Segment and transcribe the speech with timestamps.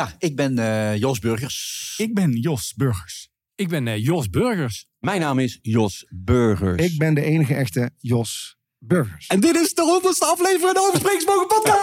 [0.00, 1.94] Ja, ik ben eh, Jos Burgers.
[1.96, 3.28] Ik ben Jos Burgers.
[3.54, 4.86] Ik ben uh, Jos Burgers.
[4.98, 6.82] Mijn naam is Jos Burgers.
[6.82, 9.26] Ik ben de enige echte Jos Burgers.
[9.26, 11.78] En dit is de honderdste aflevering van de Overspreeksmogen podcast!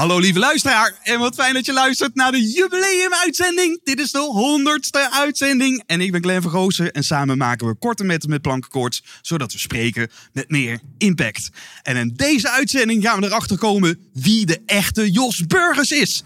[0.00, 3.80] Hallo lieve luisteraar en wat fijn dat je luistert naar de jubileumuitzending.
[3.84, 7.74] Dit is de honderdste uitzending en ik ben Glenn van Goosen en samen maken we
[7.74, 11.50] korte metten met plankenkoorts, zodat we spreken met meer impact.
[11.82, 16.22] En in deze uitzending gaan we erachter komen wie de echte Jos Burgers is.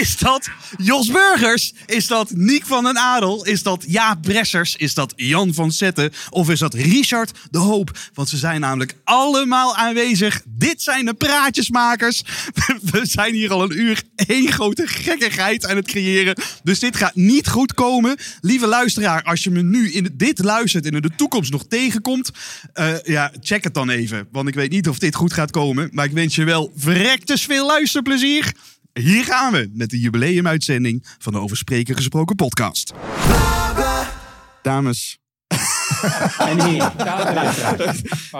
[0.00, 1.72] Is dat Jos Burgers?
[1.86, 3.44] Is dat Niek van den Adel?
[3.44, 4.76] Is dat Jaap Bressers?
[4.76, 6.12] Is dat Jan van Zetten?
[6.30, 7.98] Of is dat Richard de Hoop?
[8.14, 10.42] Want ze zijn namelijk allemaal aanwezig.
[10.44, 12.22] Dit zijn de praatjesmakers.
[12.92, 16.38] We zijn hier al een uur één grote gekkigheid aan het creëren.
[16.62, 18.16] Dus dit gaat niet goed komen.
[18.40, 22.30] Lieve luisteraar, als je me nu in dit luistert en in de toekomst nog tegenkomt...
[22.72, 24.28] eh, ja, check het dan even.
[24.32, 25.88] Want ik weet niet of dit goed gaat komen.
[25.92, 28.52] Maar ik wens je wel verrekte veel luisterplezier.
[29.00, 32.92] Hier gaan we met de jubileumuitzending van de Over Spreken Gesproken podcast.
[34.62, 35.18] Dames.
[36.38, 36.92] En hier.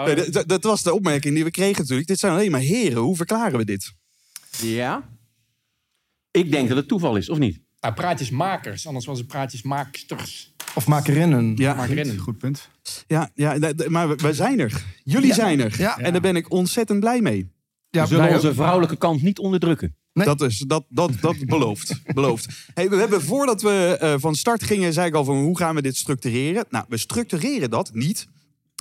[0.05, 2.07] Nee, dat- dat- dat was de opmerking die we kregen natuurlijk.
[2.07, 2.97] Dit zijn alleen maar heren.
[3.01, 3.93] Hoe verklaren we dit?
[4.61, 5.09] Ja?
[6.31, 7.59] Ik denk dat het toeval is, of niet?
[7.79, 10.53] Nou, praatjesmakers, anders was het praatjesmaaksters.
[10.75, 11.55] Of makerinnen.
[11.55, 12.17] Ja, Makerinnen.
[12.17, 12.69] goed punt.
[13.07, 14.83] Ja, ja d- d- maar we, we zijn er.
[15.03, 15.33] Jullie Ja.
[15.33, 15.75] zijn er.
[15.77, 15.97] Ja.
[15.97, 17.51] En daar ben ik ontzettend blij mee.
[17.89, 19.95] Ja, We zullen wij onze vrouwelijke kant niet onderdrukken.
[20.17, 20.25] Nee.
[20.25, 22.01] Dat, is, dat, dat, dat belooft.
[22.13, 22.47] belooft.
[22.73, 25.75] Hey, we hebben voordat we eh, van start gingen, zei ik al van hoe gaan
[25.75, 26.65] we dit structureren?
[26.69, 28.27] Nou, we structureren dat niet.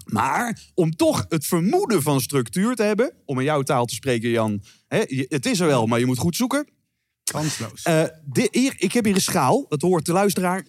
[0.05, 4.28] Maar om toch het vermoeden van structuur te hebben, om in jouw taal te spreken,
[4.28, 4.62] Jan.
[4.89, 6.69] Hè, het is er wel, maar je moet goed zoeken.
[7.25, 7.83] Kansloos.
[7.83, 8.03] Eh,
[8.50, 10.66] hier, ik heb hier een schaal, dat hoort de luisteraar.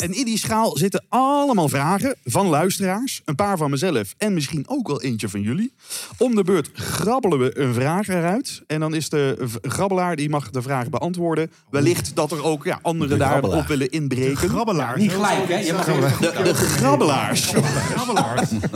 [0.00, 3.22] En in die schaal zitten allemaal vragen van luisteraars.
[3.24, 5.72] Een paar van mezelf en misschien ook wel eentje van jullie.
[6.18, 8.62] Om de beurt grabbelen we een vraag eruit.
[8.66, 11.50] En dan is de grabbelaar die mag de vraag beantwoorden.
[11.70, 14.48] Wellicht dat er ook ja, anderen daarop willen inbreken.
[14.48, 14.98] Grabbelaar.
[14.98, 15.58] Niet gelijk, hè?
[15.58, 15.84] Je mag
[16.18, 17.52] De, de grabbelaars.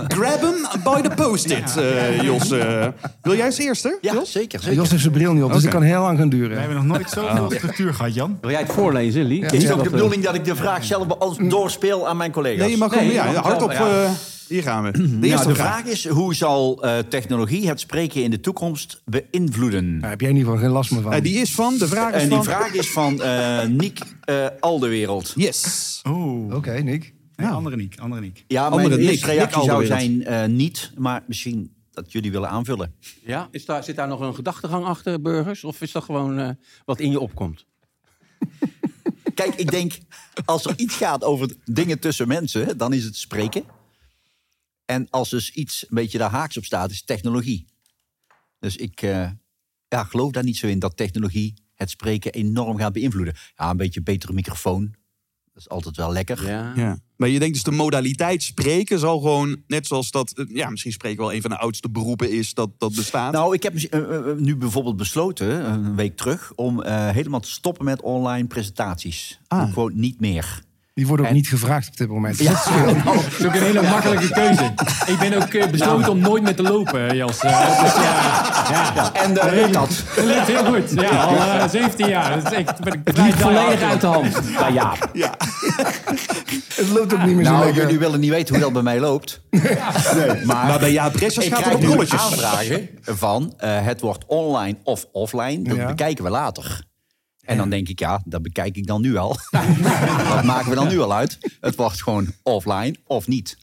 [0.09, 2.51] Grab hem by the post-it, eh, Jos.
[2.51, 2.87] eh.
[3.23, 3.99] wil jij als eerste?
[4.01, 4.33] Ja, Jos?
[4.33, 4.61] zeker.
[4.61, 4.77] zeker.
[4.77, 5.67] Jos heeft zijn bril niet op, dus Oké.
[5.67, 6.59] het kan heel lang gaan We duren.
[6.59, 8.39] hebben nog nooit zoveel structuur gehad, Jan.
[8.41, 9.41] Wil jij het voorlezen, Lee?
[9.41, 9.51] Ja.
[9.51, 12.33] Is het ook Dat, de bedoeling dat ik de vraag zelf als doorspeel aan mijn
[12.33, 12.61] collega's?
[12.61, 13.71] Nee, je mag Nee, ja, mag hardop.
[13.73, 14.05] ja.
[14.05, 14.11] eh,
[14.49, 14.91] hier gaan we.
[14.99, 15.57] De Nou, de vraag.
[15.57, 20.01] vraag is, hoe zal eh, technologie het spreken in de toekomst beïnvloeden?
[20.01, 21.13] Daar heb jij in ieder geval geen last meer van.
[21.13, 22.45] Eh, die is van, de vraag is En die van...
[22.45, 25.33] vraag is van eh Niek eh Aldewereld.
[25.37, 26.01] Yes.
[26.09, 26.55] Oeh.
[26.55, 27.15] Oké, Nick.
[27.37, 28.45] Nee, andere Niek, andere Niek.
[28.49, 32.31] Ja, Andere mijn Nick, eerste Nick reactie zou zijn eh, niet, maar misschien dat jullie
[32.33, 32.95] willen aanvullen.
[33.25, 33.49] Ja?
[33.51, 35.65] Is daar, zit daar nog een gedachtegang achter, burgers?
[35.65, 36.49] Of is dat gewoon eh,
[36.85, 37.67] wat in je opkomt?
[39.35, 39.99] Kijk, ik denk,
[40.45, 43.65] als er iets gaat over dingen tussen mensen, dan is het spreken.
[44.85, 47.67] En als dus iets een beetje daar haaks op staat, is technologie.
[48.59, 49.31] Dus ik eh,
[49.89, 53.35] ja, geloof daar niet zo in dat technologie het spreken enorm gaat beïnvloeden.
[53.57, 54.95] Ja, een beetje betere microfoon.
[55.55, 56.47] Dat is altijd wel lekker.
[56.47, 56.73] Ja.
[56.77, 56.99] Ja.
[57.17, 60.93] Maar je denkt dus de modaliteit spreken zal gewoon, net zoals dat, eh, ja, misschien
[60.93, 63.33] spreken wel een van de oudste beroepen is dat dat bestaat.
[63.33, 67.51] Nou, ik heb eh, eh, nu bijvoorbeeld besloten, een week terug, om eh, helemaal te
[67.51, 69.41] stoppen met online presentaties.
[69.47, 69.73] Ah.
[69.73, 70.63] Gewoon niet meer.
[70.95, 72.39] Die worden ook En- niet gevraagd op dit moment.
[72.39, 74.73] Ja, Dat is ook een hele makkelijke keuze.
[75.07, 77.39] Ik ben ook eh, besloten om nooit meer te lopen, Jos.
[77.39, 79.13] Eh, dus ja, ja.
[79.13, 80.03] En uh, lukt dat?
[80.17, 80.91] Dat lukt heel goed.
[81.01, 82.43] Ja, al eh, 17 jaar.
[82.43, 84.41] Dat is echt, ben ik Het volledig uit de hand.
[84.59, 84.93] Ja, ja.
[85.13, 85.35] ja.
[86.75, 87.83] Het loopt ook niet meer zo Nou, lekker.
[87.83, 89.41] jullie willen niet weten hoe dat bij mij loopt.
[89.51, 92.21] Nee, maar, Maar bij Jaap Bressers ik gaat het krijg op nu rolletjes.
[92.21, 95.63] aanvragen van eh, het wordt online of offline.
[95.63, 95.87] Dat Ja.
[95.87, 96.83] bekijken we later.
[97.45, 99.37] En dan denk ik, ja, dat bekijk ik dan nu al.
[100.29, 101.39] Wat maken we dan nu al uit?
[101.61, 103.57] Het wordt gewoon offline of niet.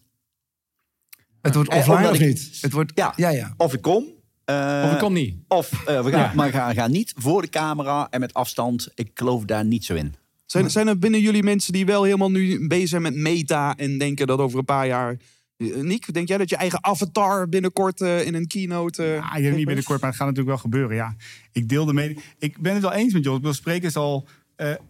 [1.41, 2.57] Het wordt Eh, offline of ik- niet?
[2.61, 2.91] Het wordt...
[2.95, 3.53] Ja, Ja, ja.
[3.57, 4.05] of ik kom.
[4.45, 5.35] eh, Of ik kom niet.
[5.47, 6.31] Of eh, we gaan, Ja.
[6.35, 8.87] maar gaan, gaan niet voor de camera en met afstand.
[8.95, 10.13] Ik geloof daar niet zo in.
[10.45, 13.97] Zijn, zijn er binnen jullie mensen die wel helemaal nu bezig zijn met meta en
[13.97, 15.17] denken dat over een paar jaar...
[15.61, 19.03] Eh, Niek, denk jij dat je eigen avatar binnenkort eh, in een keynote...
[19.03, 20.95] eh, Ja, niet binnenkort, maar het gaat natuurlijk wel gebeuren.
[20.95, 21.15] Ja,
[21.51, 22.21] ik deel de mening.
[22.37, 23.37] Ik ben het wel eens met Jos.
[23.37, 24.27] Ik wil spreken is al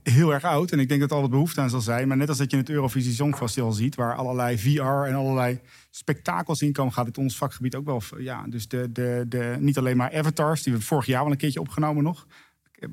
[0.04, 0.72] heel erg oud.
[0.72, 2.08] En ik denk dat er altijd behoefte aan zal zijn.
[2.08, 3.96] Maar net als dat je in het Eurovisie Songfestival ziet...
[3.96, 5.60] waar allerlei VR en allerlei
[5.90, 6.94] spektakels in komen...
[6.94, 8.02] gaat het ons vakgebied ook wel...
[8.18, 10.64] Ja, dus de, de, de, niet alleen maar avatars...
[10.64, 12.28] die we vorig jaar wel een keertje opgenomen nog...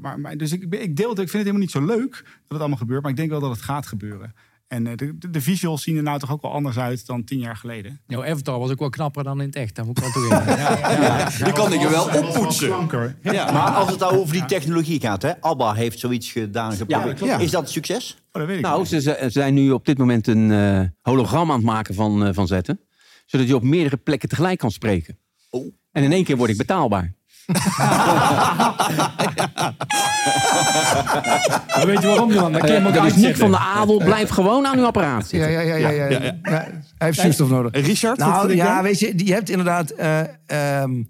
[0.00, 2.48] Maar, maar, dus ik, ik deel het, ik vind het helemaal niet zo leuk dat
[2.48, 4.34] het allemaal gebeurt, maar ik denk wel dat het gaat gebeuren.
[4.68, 7.24] En eh, de, de, de visuals zien er nou toch ook wel anders uit dan
[7.24, 8.00] tien jaar geleden.
[8.06, 9.74] Jouw Avatar was ook wel knapper dan in het echt.
[9.74, 10.46] Dat moet ik wel toegeven.
[10.58, 11.44] Ja, ja.
[11.44, 12.68] Die kan ik er wel oppoetsen.
[13.22, 15.40] Maar als het nou over die technologie gaat, hè?
[15.40, 16.72] ABBA heeft zoiets gedaan.
[16.72, 17.40] geprobeerd.
[17.40, 18.12] Is dat een succes?
[18.32, 18.88] Oh, dat weet ik Nou, niet.
[18.88, 22.34] ze, ze zijn nu op dit moment een eh, hologram aan het maken van, eh,
[22.34, 22.80] van zetten.
[23.26, 25.18] Zodat je op meerdere plekken tegelijk kan spreken.
[25.50, 25.72] Oh.
[25.92, 27.14] En in één keer word ik betaalbaar.
[31.76, 32.52] Maar weet je waarom, Johan?
[32.52, 35.50] Dan kun je dus Nick van de Adel blijft gewoon aan uw apparaat Ja, zitten.
[35.50, 35.74] ja, ja.
[35.74, 36.32] ja, ja, Ja, ja.
[36.42, 37.86] Ja, hij heeft zuurstof nodig.
[37.86, 39.90] Richard, wat Nou vind ja, weet je, je hebt inderdaad...
[39.90, 41.02] eh, ehm,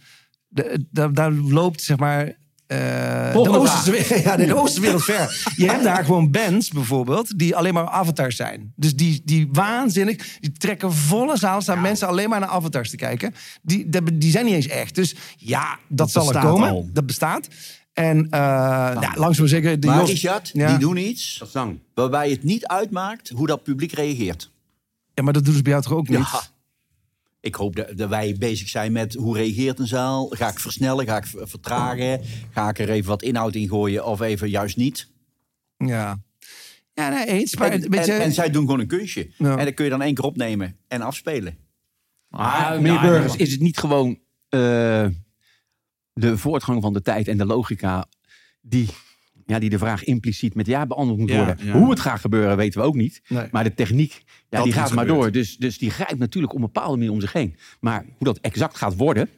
[0.48, 2.32] de, de- daar loopt, zeg maar...
[2.68, 5.52] eh, de, Oosterse, ja, de Oosterwereld ver.
[5.56, 8.72] Je hebt daar gewoon bands bijvoorbeeld die alleen maar avatars zijn.
[8.76, 12.96] Dus die, die waanzinnig, die trekken volle zaal, staan mensen alleen maar naar avatars te
[12.96, 13.34] kijken.
[13.62, 14.94] Die, die, die zijn niet eens echt.
[14.94, 16.70] Dus ja, dat, zal er komen.
[16.70, 16.88] al.
[16.92, 17.48] Dat bestaat.
[17.92, 19.80] En uh, ja, langzaam maar zeker...
[19.80, 20.68] De Maar Jos- Richard, ja.
[20.68, 21.42] die doen iets
[21.94, 24.50] waarbij het niet uitmaakt hoe dat publiek reageert.
[25.14, 26.50] Ja, maar dat doen ze bij jou toch ook niet?
[27.48, 30.26] Ik hoop dat, dat wij bezig zijn met hoe reageert een zaal.
[30.28, 31.06] Ga ik versnellen?
[31.06, 32.20] Ga ik vertragen?
[32.50, 35.10] Ga ik er even wat inhoud in gooien of even juist niet?
[35.76, 36.18] Ja.
[36.92, 37.56] Ja, nee, eens.
[37.56, 39.30] Maar, En, zij doen gewoon een kunstje.
[39.38, 39.56] Ja.
[39.56, 41.58] En dat kun je dan één keer opnemen en afspelen.
[42.28, 44.18] Maar, meneer Burgers, is het niet gewoon
[44.48, 45.06] eh,
[46.12, 48.08] de voortgang van de tijd en de logica
[48.60, 48.88] die,
[49.48, 51.66] ja, die de vraag impliciet met ja beantwoord moet Ja, worden?
[51.66, 51.72] ja.
[51.72, 53.20] Hoe het gaat gebeuren weten we ook niet.
[53.28, 53.46] Nee.
[53.50, 55.32] Maar de techniek, ja, die is gaat maar door.
[55.32, 57.56] Dus, dus die grijpt natuurlijk op een bepaalde manier om zich heen.
[57.80, 59.28] Maar hoe dat exact gaat worden,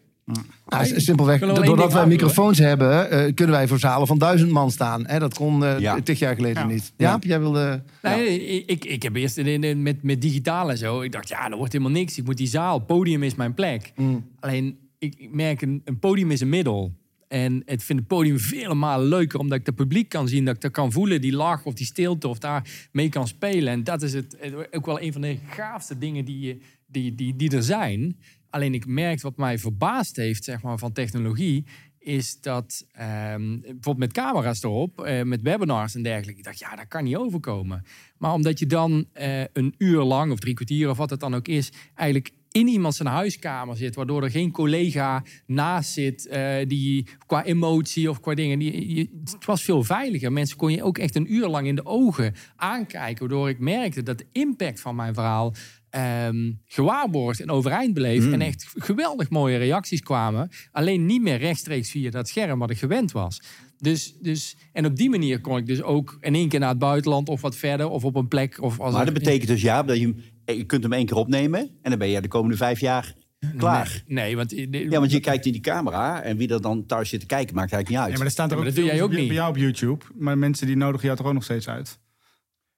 [0.69, 4.71] Nou, s- simpelweg, doordat wij microfoons hebben, eh, kunnen wij voor zalen van duizend man
[4.71, 5.07] staan.
[5.07, 6.01] Hè, dat kon eh Ja.
[6.01, 6.69] tig jaar geleden Ja.
[6.75, 6.93] niet.
[6.97, 7.83] Jaap, jij wilde...
[8.03, 11.01] Nee, ik, ik heb eerst in, in- met, met digitaal en zo.
[11.01, 12.19] Ik dacht, ja, dat wordt helemaal niks.
[12.19, 12.79] Ik moet die zaal.
[12.79, 13.93] Podium is mijn plek.
[14.41, 16.93] Alleen, ik, ik merk, een, een podium is een middel.
[17.31, 20.55] En ik vind het podium vele malen leuker, omdat ik het publiek kan zien, dat
[20.55, 23.73] ik dat kan voelen, die lach of die stilte, of daar mee kan spelen.
[23.73, 24.37] En dat is het,
[24.71, 28.19] ook wel een van de gaafste dingen die, die, die, die er zijn.
[28.49, 31.65] Alleen ik merk wat mij verbaasd heeft, zeg maar, van technologie,
[31.99, 36.39] is dat ehm, bijvoorbeeld met camera's erop, eh, met webinars en dergelijke.
[36.39, 37.85] Ik dacht, ja, dat kan niet overkomen.
[38.19, 41.35] Maar omdat je dan eh, een uur lang of drie kwartier of wat het dan
[41.35, 46.57] ook is, eigenlijk in iemand zijn huiskamer zit, waardoor er geen collega naast zit eh,
[46.67, 48.59] die qua emotie of qua dingen.
[48.59, 50.33] Die, het was veel veiliger.
[50.33, 54.03] Mensen kon je ook echt een uur lang in de ogen aankijken, waardoor ik merkte
[54.03, 55.55] dat de impact van mijn verhaal
[55.91, 58.33] ehm gewaarborgd en overeind bleef.
[58.33, 60.51] En echt geweldig mooie reacties kwamen.
[60.73, 63.41] Alleen niet meer rechtstreeks via dat scherm wat ik gewend was.
[63.79, 66.79] Dus, dus, en op die manier kon ik dus ook in één keer naar het
[66.79, 68.63] buitenland of wat verder of op een plek.
[68.63, 70.15] Of als Maar dat betekent dus ja, dat je,
[70.57, 73.15] je kunt hem één keer opnemen en dan ben je de komende vijf jaar
[73.57, 74.03] klaar.
[74.07, 77.21] Nee, want, Ja, want je kijkt in die camera en wie er dan thuis zit
[77.21, 78.11] te kijken maakt eigenlijk niet uit.
[78.11, 79.27] Ja, maar er staan er Ja, ook maar dat doe jij ook niet.
[79.27, 80.05] bij jou op YouTube.
[80.19, 81.99] Maar mensen die nodigen jou toch ook nog steeds uit.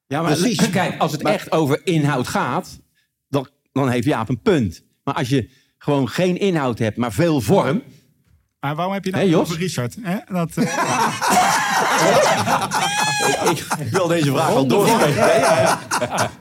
[0.07, 0.71] Ja, maar Precies.
[0.71, 2.81] kijk, als het echt over inhoud gaat,
[3.29, 4.85] dan, dan heeft Jaap een punt.
[5.05, 7.83] Maar als je gewoon geen inhoud hebt, maar veel vorm.
[8.61, 9.41] Maar waarom heb je nou Jos?
[9.41, 9.97] over Richard?
[10.01, 10.17] Hè?
[10.27, 10.65] Dat, eh,
[13.51, 15.79] ik wil deze vraag al doorgeven.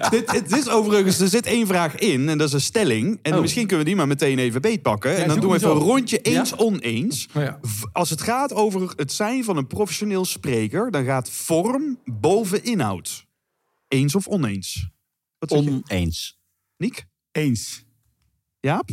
[0.10, 3.20] dit, het is overigens, er zit één vraag in en dat is een stelling.
[3.22, 3.42] En Oh.
[3.42, 5.18] misschien kunnen we die maar meteen even beetpakken.
[5.18, 7.28] en dan doen we even een rondje eens-oneens.
[7.34, 7.60] Ja.
[7.94, 13.26] Als het gaat over het zijn van een professioneel spreker, dan gaat vorm boven inhoud.
[13.88, 14.90] Eens of oneens?
[15.38, 15.52] Wat?
[15.52, 16.40] Oneens.
[16.78, 17.06] Niek?
[17.32, 17.84] eens.
[18.60, 18.90] Jaap?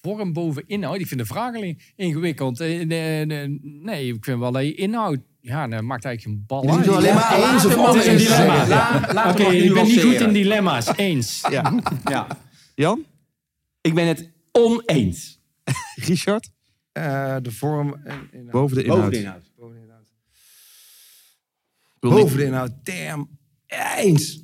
[0.00, 0.98] vorm boven inhoud.
[1.00, 2.60] Ik vind de vraag alleen ingewikkeld.
[2.60, 5.18] Eh, nee, ik vind wel dat je inhoud...
[5.42, 6.84] Ja, dat maakt eigenlijk een bal uit.
[6.84, 9.30] doet alleen maar eens of Het is een dilemma.
[9.30, 10.96] Oké, ik ben niet goed in dilemma's.
[10.96, 11.44] Eens.
[11.50, 11.72] Ja.
[12.10, 12.26] Ja.
[12.74, 13.04] Jan?
[13.80, 15.40] Ik ben het oneens.
[16.08, 16.50] Richard?
[16.92, 18.00] Eh, de vorm...
[18.04, 18.50] En, inhoud.
[18.50, 19.00] Boven de inhoud.
[19.00, 19.50] Boven de inhoud.
[19.56, 20.06] Boven de inhoud.
[22.00, 22.70] Boven de inhoud.
[22.82, 23.38] Damn.
[23.96, 24.42] Eens.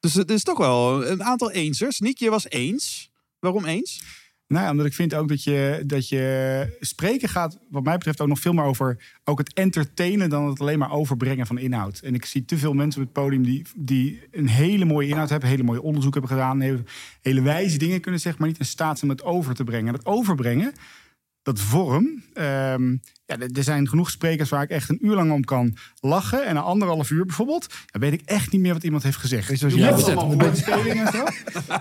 [0.00, 1.98] Dus het is toch wel een aantal eensers.
[1.98, 3.10] Niek, je was eens.
[3.38, 4.02] Waarom eens?
[4.50, 8.20] Nou ja, omdat ik vind ook dat je, dat je spreken gaat, wat mij betreft,
[8.20, 11.98] ook nog veel meer over ook het entertainen dan het alleen maar overbrengen van inhoud.
[11.98, 15.28] En ik zie te veel mensen op het podium die, die een hele mooie inhoud
[15.28, 16.60] hebben, hele mooie onderzoek hebben gedaan,
[17.20, 19.86] hele, wijze dingen kunnen zeggen, maar niet in staat zijn om het over te brengen.
[19.86, 20.72] En dat overbrengen,
[21.42, 22.22] dat vorm.
[22.34, 26.46] ehm, ja, er zijn genoeg sprekers waar ik echt een uur lang om kan lachen.
[26.46, 29.60] En een anderhalf uur bijvoorbeeld, dan weet ik echt niet meer wat iemand heeft gezegd.
[29.60, 31.24] jij best zegt, allemaal woordspelingen en zo.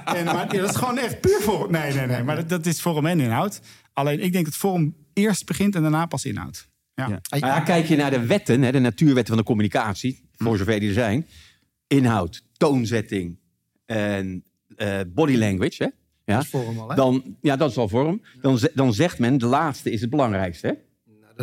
[0.05, 1.71] En, maar, ja, dat is gewoon echt puur vorm.
[1.71, 2.23] Nee, nee, nee.
[2.23, 3.61] Maar dat, dat is vorm en inhoud.
[3.93, 6.67] Alleen ik denk dat vorm eerst begint en daarna pas inhoud.
[6.93, 7.07] Ja.
[7.07, 7.21] Ja.
[7.29, 10.79] Maar ja, kijk je naar de wetten, hè, de natuurwetten van de communicatie, voor zover
[10.79, 11.27] die er zijn.
[11.87, 13.39] Inhoud, toonzetting
[13.85, 14.43] en
[14.75, 15.83] eh, body language.
[15.83, 15.89] Hè?
[16.29, 16.43] Ja?
[16.43, 16.95] vorm al, hè?
[16.95, 18.21] Dan, ja, dat is al vorm.
[18.41, 20.67] Dan, dan zegt men, de laatste is het belangrijkste.
[20.67, 20.73] Hè?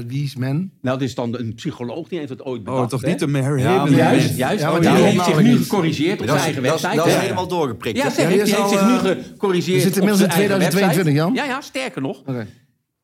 [0.07, 0.73] Wie is men?
[0.81, 2.83] Nou, dit is dan een psycholoog die heeft het ooit bedacht.
[2.83, 3.09] Oh, toch hè?
[3.09, 3.89] niet een Mary Ja?
[3.89, 4.61] Juist, juist.
[4.61, 6.75] Ja, maar want die die heeft zich nu gecorrigeerd op Dat zijn is, eigen dat,
[6.75, 7.05] is, website.
[7.05, 7.97] dat is helemaal doorgeprikt.
[7.97, 10.21] Ja, zeg die Die is heeft al, zich nu eh, gecorrigeerd we zitten op inmiddels
[10.21, 11.13] in eigen 2022, website.
[11.13, 11.35] Jan.
[11.35, 12.21] Ja, ja, sterker nog.
[12.21, 12.47] Oké.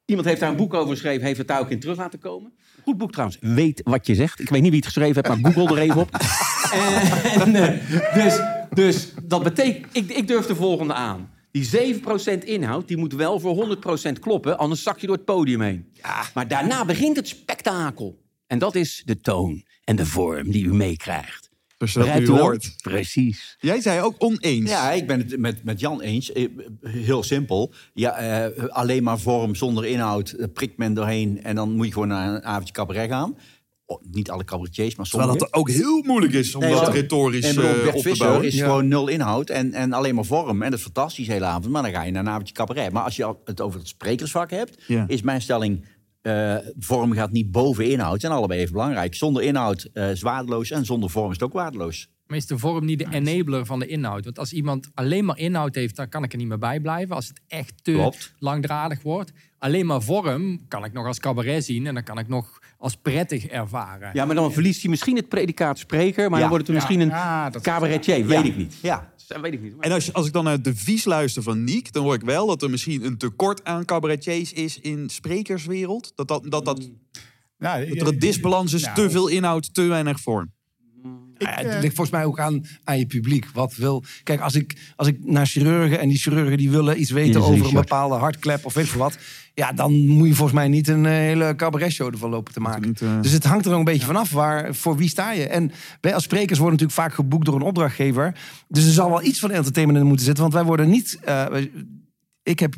[0.05, 2.53] Iemand heeft daar een boek over geschreven, heeft het daar ook in terug laten komen.
[2.83, 3.39] Goed boek trouwens.
[3.41, 4.41] Weet wat je zegt.
[4.41, 6.11] Ik weet niet wie het geschreven heeft, maar Google er even op.
[7.45, 11.31] en, eh, dus, dus dat betekent, ik, ik durf de volgende aan.
[11.53, 12.01] Die
[12.41, 13.79] 7% inhoud, die moet wel voor
[14.09, 15.93] 100% kloppen, anders zak je door het podium heen.
[16.35, 18.21] Maar daarna begint het spektakel.
[18.47, 21.51] En dat is de toon en de vorm die u meekrijgt.
[21.83, 22.75] Dus dat u hoort.
[22.83, 23.57] Precies.
[23.61, 24.71] Jij zei ook oneens.
[24.71, 26.33] Ja, ik ben het met, met Jan eens.
[26.33, 26.49] Eh,
[26.81, 27.73] Heel simpel.
[27.95, 31.43] Ja, eh, alleen maar vorm zonder inhoud eh, prikt men doorheen.
[31.43, 33.37] En dan moet je gewoon naar een avondje cabaret gaan.
[33.93, 35.31] Oh, niet alle cabaretiers, maar sommige.
[35.31, 38.27] Terwijl dat ook heel moeilijk is om Nee, dat retorisch En eh, op te Visser
[38.27, 38.47] bouwen.
[38.47, 40.63] is gewoon nul inhoud en, en alleen maar vorm.
[40.63, 41.69] En dat is fantastisch de hele avond.
[41.69, 42.93] Maar dan ga je naar een avondje cabaret.
[42.93, 45.05] Maar als je het over het sprekersvak hebt, Ja.
[45.09, 45.85] is mijn stelling...
[46.23, 48.21] eh, vorm gaat niet boven inhoud.
[48.21, 49.15] Zijn allebei even belangrijk.
[49.15, 52.11] Zonder inhoud eh, is waardeloos en zonder vorm is het ook waardeloos.
[52.27, 54.25] Maar is de vorm niet de enabler van de inhoud?
[54.25, 57.15] Want als iemand alleen maar inhoud heeft, dan kan ik er niet meer bij blijven.
[57.17, 58.35] Als het echt te Klopt.
[58.39, 59.33] langdradig wordt.
[59.59, 62.97] Alleen maar vorm kan ik nog als cabaret zien en dan kan ik nog als
[62.97, 64.11] prettig ervaren.
[64.13, 66.39] Ja, maar dan verliest hij misschien het predicaat spreker, maar Ja.
[66.41, 68.27] dan wordt het misschien een Ja, cabaretier.
[68.27, 68.75] Weet ik niet.
[68.83, 69.75] Ja, Dat weet ik niet.
[69.81, 72.47] En als, als ik dan naar het devies luister van Niek, dan hoor ik wel
[72.47, 76.13] dat er misschien een tekort aan cabaretiers is in sprekerswereld.
[76.15, 76.91] Dat, dat, dat, dat,
[77.59, 80.52] Ja, dat er een disbalans is, Nou, te veel inhoud, te weinig vorm.
[81.43, 83.47] Ik, eh, het ligt volgens mij ook aan, aan je publiek.
[83.55, 84.05] Wat wil.
[84.23, 87.67] Kijk, als ik, als ik naar chirurgen en die chirurgen die willen iets weten over
[87.67, 89.19] een bepaalde hartklep of weet ik veel wat.
[89.55, 92.83] Ja, dan moet je volgens mij niet een eh, hele cabaretshow ervan lopen te maken.
[92.89, 95.47] niet, eh, Dus het hangt er ook een beetje vanaf waar, voor wie sta je.
[95.49, 98.35] En wij als sprekers worden natuurlijk vaak geboekt door een opdrachtgever.
[98.69, 100.43] Dus er zal wel iets van entertainment in moeten zitten.
[100.43, 101.19] Want wij worden niet.
[101.25, 101.47] eh,
[102.43, 102.75] ik heb.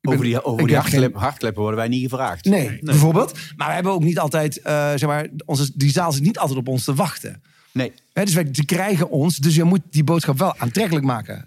[0.00, 2.44] ben- over die, over die geen- hartklep, hartkleppen worden wij niet gevraagd.
[2.44, 3.38] Nee, bijvoorbeeld.
[3.56, 6.58] Maar we hebben ook niet altijd, eh, zeg maar, onze, die zaal zit niet altijd
[6.58, 7.42] op ons te wachten.
[7.72, 7.92] Nee.
[8.12, 11.44] Hè, dus wij, ze krijgen ons, dus je moet die boodschap wel aantrekkelijk maken.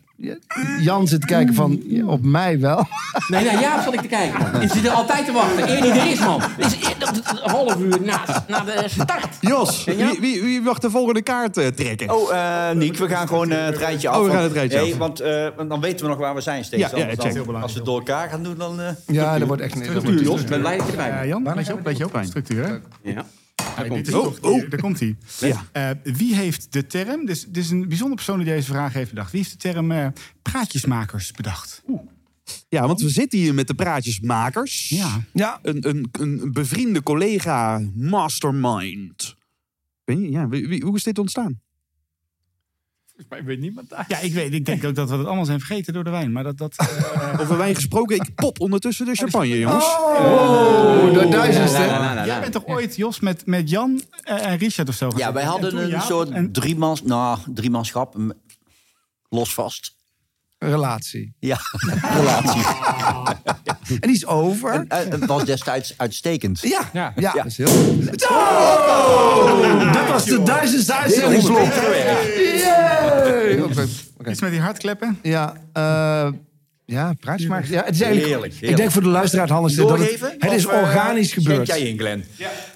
[0.81, 2.87] Jan zit te kijken van, op mij wel.
[3.27, 4.61] Nee, nee, Jaap zat ik te kijken.
[4.61, 5.69] Je zit er altijd te wachten.
[5.69, 6.41] Eer die er is, man.
[6.41, 9.27] Het is dat- dat- een half uur na, na de start.
[9.41, 12.09] Jos, wie, wie, wie mag de volgende kaart eh, trekken?
[12.15, 14.17] Oh, eh Niek, we gaan gewoon eh, het rijtje af.
[14.17, 14.97] Oh, we gaan het rijtje nee, af.
[14.97, 16.81] Want eh, want dan weten we nog waar we zijn steeds.
[16.91, 18.79] Ja, ja, dan- als we het door elkaar gaan doen, dan...
[19.07, 19.93] Ja, dat wordt echt niet.
[19.93, 21.27] Dat wordt Jos, ik ben blij dat je erbij bent.
[21.27, 22.67] Jan, weet je op, weet je op, structuur.
[22.67, 22.73] hè?
[23.11, 23.25] Ja.
[23.55, 24.69] Ja, dit is Oh, toch- oh.
[24.69, 25.15] Daar komt hij.
[25.39, 25.97] Ja.
[26.03, 29.31] wie heeft de term, dus, dit is een bijzondere persoon die deze vraag heeft bedacht.
[29.31, 30.07] Wie heeft de term eh,
[30.41, 31.83] praatjesmakers bedacht?
[32.69, 34.89] Ja, want we zitten hier met de praatjesmakers.
[34.89, 35.21] Ja.
[35.33, 39.35] Ja, Een, een, een bevriende collega, mastermind.
[40.03, 41.61] Ben je, ja, wie- wie- hoe is dit ontstaan?
[43.45, 44.05] Weet niemand daar.
[44.07, 44.53] Ja, ik weet.
[44.53, 46.31] Ik denk ook dat we het allemaal zijn vergeten door de wijn.
[46.31, 46.57] Maar dat...
[46.57, 49.83] dat eh, Over wijn gesproken, ik pop ondertussen de champagne, jongens.
[49.85, 51.77] oh, de duizendste.
[51.79, 52.25] La, la, la, la.
[52.25, 55.11] jij bent toch ooit, Jos, met, met Jan eh, en Richard of zo?
[55.15, 58.15] Ja, wij En hadden toen een soort en- driemans, nou, driemanschap,
[59.29, 59.95] los vast.
[60.69, 61.33] Relatie.
[61.39, 61.57] Ja,
[62.19, 62.61] relatie.
[63.89, 64.71] En die is over.
[64.71, 66.59] En, eh, het was destijds uitstekend.
[66.61, 67.31] Ja, ja, Ja.
[67.33, 67.67] dat is heel...
[68.29, 69.93] Oh!
[69.93, 71.67] Dat was de duizendste uitzendingslot.
[72.55, 73.59] Yay!
[73.59, 74.29] Oké, oké.
[74.31, 75.19] Iets met die hartkleppen?
[75.21, 76.27] Ja, eh
[76.85, 77.69] ja, praatjesmakers.
[77.69, 80.51] Ja, het is eigenlijk, Heerlijk, Ik denk voor de luisteraar het handigste dat het, het
[80.51, 81.67] is eh, organisch gebeurd.
[81.67, 82.23] jij in, Glenn?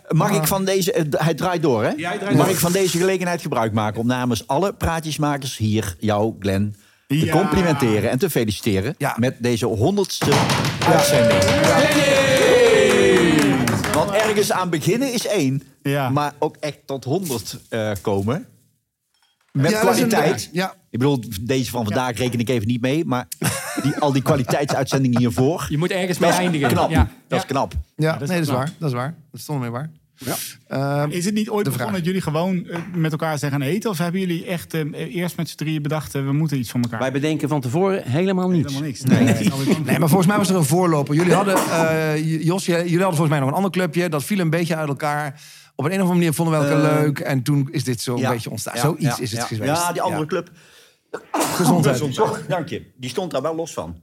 [0.09, 1.05] Mag ik van deze...
[1.11, 1.87] hij draait door, hè?
[1.89, 2.49] hij draait Mag door.
[2.55, 3.99] ik van deze gelegenheid gebruik maken...
[4.01, 6.75] om namens alle praatjesmakers hier, jou, Glenn...
[7.07, 7.31] te Ja.
[7.31, 8.95] complimenteren en te feliciteren...
[8.97, 9.15] Ja.
[9.19, 10.31] met deze honderdste
[10.87, 11.43] uitzending.
[13.93, 15.63] Want ergens aan beginnen is één...
[15.83, 16.09] Ja.
[16.09, 18.45] maar ook echt tot honderd eh, komen...
[19.51, 20.49] met kwaliteit...
[20.51, 23.05] Ja, Ik bedoel, deze van vandaag reken ik even niet mee...
[23.05, 23.27] maar
[23.83, 25.65] die, al die kwaliteitsuitzendingen hiervoor...
[25.69, 26.67] Je moet ergens mee Dat is eindigen.
[26.69, 26.89] knap.
[26.89, 27.07] Ja.
[27.27, 27.73] Dat is knap.
[27.95, 28.71] ja nee, dat is waar.
[28.79, 29.15] Dat is waar.
[29.31, 29.89] Dat stond mee waar.
[30.17, 31.05] Ja.
[31.09, 33.89] Is het niet ooit De begonnen dat jullie gewoon eh, met elkaar zijn gaan eten?
[33.89, 36.15] Of hebben jullie echt eh, eerst met z'n drieën bedacht...
[36.15, 36.99] eh, we moeten iets van elkaar?
[36.99, 38.73] Wij bedenken van tevoren helemaal niets.
[38.73, 39.03] Helemaal niks.
[39.03, 39.77] Nee, nee.
[39.85, 41.15] Nee, maar volgens mij was er een voorloper.
[41.15, 44.09] Jullie hadden, eh, Jos, jullie hadden volgens mij nog een ander clubje.
[44.09, 45.41] Dat viel een beetje uit elkaar.
[45.75, 47.19] Op een, of andere manier vonden we elkaar leuk.
[47.19, 48.31] En toen is dit zo een Ja.
[48.31, 48.75] beetje ontstaan.
[48.75, 49.45] Ja, Zoiets ja, is het ja.
[49.45, 49.71] geweest.
[49.81, 50.49] Ja, die andere club.
[51.31, 52.03] Gezondheid.
[52.09, 52.91] Zorg, dank je.
[52.97, 54.01] Die stond daar wel los van.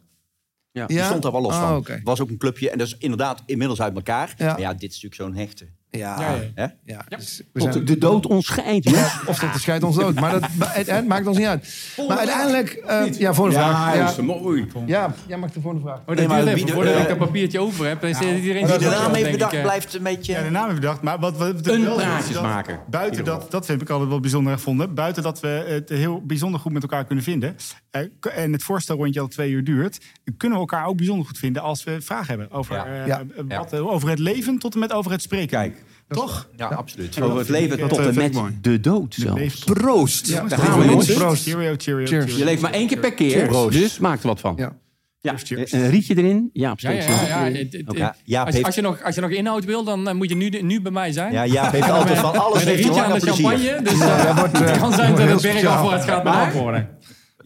[0.73, 1.05] Die Ja?
[1.07, 1.85] stond daar wel los Oh, van.
[1.87, 4.35] Het was ook een clubje en dat is inderdaad inmiddels uit elkaar.
[4.39, 4.47] Ja.
[4.47, 5.67] Maar ja, dit is natuurlijk zo'n hechte.
[5.99, 6.75] Ja, Ja, ja.
[6.85, 7.17] ja.
[7.17, 8.91] dus we zijn- de dood ons scheidt.
[8.91, 10.15] Ja, of dat de scheidt ons dood.
[10.15, 11.93] Maar dat, het, het maakt ons niet uit.
[12.09, 12.71] Maar uiteindelijk...
[12.71, 14.17] eh, ja, volgende vraag.
[14.17, 14.67] Ja, mooi.
[14.87, 16.01] ja, jij mag de volgende vraag.
[16.07, 18.01] Oh, Nee, maar even de- voordat eh, ik een papiertje over heb.
[18.01, 20.33] Dan zit iedereen Wie de naam heeft ik, bedacht, eh, blijft een beetje...
[20.33, 21.03] Ja, de naam ik bedacht.
[21.03, 22.79] Maar wat, wat natuurlijk Een is, is praatjesmaker.
[22.91, 24.95] Buiten dat, dat vind ik altijd wel bijzonder gevonden.
[24.95, 27.57] Buiten dat we het heel bijzonder goed met elkaar kunnen vinden.
[27.95, 29.99] Eh, en het voorstelrondje al twee uur duurt.
[30.37, 32.51] Kunnen we elkaar ook bijzonder goed vinden als we vragen hebben.
[32.51, 32.87] Over, Ja.
[32.87, 33.23] eh, Ja.
[33.49, 35.49] eh, wat, over het leven tot en met over het spreken.
[35.49, 35.85] Kijk.
[36.09, 36.49] Toch?
[36.57, 37.21] Ja, absoluut.
[37.23, 39.65] Over het leven tot en met de dood zelfs.
[39.65, 40.27] Proost.
[40.29, 41.13] Ja, Daar gaan we, jongens.
[41.15, 41.43] Proost.
[41.43, 42.11] Cheerio, cheerio, Cheers.
[42.25, 42.37] cheerio.
[42.39, 43.79] Je leeft maar één keer per keer, Proost.
[43.79, 44.55] dus maak er wat van.
[44.57, 44.77] Ja.
[45.21, 45.73] Ja, Cheers.
[45.73, 46.51] een rietje erin.
[46.53, 48.15] Jaap, Ja, ja, ja, ja, het- het-.
[48.25, 50.49] Ja, als, heeft- als, je nog, als je nog inhoud wil, dan moet je nu,
[50.49, 51.33] nu bij mij zijn.
[51.33, 53.47] Ja, Jaap heeft altijd van alles Met een rietje aan de plezier.
[53.49, 53.83] champagne.
[53.83, 53.99] Dus
[54.35, 56.89] wordt, het kan zijn wordt dat het berg afwaarts gaat met Maar- antwoorden.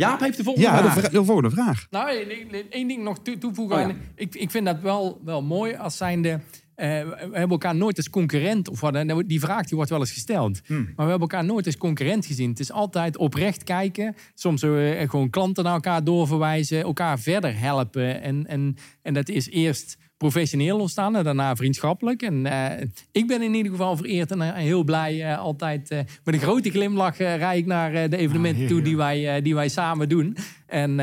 [0.06, 0.98] Jaap heeft de volgende Ja, de, vraag.
[0.98, 1.86] vra- de volgende vraag.
[1.90, 3.76] Nou, één- één- één ding nog toe- toevoegen.
[3.76, 3.94] Oh ja.
[4.14, 6.28] Ik, ik vind dat wel, wel mooi als zijnde...
[6.74, 8.92] eh, we hebben elkaar nooit als concurrent of wat.
[8.92, 10.60] dan- Die vraag die wordt wel eens gesteld.
[10.66, 10.76] Hmm.
[10.82, 12.50] Maar we hebben elkaar nooit als concurrent gezien.
[12.50, 14.14] Het is altijd oprecht kijken.
[14.34, 16.82] Soms eh, gewoon klanten naar elkaar doorverwijzen.
[16.82, 18.22] Elkaar verder helpen.
[18.22, 22.22] En, en, en dat is eerst professioneel ontstaan en daarna vriendschappelijk.
[22.22, 25.22] En eh, ik ben in ieder geval vereerd en eh, heel blij.
[25.22, 25.88] eh, altijd
[26.24, 30.08] met een grote glimlach rijd ik naar de evenementen toe die wij, die wij samen
[30.08, 30.36] doen.
[30.66, 31.00] En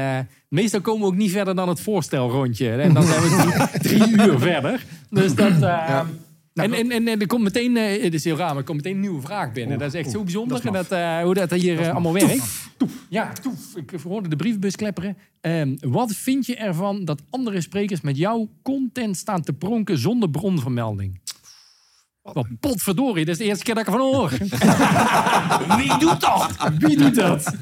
[0.47, 2.71] meestal komen we ook niet verder dan het voorstelrondje.
[2.71, 4.85] En dan zijn we drie, drie uur verder.
[5.09, 5.53] Dus dat...
[6.63, 8.77] En, en, en, en er komt meteen, eh, het is heel raar, maar er komt
[8.77, 9.79] meteen een nieuwe vraag binnen.
[9.79, 12.69] dat is echt zo bijzonder en dat, eh, hoe dat hier eh, allemaal werkt.
[13.09, 13.75] Ja, toef.
[13.75, 15.17] Ik hoorde de brievenbus klepperen.
[15.41, 20.29] Ehm, wat vind je ervan dat andere sprekers met jouw content staan te pronken zonder
[20.29, 21.19] bronvermelding?
[22.33, 24.29] Wat potverdorie, dat is de eerste keer dat ik ervan hoor.
[25.77, 26.49] Wie doet dat?
[26.77, 27.53] Wie doet dat?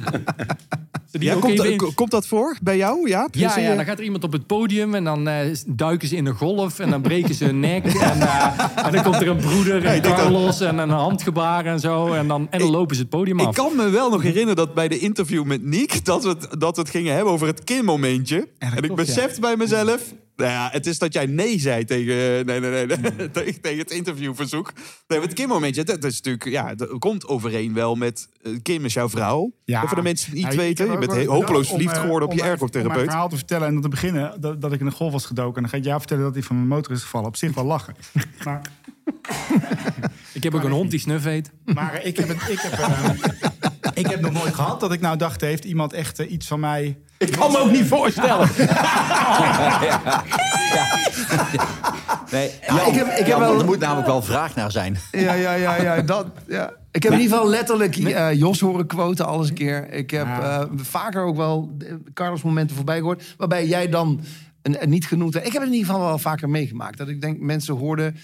[1.12, 3.10] Ja, komt, even komt dat voor bij jou?
[3.10, 6.15] Ja, ja, ja, dan gaat er iemand op het podium en dan eh, duiken ze
[6.15, 7.86] in een golf en dan breken ze hun nek.
[7.86, 12.13] En, eh, en dan komt er een broeder en Carlos en een handgebaar en zo.
[12.13, 13.48] En dan, en dan lopen ze het podium af.
[13.48, 16.05] Ik kan me wel nog herinneren dat bij de interview met Niek...
[16.05, 18.48] dat we het, dat we het gingen hebben over het kinmomentje.
[18.58, 18.93] En, ik klopt, ja.
[18.93, 20.01] besefte bij mezelf...
[20.35, 23.77] Nou ja, het is dat jij nee zei tegen, nee, nee, nee, nee, tegen, tegen
[23.79, 24.73] het interviewverzoek.
[25.07, 28.27] Nee, het Kim-momentje, dat, dat is natuurlijk, ja, dat komt overeen wel met...
[28.41, 29.51] eh, Kim is jouw vrouw.
[29.65, 29.87] Ja.
[29.87, 30.91] Voor de mensen die het niet Ja, ik weten.
[31.01, 33.09] Je bent hopeloos verliefd eh, geworden op je mijn- Om mijn ergotherapeut.
[33.09, 35.55] verhaal te vertellen en om te beginnen dat, dat ik in een golf was gedoken.
[35.55, 37.27] En dan gaat jou vertellen dat hij van mijn motor is gevallen.
[37.27, 37.95] Op zich wel lachen.
[38.43, 38.61] Maar,
[40.33, 41.51] Ik heb ook een hond die snuf heet.
[41.65, 42.71] maar eh, ik, heb het, ik, heb,
[44.01, 46.59] ik heb nog nooit gehad dat ik nou dacht, heeft iemand echt eh, iets van
[46.59, 46.97] mij...
[47.17, 48.50] Ik kan me ook niet voorstellen.
[52.31, 54.97] Nee, Ja, ik heb- ik heb wel- Er moet namelijk wel vraag naar zijn.
[55.12, 56.71] Ja, ja, ja, ja, dat, ja.
[56.91, 59.91] Ik heb in ieder geval letterlijk eh, Jos horen quoten alles een keer.
[59.93, 61.77] Ik heb eh, vaker ook wel
[62.13, 63.34] Carlos momenten voorbij gehoord...
[63.38, 64.21] waarbij jij dan
[64.62, 65.45] een, een niet genoemd hebt.
[65.45, 66.97] Ik heb het in ieder geval wel vaker meegemaakt.
[66.97, 68.15] Dat ik denk, mensen hoorden...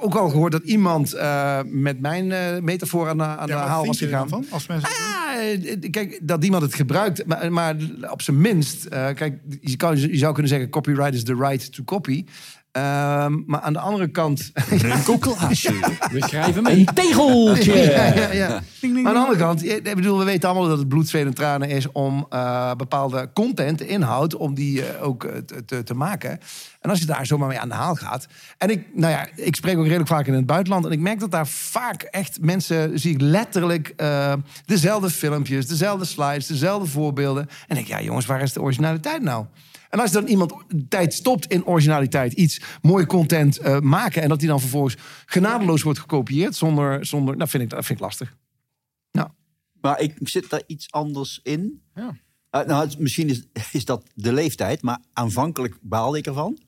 [0.00, 3.66] Ook al gehoord dat iemand eh, met mijn eh, metafoor aan de, aan de Ja,
[3.66, 4.28] haal was gegaan.
[4.28, 4.44] van?
[4.50, 4.88] Als mensen...
[4.90, 7.76] Ja, eh, kijk, dat iemand het gebruikt, maar, maar
[8.10, 11.84] op zijn minst, kijk, je, kan, je zou kunnen zeggen: copyright is the right to
[11.84, 12.24] copy.
[12.72, 14.50] Ehm, maar aan de andere kant.
[16.12, 16.78] We schrijven mee.
[16.78, 17.74] Een tegeltje.
[17.74, 18.48] ja, ja, ja.
[18.80, 21.34] Maar aan de andere kant, ik bedoel, we weten allemaal dat het bloed, zweet en
[21.34, 25.94] tranen is om eh, bepaalde content, inhoud, om die eh, ook eh, te, te, te
[25.94, 26.40] maken.
[26.80, 28.26] En als je daar zomaar mee aan de haal gaat.
[28.58, 30.84] En ik, nou ja, ik spreek ook redelijk vaak in het buitenland.
[30.84, 34.32] En ik merk dat daar vaak echt mensen, zie ik letterlijk eh,
[34.66, 37.48] dezelfde filmpjes, dezelfde slides, dezelfde voorbeelden.
[37.68, 39.46] En ik, ja jongens, waar is de originaliteit nou?
[39.92, 40.52] En als dan iemand
[40.88, 44.22] tijd stopt in originaliteit, iets mooie content eh, maken...
[44.22, 47.06] en dat die dan vervolgens genadeloos wordt gekopieerd zonder...
[47.06, 48.36] zonder nou, vind ik, dat vind ik lastig.
[49.10, 49.28] Nou,
[49.80, 51.82] Maar ik zit daar iets anders in.
[51.94, 52.16] Ja.
[52.50, 56.58] Eh, nou, het- misschien is, is dat de leeftijd, maar aanvankelijk baalde ik ervan.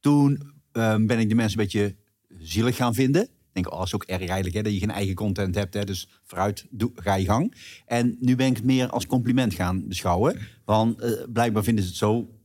[0.00, 1.96] Toen ehm, ben ik de mensen een beetje
[2.38, 3.22] zielig gaan vinden.
[3.22, 5.74] Ik denk, oh, dat is ook erg eigenlijk hè, dat je geen eigen content hebt.
[5.74, 7.54] Hè, dus vooruit, doe, ga je gang.
[7.86, 10.38] En nu ben ik het meer als compliment gaan beschouwen.
[10.64, 12.37] Want eh, blijkbaar vinden ze het zo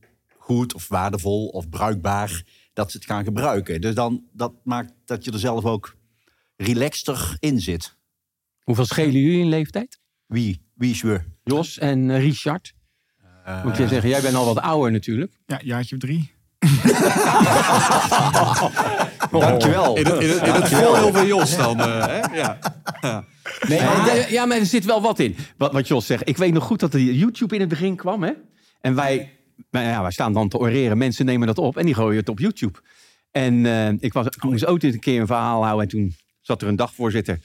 [0.44, 3.80] goed of waardevol of bruikbaar dat ze het gaan gebruiken.
[3.80, 5.96] Dus dan, dat maakt dat je er zelf ook
[6.56, 7.96] relaxter in zit.
[8.62, 10.00] Hoeveel schelen jullie in leeftijd?
[10.26, 11.20] Wie, wie is we?
[11.44, 12.74] Jos en eh, Richard.
[13.64, 15.32] Moet je zeggen, jij bent al wat ouder natuurlijk.
[15.46, 16.32] Ja, jaartje drie.
[19.30, 19.96] Dankjewel.
[19.96, 21.80] In het, in het, in het voordeel van Jos dan.
[21.80, 22.36] eh, hè?
[22.36, 22.58] Ja.
[23.68, 25.36] Nee, maar, ja, maar er zit wel wat in.
[25.56, 26.28] Wat, wat Jos zegt.
[26.28, 28.22] Ik weet nog goed dat er YouTube in het begin kwam.
[28.22, 28.32] Hè?
[28.80, 29.32] En wij,
[29.82, 30.98] nou ja, wij staan dan te oreren.
[30.98, 32.78] Mensen nemen dat op en die gooien het op YouTube.
[33.30, 35.82] En eh, ik, was, ik moest ook een keer een verhaal houden.
[35.82, 37.38] En toen zat er een dagvoorzitter.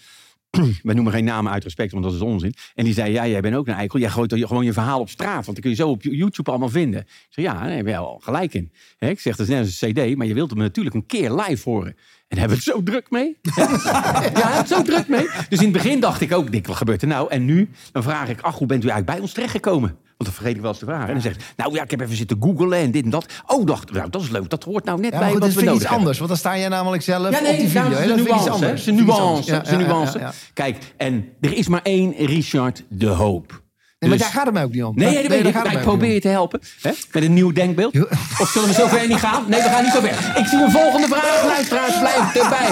[0.83, 2.53] We noemen geen namen uit respect, want dat is onzin.
[2.75, 3.99] En die zei, ja, jij bent ook een eikel.
[3.99, 5.45] Jij gooit gewoon je verhaal op straat.
[5.45, 6.99] Want dan kun je zo op YouTube allemaal vinden.
[6.99, 8.71] Ik zeg, ja, daar heb je wel gelijk in.
[8.99, 10.15] Ik zeg, dat is net als een cd.
[10.15, 11.95] Maar je wilt hem natuurlijk een keer live horen.
[12.29, 13.37] En hebben we het zo druk mee?
[13.55, 13.65] ja,
[14.11, 15.27] hebben we het zo druk mee.
[15.49, 17.29] Dus in het begin dacht ik ook, Dick, wat gebeurt er nou?
[17.29, 19.89] En nu, dan vraag ik, ach, hoe bent u eigenlijk bij ons terechtgekomen?
[19.89, 21.07] Want dan vergeet ik wel eens te vragen.
[21.07, 23.25] En dan zegt hij, nou ja, ik heb even zitten googlen en dit en dat.
[23.47, 24.49] Oh, dacht, nou, dat is leuk.
[24.49, 25.97] Dat hoort nou net Ja, bij goed, wat we nodig iets hebben.
[25.99, 26.17] anders.
[26.17, 27.89] Want dan sta jij namelijk zelf Ja, nee, op die video.
[27.89, 28.05] dat hè?
[28.05, 28.43] is iets nuance.
[28.43, 28.49] hè.
[28.49, 28.81] anders.
[28.81, 29.61] Is iets nuance.
[29.61, 30.19] is ja, nuance.
[30.53, 33.61] Kijk, en er is maar één Richard de Hoop.
[33.99, 34.95] Nee, maar Dus- daar gaat het mij ook niet om.
[34.95, 35.43] Nee, dat weet ik.
[35.43, 36.59] daar gaat Maar het ik mij ook probeer je te helpen.
[36.81, 36.91] Hè?
[37.11, 37.99] Met een nieuw denkbeeld.
[38.39, 39.49] Of zullen we zo ver niet gaan?
[39.49, 40.37] Nee, we gaan niet zo ver.
[40.37, 41.43] Ik zie een volgende vraag.
[41.45, 42.69] Luisteraars, blijf erbij.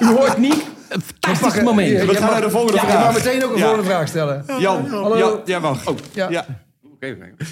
[0.00, 0.64] U hoort niet.
[0.88, 1.64] Een fantastisch om.
[1.64, 1.90] moment.
[2.04, 2.98] We gaan naar de volgende ja, vraag.
[2.98, 3.62] Je mag meteen ook een Ja.
[3.64, 4.44] volgende vraag stellen.
[4.58, 4.84] Jan,
[5.16, 5.86] ja, jij mag.
[5.88, 6.46] Oh, Ja.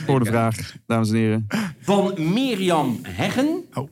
[0.07, 1.47] Volgende vraag, dames en heren.
[1.81, 3.65] Van Mirjam Heggen.
[3.75, 3.91] Oh.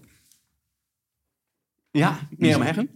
[1.91, 2.91] Ja, Mirjam Heggen.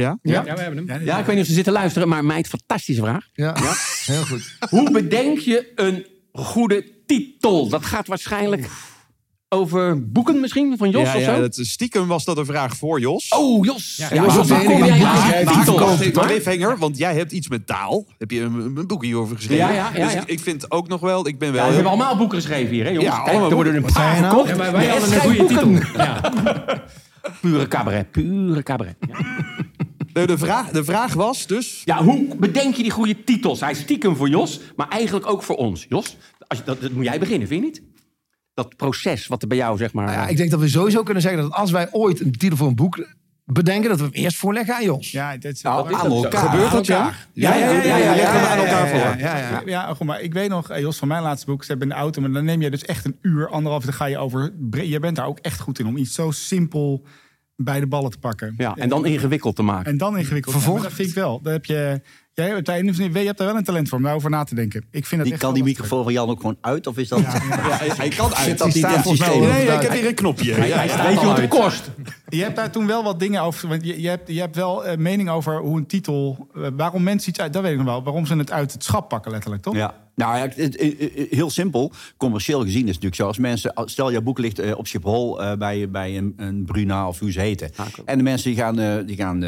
[0.00, 0.18] Ja?
[0.22, 1.04] Ja, we hebben hem.
[1.04, 3.26] Ja, ik weet niet of ze zitten luisteren, maar meid, fantastische vraag.
[3.32, 3.54] Ja,
[4.04, 4.56] heel goed.
[4.70, 7.68] Hoe bedenk je een goede titel?
[7.68, 8.68] Dat gaat waarschijnlijk
[9.48, 11.32] over boeken misschien, van Jos ja, of zo?
[11.32, 13.28] ja, dat, stiekem was dat een vraag voor Jos.
[13.28, 13.96] Oh, Jos.
[13.96, 15.04] Ja, Jos kom die jij
[15.46, 18.06] aan Maar- cliffhanger, want jij hebt iets met taal.
[18.18, 19.66] Heb je een, een boek hierover geschreven?
[19.66, 20.20] Ja, ja, ja, dus ja.
[20.20, 21.60] Ik, ik vind ook nog wel, ik ben wel...
[21.62, 23.14] Ja, we hebben allemaal boeken geschreven hier, hè jongens?
[23.14, 24.26] Ja, Kijk, allemaal er worden er een paar nou?
[24.26, 24.48] verkocht.
[24.48, 25.70] Ja, maar wij hadden een goede titel.
[25.96, 26.20] Ja.
[27.40, 28.96] Pure cabaret, pure cabaret.
[30.16, 31.82] De, de, vraag, de vraag was dus...
[31.84, 33.60] Ja, hoe bedenk je die goede titels?
[33.60, 35.86] Hij is stiekem voor Jos, maar eigenlijk ook voor ons.
[35.88, 37.82] Jos, als je, dat, dat moet jij beginnen, vind je niet?
[38.54, 40.04] Dat proces wat er bij jou, zeg maar...
[40.04, 42.56] Nou ja, ik denk dat we sowieso kunnen zeggen dat als wij ooit een titel
[42.56, 43.08] voor een boek
[43.44, 45.10] bedenken, dat we hem eerst voorleggen aan Jos.
[45.10, 46.48] Ja, dat is Nou, dat- aan elkaar.
[46.50, 47.12] Gebeurt dat, ja?
[47.32, 49.20] Ja, ja, ja, ja, ja, leggen we ja, aan elkaar ja, voor.
[49.20, 51.88] ja, ja, goed, maar ik weet nog, eh, Jos, van mijn laatste boek, ze hebben
[51.88, 54.18] in de auto, maar dan neem je dus echt een uur, anderhalf, dan ga je
[54.18, 54.52] over.
[54.70, 57.02] Je bent daar ook echt goed in om iets zo simpel
[57.56, 58.54] bij de ballen te pakken.
[58.56, 59.90] Ja, en dan ingewikkeld te maken.
[59.92, 60.54] En dan ingewikkeld.
[60.54, 61.40] Vervolg- Ja, maar dat vind ik wel.
[61.42, 62.00] Dat heb je.
[62.32, 62.92] Jij hebt, daar, je
[63.24, 64.80] hebt daar wel een talent voor om daarover na te denken.
[64.90, 66.86] Ik vind dat Die echt kan die microfoon van Jan ook gewoon uit?
[66.86, 67.20] Of is dat...
[67.26, 68.46] Hij kan uit.
[68.46, 69.30] Zit dat systeem?
[69.30, 69.38] al.
[69.38, 70.54] Nee, ik heb hier een knopje.
[70.66, 70.76] Ja.
[70.76, 71.90] Hij staat Weet je al wat het kost?
[72.28, 73.68] Je hebt daar toen wel wat dingen over.
[73.68, 76.48] Want je, je, hebt, je hebt wel eh, mening over hoe een titel.
[76.54, 77.52] eh, waarom mensen iets uit.
[77.52, 78.02] Dat weet ik nog wel.
[78.02, 79.74] Waarom ze het uit het schap pakken, letterlijk, toch?
[79.74, 79.94] Ja.
[80.16, 80.66] Nou ja,
[81.30, 81.92] heel simpel.
[82.16, 83.26] Commercieel gezien is het natuurlijk zo.
[83.26, 87.08] Als mensen, stel jouw boek ligt eh, op Schiphol eh, bij, bij een, een Bruna
[87.08, 87.70] of hoe ze heten.
[88.04, 89.44] En de mensen die gaan, eh, die gaan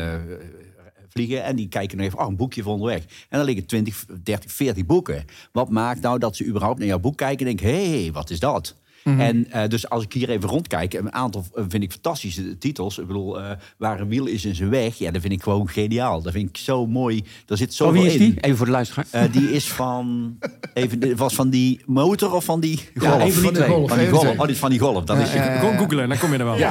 [1.08, 3.02] vliegen en die kijken nog even, oh, een boekje voor onderweg.
[3.28, 5.24] En dan liggen 20, 30, 40 boeken.
[5.52, 8.30] Wat maakt nou dat ze überhaupt naar jouw boek kijken en denken, hé, hey, wat
[8.30, 8.74] is dat?
[9.04, 12.98] En eh, dus als ik hier even rondkijk, een aantal eh, vind ik fantastische titels.
[12.98, 15.68] Ik bedoel, eh, waar een wiel is in zijn weg, ja, dat vind ik gewoon
[15.68, 16.22] geniaal.
[16.22, 17.24] Dat vind ik zo mooi.
[17.46, 18.18] Daar zit Oh, zoveel wie is in.
[18.18, 18.40] die?
[18.40, 19.06] Even voor de luisteraar.
[19.10, 20.36] Eh, die is van.
[20.74, 23.22] Even, was van die motor of van die golf?
[23.22, 23.70] even die Van de twee.
[23.70, 23.88] golf.
[23.88, 24.32] Van die even golf.
[24.32, 25.04] Oh, dit is van die golf.
[25.04, 26.56] Dat is, Gewoon googlen, dan kom je er wel.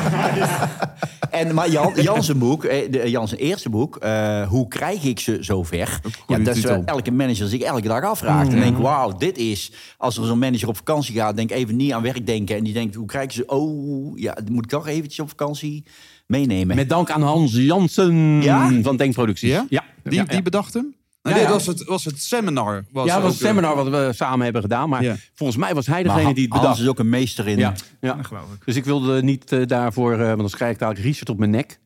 [1.32, 5.04] En, maar Jan, Jan zijn boek, eh, de, Jan zijn eerste boek, eh, Hoe krijg
[5.04, 6.00] ik ze zover?
[6.28, 8.54] Ja, dat is elke manager zich elke dag afvraagt.
[8.54, 9.72] En denk, wauw, dit is...
[9.98, 12.56] Als er zo'n manager op vakantie gaat, denk even niet aan werk denken.
[12.56, 13.46] En die denkt, hoe krijg ik ze...
[13.46, 15.84] Oh, ja, moet ik toch eventjes op vakantie
[16.28, 16.76] meenemen.
[16.76, 18.72] Met dank aan Hans Jansen Ja?
[18.82, 19.50] van Denkproducties.
[19.50, 19.66] Ja?
[19.70, 20.96] Ja, Die, die bedacht hem?
[21.22, 22.86] Ja, dat was het, was het seminar.
[22.92, 24.90] Was Ja, dat was het seminar wat we samen hebben gedaan.
[24.90, 25.16] Maar Ja.
[25.34, 26.82] volgens mij was hij Maar degene die het Hans bedacht.
[26.82, 27.58] is ook een meester in...
[27.58, 28.24] Ja, ja.
[28.24, 28.66] geloof ik.
[28.66, 31.52] Dus ik wilde niet eh, daarvoor, eh, want dan krijg ik dadelijk Richard op mijn
[31.52, 31.80] nek.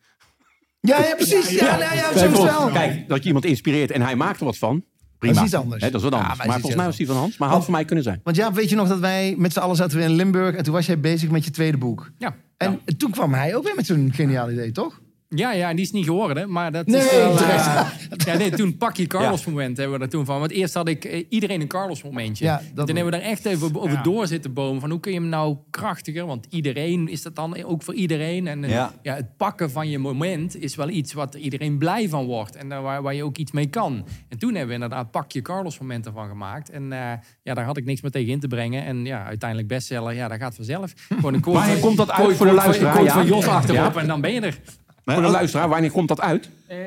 [0.82, 1.50] Ja, ja, precies.
[1.50, 2.70] Ja, ja.
[2.74, 4.84] Kijk, dat je iemand inspireert en hij maakt er wat van.
[5.22, 5.36] Prima.
[5.36, 5.84] Dat is iets anders.
[5.84, 6.48] Hè, dat is wat Ja, anders.
[6.48, 7.38] maar volgens mij was die van Hans.
[7.38, 8.20] Maar had voor mij kunnen zijn.
[8.24, 10.64] Want ja, weet je nog dat wij met z'n allen zaten we in Limburg en
[10.64, 12.12] toen was jij bezig met je tweede boek.
[12.18, 12.36] Ja.
[12.58, 15.01] En toen kwam hij ook weer met zo'n geniaal idee, toch?
[15.36, 17.38] Ja, ja, en die is niet geworden, maar dat Nee, is wel...
[17.38, 17.90] eh,
[18.26, 20.40] ja, nee, toen pak je Carlos moment hebben we er toen van.
[20.40, 22.46] Want eerst had ik eh, iedereen een Carlos momentje.
[22.46, 24.02] Ja, toen dat hebben we daar echt even over Ja.
[24.02, 24.82] door zitten bomen.
[24.82, 26.26] Van hoe kun je hem nou krachtiger?
[26.26, 28.48] Want iedereen is dat dan ook voor iedereen.
[28.48, 28.92] En eh, Ja.
[29.02, 29.16] ja.
[29.16, 32.56] het pakken van je moment is wel iets wat iedereen blij van wordt.
[32.56, 34.06] En waar, waar je ook iets mee kan.
[34.30, 36.70] En toen hebben we inderdaad pak je Carlos momenten van gemaakt.
[36.70, 37.00] En eh,
[37.44, 38.86] ja, daar had ik niks meer tegen in te brengen.
[38.86, 40.14] En ja, uiteindelijk bestseller.
[40.14, 40.94] Ja, dat gaat vanzelf.
[41.10, 43.04] Gewoon een Wanneer van- komt dat uit voor de luisteraar?
[43.04, 43.14] Ja.
[43.14, 44.02] van Jos achterop Ja.
[44.02, 44.60] en dan ben je er.
[45.06, 46.50] Voor de luisteraar, wanneer komt dat uit?
[46.68, 46.78] Eh,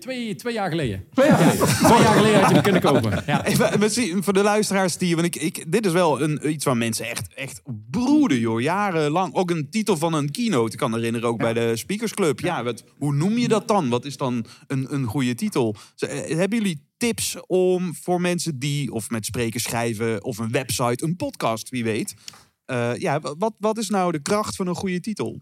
[0.00, 1.04] twee, twee jaar geleden.
[1.14, 1.66] Twee jaar geleden.
[1.88, 3.22] Twee jaar geleden had je hem kunnen kopen.
[3.26, 3.44] Ja.
[3.44, 5.14] Even, voor de luisteraars die...
[5.14, 8.60] Want ik, ik, dit is wel een, iets waar mensen echt, echt broeden, joh.
[8.60, 9.34] Jarenlang.
[9.34, 10.72] Ook een titel van een keynote.
[10.72, 12.40] Ik kan herinneren ook bij de Speakers Club.
[12.40, 13.88] Ja, wat, hoe noem je dat dan?
[13.88, 15.76] Wat is dan een, een goede titel?
[15.94, 18.92] Z- eh, Hebben jullie tips om voor mensen die...
[18.92, 22.14] of met sprekers schrijven, of een website, een podcast, wie weet...
[22.64, 25.40] Eh, ja, wat, wat is nou de kracht van een goede titel?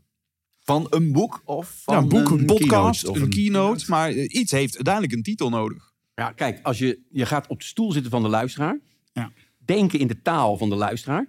[0.65, 3.85] Van een boek of van een boek, een, podcast, keynote of een keynote.
[3.89, 5.93] Maar eh, iets heeft uiteindelijk een titel nodig.
[6.15, 8.81] Ja, kijk, als je, je gaat op de stoel zitten van de luisteraar.
[9.13, 9.33] Ja.
[9.59, 11.29] Denken in de taal van de luisteraar.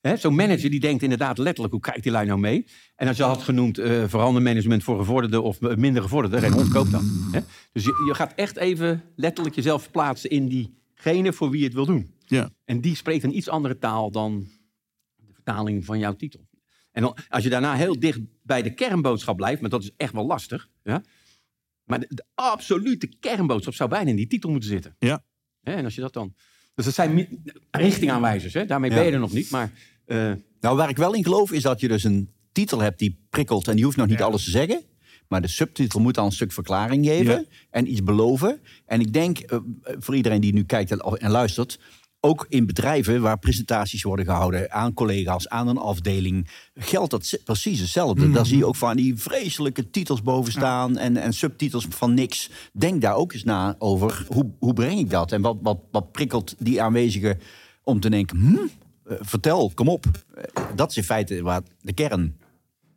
[0.00, 2.66] Hè, Zo'n manager die denkt inderdaad letterlijk, hoe krijgt die lui nou mee?
[2.96, 6.90] En als je had genoemd eh verandermanagement voor gevorderde of minder gevorderde, Ren Hond koopt
[6.90, 7.02] dat.
[7.32, 7.40] Hè?
[7.72, 11.74] Dus je, je gaat echt even letterlijk jezelf verplaatsen in diegene voor wie je het
[11.74, 12.14] wil doen.
[12.26, 12.50] Ja.
[12.64, 14.48] En die spreekt een iets andere taal dan
[15.16, 16.46] de vertaling van jouw titel.
[16.92, 20.12] En dan, als je daarna heel dicht bij de kernboodschap blijft, maar dat is echt
[20.12, 20.68] wel lastig.
[20.82, 21.02] Ja?
[21.84, 24.96] Maar de, de absolute kernboodschap zou bijna in die titel moeten zitten.
[24.98, 25.24] Ja.
[25.60, 26.34] Hè, en als je dat dan...
[26.74, 28.64] Dus dat zijn richtingaanwijzers, hè?
[28.64, 29.50] daarmee ben je er nog niet.
[29.50, 29.72] Maar
[30.04, 33.26] eh, Nou, waar ik wel in geloof is dat je dus een titel hebt die
[33.30, 34.82] prikkelt en die hoeft nog niet alles te zeggen.
[35.28, 37.44] Maar de subtitel moet dan een stuk verklaring geven Ja.
[37.70, 38.60] en iets beloven.
[38.86, 41.78] En ik denk, eh, voor iedereen die nu kijkt en, en luistert,
[42.20, 47.80] ook in bedrijven waar presentaties worden gehouden aan collega's, aan een afdeling, geldt dat precies
[47.80, 48.30] hetzelfde.
[48.30, 52.50] Daar zie je ook van die vreselijke titels boven staan en, en subtitels van niks.
[52.72, 55.32] Denk daar ook eens na over, hoe, hoe breng ik dat?
[55.32, 57.40] En wat, wat, wat prikkelt die aanwezigen
[57.82, 58.56] om te denken, hm,
[59.04, 60.06] eh, vertel, kom op.
[60.34, 62.36] Eh, dat is in feite waar de kern.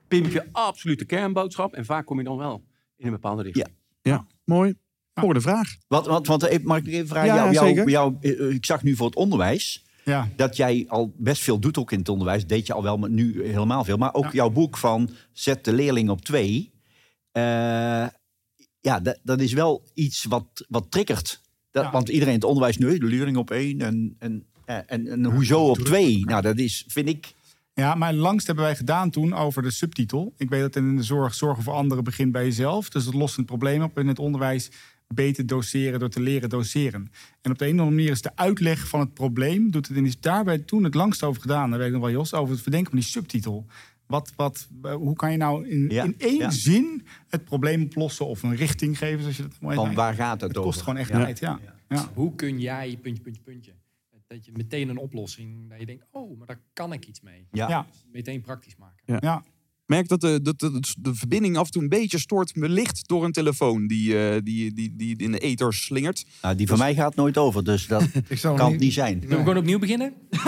[0.08, 2.64] pimp je absolute kernboodschap en vaak kom je dan wel
[2.98, 3.68] in een bepaalde richting.
[3.68, 3.80] Ja.
[4.04, 4.76] Ja, mooi.
[5.22, 5.76] Volgende vraag.
[5.88, 7.28] Wat, wat, want even, mag ik even vragen?
[7.28, 10.30] Ja, jou, jou- jou, eh, ik zag nu voor het onderwijs Ja.
[10.36, 12.48] dat jij al best veel doet ook in het onderwijs.
[12.48, 13.98] Deed je al wel, maar nu helemaal veel.
[13.98, 16.72] Maar ook jouw boek van Zet de leerling op twee.
[17.32, 17.42] Eh,
[18.80, 21.42] ja, dat, dat is wel iets wat, wat triggert.
[21.72, 21.92] Dat, Ja.
[21.92, 25.26] Want iedereen in het onderwijs nu, de leerling op één en, en, eh, en, en
[25.26, 26.26] hoezo op twee?
[26.26, 27.34] Nou, dat is, vind ik...
[27.74, 30.34] Ja, maar langst hebben wij gedaan toen over de subtitel.
[30.38, 32.90] Ik weet dat in de zorg zorgen voor anderen begint bij jezelf.
[32.90, 34.72] Dus dat lost een probleem op in het onderwijs.
[35.14, 37.12] Beter doseren door te leren doseren.
[37.42, 39.72] En op de een of andere manier is de uitleg van het probleem...
[39.72, 41.70] doet het in die, daarbij toen het langst over gedaan.
[41.70, 43.66] Daar weet ik nog wel, Jos, over het verdenken van die subtitel.
[44.06, 46.50] Wat, wat, eh, hoe kan je nou in, Ja, in één ja.
[46.50, 48.26] zin het probleem oplossen...
[48.26, 50.70] of een richting geven, zoals je dat mooi Van waar gaat het, Het over?
[50.72, 51.24] kost gewoon echt Ja.
[51.24, 51.60] tijd, ja.
[51.90, 52.10] ja.
[52.14, 53.72] Hoe kun jij, puntje, puntje, puntje.
[54.28, 57.48] Dat je meteen een oplossing, dat je denkt, oh, maar daar kan ik iets mee.
[57.52, 57.70] Ja.
[57.70, 59.18] Ja, Meteen praktisch maken.
[59.20, 59.44] ja.
[59.92, 62.52] Merk dat de, dat de, de verbinding af en toe een beetje stoort.
[62.56, 66.26] Wellicht door een telefoon die, eh, die, die, die in de ether slingert.
[66.42, 68.94] Nou, die van mij gaat nooit over, dus dat Ik zal kan niet- het niet
[68.94, 69.20] zijn.
[69.22, 70.14] Zullen we gewoon opnieuw beginnen?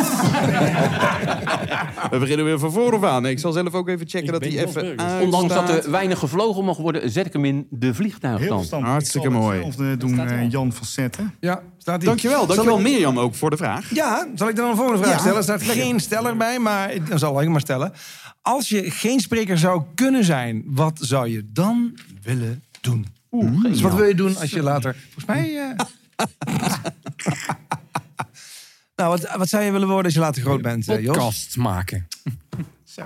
[2.11, 3.25] We beginnen weer van vooraf aan.
[3.25, 5.21] Ik zal zelf ook even checken Ik dat Jos even.
[5.21, 8.57] Ondanks dat er weinig gevlogen mag worden, zet ik hem in de Heel vliegtuigstand.
[8.59, 8.89] verstandig.
[8.89, 9.55] Hartstikke mooi.
[9.63, 10.49] hetzelfde doen, eh.
[10.49, 11.33] Jan Facetten.
[11.39, 12.01] Ja, staat.
[12.01, 13.93] Dankjewel, dankjewel ik- Mirjam ook voor de vraag.
[13.93, 15.19] Ja, zal ik dan een volgende vraag Ja.
[15.19, 15.37] stellen?
[15.37, 17.93] Er staat geen steller bij, maar dan zal ik hem maar stellen.
[18.41, 23.07] Als je geen spreker zou kunnen zijn, wat zou je dan willen doen?
[23.61, 24.95] dus wat wil je doen als je later...
[25.03, 25.57] Volgens mij...
[25.57, 25.85] eh,
[28.95, 31.15] nou, wat, wat zou je willen worden als je later groot bent, eh, Jos?
[31.17, 32.07] Podcasts maken.
[32.95, 33.03] Zo.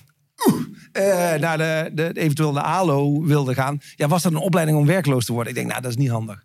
[0.93, 3.81] eh, naar de, de, eventueel de ALO wilde gaan...
[3.97, 5.49] Ja, was dat een opleiding om werkloos te worden.
[5.53, 6.45] Ik denk, nou, dat is niet handig.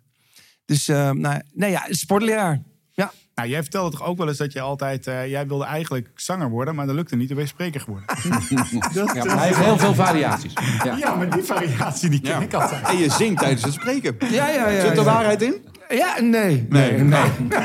[0.64, 2.62] Dus, eh, nou, nee, ja, sportleraar.
[2.92, 5.06] Ja, Nou, jij vertelde toch ook wel eens dat je altijd...
[5.06, 7.26] eh, jij wilde eigenlijk zanger worden, maar dat lukte niet.
[7.26, 8.06] Toen ben je spreker geworden.
[8.94, 10.52] dat, Ja, maar hij heeft heel veel variaties.
[10.84, 10.96] Ja.
[10.96, 12.40] ja, maar die variatie die ken Ja.
[12.40, 12.88] ik altijd.
[12.88, 14.16] En je zingt tijdens het spreken.
[14.18, 14.68] ja, ja.
[14.68, 15.02] ja, Zit er ja.
[15.02, 15.54] waarheid in?
[15.88, 16.66] Ja, nee.
[16.68, 16.92] Nee.
[16.92, 17.30] Nee, nee.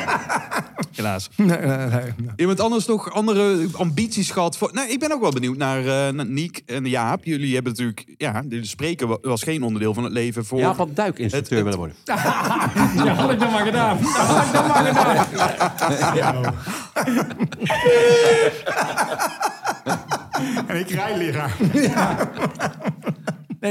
[0.96, 1.30] Helaas.
[1.36, 2.14] nee, nee, nee.
[2.36, 4.58] Iemand anders nog andere ambities gehad?
[4.58, 4.70] Voor...
[4.74, 7.24] Nee, ik ben ook wel benieuwd naar, eh naar Niek en Jaap.
[7.26, 8.06] Jullie hebben natuurlijk...
[8.18, 10.60] Ja, de spreken wa- was geen onderdeel van het leven voor...
[10.60, 11.96] Ja, wat duikinstructeur Het- willen worden.
[13.06, 13.98] Ja, had ik dat maar gedaan.
[14.02, 16.54] Dat had ik dat maar gedaan.
[20.68, 21.56] En ik rijleraar.
[21.60, 22.18] Nee, nee, ja,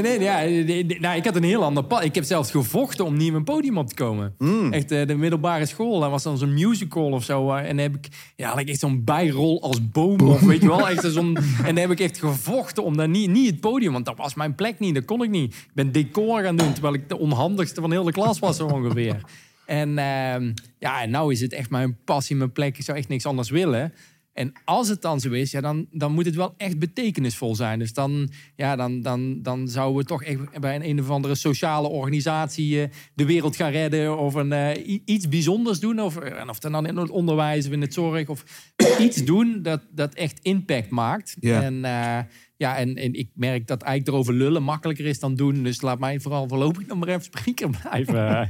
[0.03, 0.19] nee,
[0.65, 2.05] nee, nou, ik had een heel ander pad.
[2.05, 4.35] Ik heb zelfs gevochten om niet op een podium op te komen.
[4.73, 7.51] Echt, eh, de middelbare school, daar was dan zo'n musical of zo.
[7.51, 10.89] eh, en dan heb ik, ja, echt zo'n bijrol als boom of weet je wel.
[10.89, 14.05] Echt zo'n, en dan heb ik echt gevochten om daar niet, niet het podium, want
[14.05, 15.55] dat was mijn plek niet, dat kon ik niet.
[15.55, 18.67] Ik ben decor gaan doen, terwijl ik de onhandigste van heel de klas was zo
[18.67, 19.21] ongeveer.
[19.67, 22.79] En ehm, ja, nou is het echt mijn passie, mijn plek.
[22.79, 23.93] Ik zou echt niks anders willen.
[24.41, 27.79] En als het dan zo is, ja, dan, dan moet het wel echt betekenisvol zijn.
[27.79, 31.35] Dus dan, ja, dan, dan, dan zouden we toch echt bij een, een of andere
[31.35, 34.19] sociale organisatie eh, de wereld gaan redden.
[34.19, 36.01] Of een, eh, iets bijzonders doen.
[36.01, 38.29] Of, en of dan in het onderwijs of in het zorg.
[38.29, 41.37] Of iets doen dat, dat echt impact maakt.
[41.41, 41.63] Ja.
[41.63, 42.19] En, eh,
[42.57, 45.63] ja, en, en ik merk dat eigenlijk erover lullen makkelijker is dan doen.
[45.63, 48.49] Dus laat mij vooral voorlopig nog maar even spreker blijven.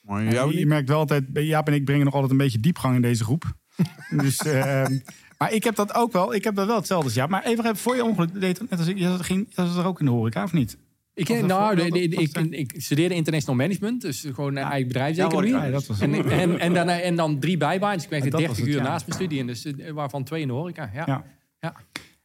[0.08, 0.68] Ja, jou je niet?
[0.68, 3.54] merkt wel altijd, Jaap en ik brengen nog altijd een beetje diepgang in deze groep.
[4.22, 4.98] dus, ehm,
[5.38, 6.34] maar ik heb dat ook wel.
[6.34, 7.30] Ik heb dat wel hetzelfde als Jaap.
[7.30, 9.78] Maar even, voor je ongeluk, deed het net als ik, je zat, ging, je zat
[9.78, 10.78] er ook in de horeca, of niet?
[11.14, 15.52] Ik, Of nou, voor- de- ik, ik, studeerde international management, dus gewoon een eigen bedrijfseconomie.
[15.52, 18.04] Ja, dat was en, en, en, dan, en dan drie bijbaantjes.
[18.04, 18.90] Ik werkte En dat 30 was het, uur ja.
[18.92, 20.90] naast mijn studie, en dus, eh, waarvan twee in de horeca.
[20.94, 21.04] Ja.
[21.06, 21.24] Ja.
[21.60, 21.76] Ja.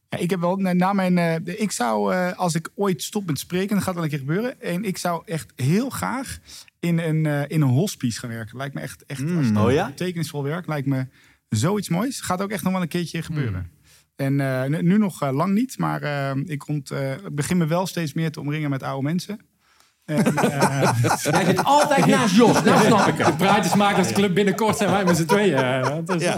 [0.09, 3.39] Ja, ik heb wel, na mijn, eh, ik zou, eh, als ik ooit stop met
[3.39, 4.61] spreken, dat gaat wel een keer gebeuren.
[4.61, 6.39] En ik zou echt heel graag
[6.81, 8.57] in een, eh, in een hospice gaan werken.
[8.57, 9.87] Lijkt me echt, echt als het Oh ja?
[9.87, 10.67] betekenisvol werk.
[10.67, 11.07] Lijkt me
[11.49, 12.21] zoiets moois.
[12.21, 13.61] Gaat ook echt nog wel een keertje gebeuren.
[13.61, 13.79] Hmm.
[14.17, 18.13] En eh, nu, nog eh, lang niet, maar ik, ont, ik begin me wel steeds
[18.13, 19.41] meer te omringen met oude mensen.
[20.11, 20.93] En, eh,
[21.23, 23.17] Jij zit altijd naast Jos, dat snap ik.
[23.25, 25.55] De Praatjesmakersclub binnenkort zijn wij met z'n tweeën.
[25.57, 26.29] eh, dat is-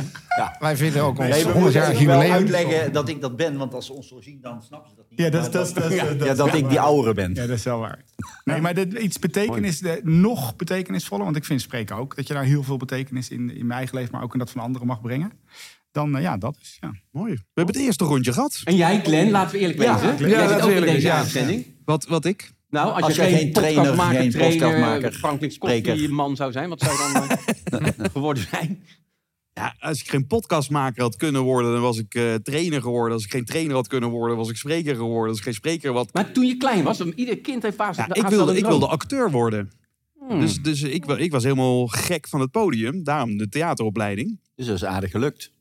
[0.59, 2.41] Wij vinden ook ons Nee, we 100 moeten jaar even wel jubileum.
[2.43, 5.05] uitleggen dat ik dat ben, want als ze ons zo zien, dan snappen ze dat
[5.11, 5.19] niet.
[5.19, 5.93] ja, dat, dat, dat,
[6.25, 7.35] ja, dat ik die oudere ben.
[7.35, 7.99] Ja, dat is wel waar.
[8.45, 12.35] Nee, maar dit, iets betekenis, de, nog betekenisvoller, want ik vind spreken ook dat je
[12.35, 14.87] daar heel veel betekenis in, in mijn eigen leven, maar ook in dat van anderen
[14.87, 15.33] mag brengen.
[15.93, 16.77] Dan, eh, ja, dat is.
[16.81, 16.93] Ja.
[17.11, 17.33] Mooi.
[17.33, 18.61] We hebben het eerste rondje gehad.
[18.65, 20.17] En jij, Glenn, laten we eerlijk Ja, wezen.
[20.19, 21.17] Jij Ja, zit laten ook in deze ja.
[21.17, 21.67] uitzending.
[21.85, 22.53] Wat, wat ik?
[22.73, 25.51] Nou, als, Als je geen, geen trainer, podcastmaker, geen podcastmaker.
[25.51, 27.39] Scott man zou zijn, wat zou je
[27.71, 28.83] dan eh, geworden zijn?
[29.53, 33.13] Ja, als ik geen podcastmaker had kunnen worden, dan was ik eh, trainer geworden.
[33.13, 35.29] Als ik geen trainer had kunnen worden, was ik spreker geworden.
[35.29, 36.13] Als ik geen spreker had...
[36.13, 39.31] Maar toen je klein was, ieder kind heeft vaak Ja, ik, wilde, ik wilde acteur
[39.31, 39.73] worden.
[40.19, 40.41] Hmm.
[40.41, 43.05] Dus, dus ik, ik was helemaal gek van het podium.
[43.05, 44.41] Daarom de theateropleiding.
[44.55, 45.53] Dus dat is aardig gelukt.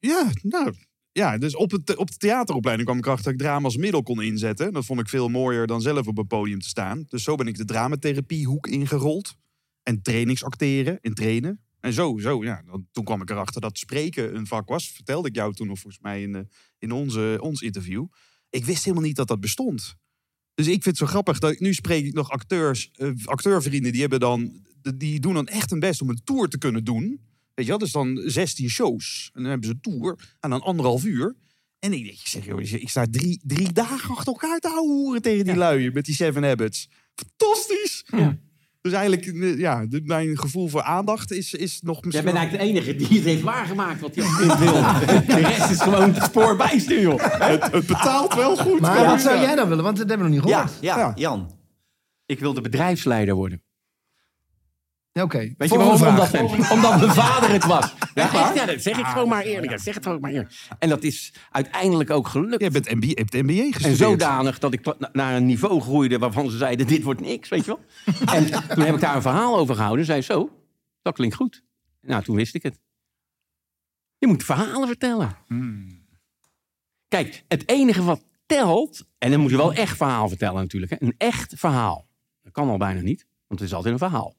[0.00, 0.74] Ja, nou...
[1.12, 4.02] Ja, dus op, het, op de theateropleiding kwam ik erachter dat ik drama als middel
[4.02, 4.72] kon inzetten.
[4.72, 7.04] Dat vond ik veel mooier dan zelf op een podium te staan.
[7.08, 9.36] Dus zo ben ik de dramatherapiehoek ingerold.
[9.82, 11.60] En trainingsacteren en trainen.
[11.80, 12.62] En zo, zo ja.
[12.92, 14.88] Toen kwam ik erachter dat spreken een vak was.
[14.88, 16.42] Vertelde ik jou toen nog volgens mij in, eh,
[16.78, 18.06] in onze, ons interview.
[18.50, 19.96] Ik wist helemaal niet dat dat bestond.
[20.54, 23.92] Dus ik vind het zo grappig dat ik nu spreek ik nog acteurs, eh, acteurvrienden
[23.92, 27.20] die hebben dan, die doen dan echt hun best om een tour te kunnen doen.
[27.60, 29.30] Weet je wel, dus dan 16 shows.
[29.34, 31.36] En dan hebben ze een tour aan dan anderhalf uur.
[31.78, 35.22] En ik denk, ik zeg, joh, ik sta drie, drie dagen achter elkaar te houden
[35.22, 36.88] tegen die lui met die Seven Habits.
[37.14, 38.04] Fantastisch!
[38.80, 42.24] Dus eigenlijk, eh, ja, de- mijn gevoel voor aandacht is, is nog Jij misschien...
[42.24, 44.80] bent eigenlijk de enige die het heeft waargemaakt wat hij als kind wilde.
[45.26, 47.20] De rest is gewoon het spoor bijsturen, joh.
[47.50, 48.80] het, het betaalt wel goed.
[48.80, 49.84] Maar wat zou jij dan willen?
[49.84, 50.82] Want dat hebben we nog niet Ja, gehoord.
[50.82, 51.12] ja, Ja.
[51.16, 51.58] Jan.
[52.26, 53.62] Ik wilde bedrijfsleider worden.
[55.22, 55.38] Oké.
[55.58, 55.96] Weet je waarom?
[55.98, 56.40] vraag.
[56.40, 57.92] Omdat, omdat mijn vader het was.
[58.14, 59.72] Ja, echt, ja, dat zeg ik gewoon maar eerlijk.
[59.72, 60.52] Dat zeg het gewoon maar eerlijk.
[60.78, 62.60] En dat is uiteindelijk ook gelukt.
[62.60, 63.84] Jij bent MBA, hebt MBA gestudeerd.
[63.84, 67.48] En zodanig dat ik na- naar een niveau groeide waarvan ze zeiden: dit wordt niks,
[67.48, 67.80] weet je wel.
[68.36, 70.04] En toen heb ik daar een verhaal over gehouden.
[70.04, 70.50] Zei zo,
[71.02, 71.62] dat klinkt goed.
[72.00, 72.78] Nou, toen wist ik het.
[74.18, 75.36] Je moet verhalen vertellen.
[77.08, 80.92] Kijk, het enige wat telt, en dan moet je wel echt verhaal vertellen natuurlijk.
[80.92, 80.96] Hè?
[81.00, 82.06] Een echt verhaal.
[82.42, 84.34] Dat kan al bijna niet, want het is altijd een verhaal.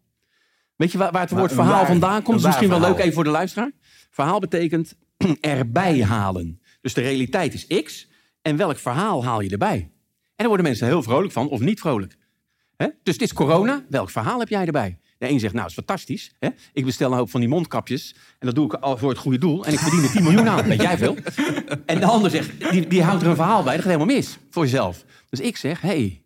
[0.81, 2.37] Weet je waar, waar het woord verhaal waar- vandaan komt?
[2.39, 3.71] Is misschien wel leuk even voor de luisteraar.
[4.09, 4.95] Verhaal betekent
[5.41, 6.61] erbij halen.
[6.81, 8.07] Dus de realiteit is X.
[8.41, 9.77] En welk verhaal haal je erbij?
[9.77, 9.91] En
[10.35, 12.17] daar worden mensen heel vrolijk van, of niet vrolijk.
[12.77, 13.85] Dus het is corona.
[13.89, 14.99] Welk verhaal heb jij erbij?
[15.17, 16.31] De een zegt, nou, is fantastisch.
[16.39, 16.49] Hè?
[16.73, 18.15] Ik bestel een hoop van die mondkapjes.
[18.39, 19.65] En dat doe ik al voor het goede doel.
[19.65, 20.67] En ik verdien er 10 miljoen aan.
[20.67, 21.15] Weet jij veel?
[21.85, 23.75] En de ander zegt, die, die houdt er een verhaal bij.
[23.75, 25.05] Dat gaat helemaal mis voor jezelf.
[25.29, 26.23] Dus ik zeg, hé, hey,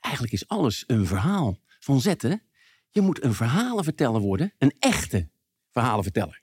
[0.00, 1.58] eigenlijk is alles een verhaal.
[1.80, 2.42] Van zetten,
[2.90, 4.52] je moet een verhalenverteller worden.
[4.58, 5.28] Een echte
[5.70, 6.42] verhalenverteller.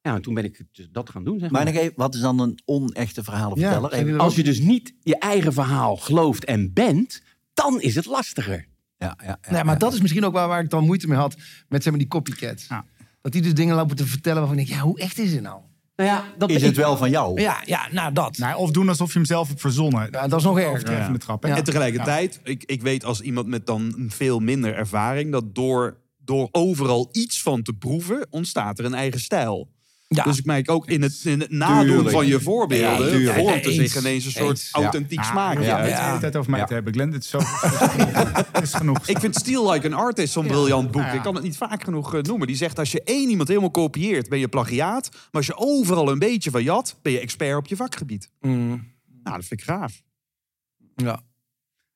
[0.00, 1.64] Ja, en toen ben ik dus dat gaan doen, zeg maar.
[1.64, 3.90] Maar nog even, wat is dan een onechte verhalenverteller?
[3.94, 7.22] Ja, Even- Als je dus niet je eigen verhaal gelooft en bent,
[7.54, 8.68] dan is het lastiger.
[8.98, 9.78] ja, ja, ja, Nee, maar ja.
[9.80, 11.36] dat is misschien ook waar, waar ik dan moeite mee had
[11.68, 12.66] met zeg maar, die copycats.
[12.66, 12.84] Ja.
[13.20, 15.42] Dat die dus dingen lopen te vertellen waarvan ik denk, ja, hoe echt is het
[15.42, 15.62] nou?
[15.96, 17.40] Nou ja, dat Is ik- het wel van jou?
[17.40, 18.38] Ja, ja nou dat.
[18.38, 20.08] Nou, of doen alsof je hem zelf hebt verzonnen.
[20.10, 20.70] Ja, dat is nog erger.
[20.72, 21.46] Overtreffende trap.
[21.46, 21.56] Ja.
[21.56, 25.32] En tegelijkertijd, ik, ik weet als iemand met dan veel minder ervaring...
[25.32, 29.68] dat door, door overal iets van te proeven, ontstaat er een eigen stijl.
[30.16, 30.22] Ja.
[30.24, 32.10] Dus ik merk ook in het, in het nadoen Tuurlijk.
[32.10, 33.20] van je voorbeelden...
[33.20, 33.76] Ja, vormt er Eens.
[33.92, 34.68] zich ineens een soort Eens.
[34.72, 35.62] authentiek Ah, smaakje.
[35.64, 35.86] Ja, uit.
[35.90, 36.66] het de hele tijd over mij Ja.
[36.66, 36.92] te hebben.
[36.92, 37.38] Glenn, dit is zo...
[38.52, 38.98] Het is genoeg.
[39.08, 41.02] Ik vind Still Like an Artist zo'n briljant boek.
[41.02, 41.12] Ja.
[41.12, 42.46] Ik kan het niet vaak genoeg eh, noemen.
[42.46, 45.08] Die zegt als je één iemand helemaal kopieert, ben je plagiaat.
[45.12, 48.30] Maar als je overal een beetje van jat, ben je expert op je vakgebied.
[48.40, 48.68] Mm,
[49.22, 50.02] Nou, dat vind ik gaaf.
[50.96, 51.20] ja.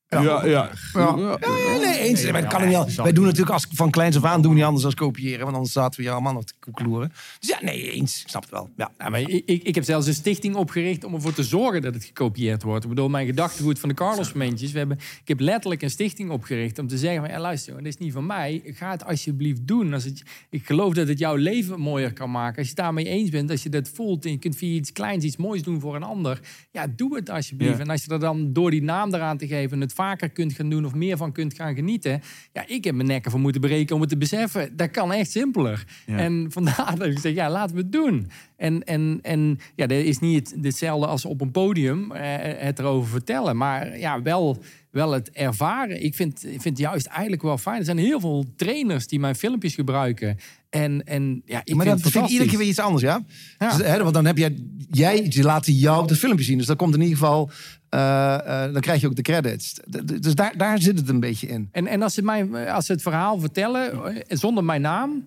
[0.08, 0.44] Ja, ja.
[0.44, 0.70] Ja.
[0.92, 2.30] Ja, ja, nee, eens.
[2.30, 4.56] Maar dat kan niet al- wij doen natuurlijk als, van kleins af aan doen we
[4.56, 5.40] niet anders dan kopiëren.
[5.44, 7.12] Want anders zaten we hier allemaal nog te koekloeren.
[7.40, 8.22] Dus ja, nee, eens.
[8.22, 8.70] Ik snap het wel.
[8.76, 8.90] Ja.
[8.98, 11.94] Ja, maar ik, ik, ik heb zelfs een stichting opgericht om ervoor te zorgen dat
[11.94, 12.82] het gekopieerd wordt.
[12.84, 14.72] Ik bedoel, mijn gedachtegoed van de Carlos-momentjes.
[14.72, 17.84] We hebben, ik heb letterlijk een stichting opgericht om te zeggen: van, ja, luister, jongen,
[17.84, 18.62] dit is niet van mij.
[18.64, 19.92] Ga het alsjeblieft doen.
[19.94, 22.57] Als het, ik geloof dat het jouw leven mooier kan maken.
[22.59, 24.92] Als je het daarmee eens bent, als je dat voelt en je kunt via iets
[24.92, 26.40] kleins iets moois doen voor een ander.
[26.70, 27.76] Ja, doe het alsjeblieft.
[27.76, 27.78] Ja.
[27.80, 30.70] En als je er dan door die naam eraan te geven het vaker kunt gaan
[30.70, 32.22] doen of meer van kunt gaan genieten.
[32.53, 34.76] Ja, ik heb mijn nekken voor moeten breken om het te beseffen.
[34.76, 35.84] Dat kan echt simpeler.
[36.07, 36.18] Ja.
[36.18, 38.30] En vandaar dat ik zeg, ja, laten we het doen.
[38.57, 42.22] En, en, en ja, dat is niet hetzelfde als op een podium eh,
[42.64, 43.57] het erover vertellen.
[43.57, 46.05] Maar ja, wel, wel het ervaren.
[46.05, 47.78] Ik vind, ik vind het juist eigenlijk wel fijn.
[47.78, 50.38] Er zijn heel veel trainers die mijn filmpjes gebruiken.
[50.83, 53.24] En, en ja, ik maar vind dat vind ik iedere keer weer iets anders, ja?
[53.59, 53.77] Ja.
[53.77, 54.57] Dus, hè, want dan heb jij,
[54.91, 56.59] jij, laten jou het filmpje zien.
[56.59, 57.51] Dus dat komt in ieder geval,
[57.89, 59.81] eh, eh, dan krijg je ook de credits.
[60.20, 61.68] Dus daar, daar zit het een beetje in.
[61.72, 65.27] En, en als, ze mij, als ze het verhaal vertellen eh, zonder mijn naam,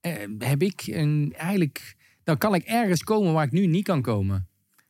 [0.00, 4.02] eh, heb ik een, eigenlijk, dan kan ik ergens komen waar ik nu niet kan
[4.02, 4.46] komen.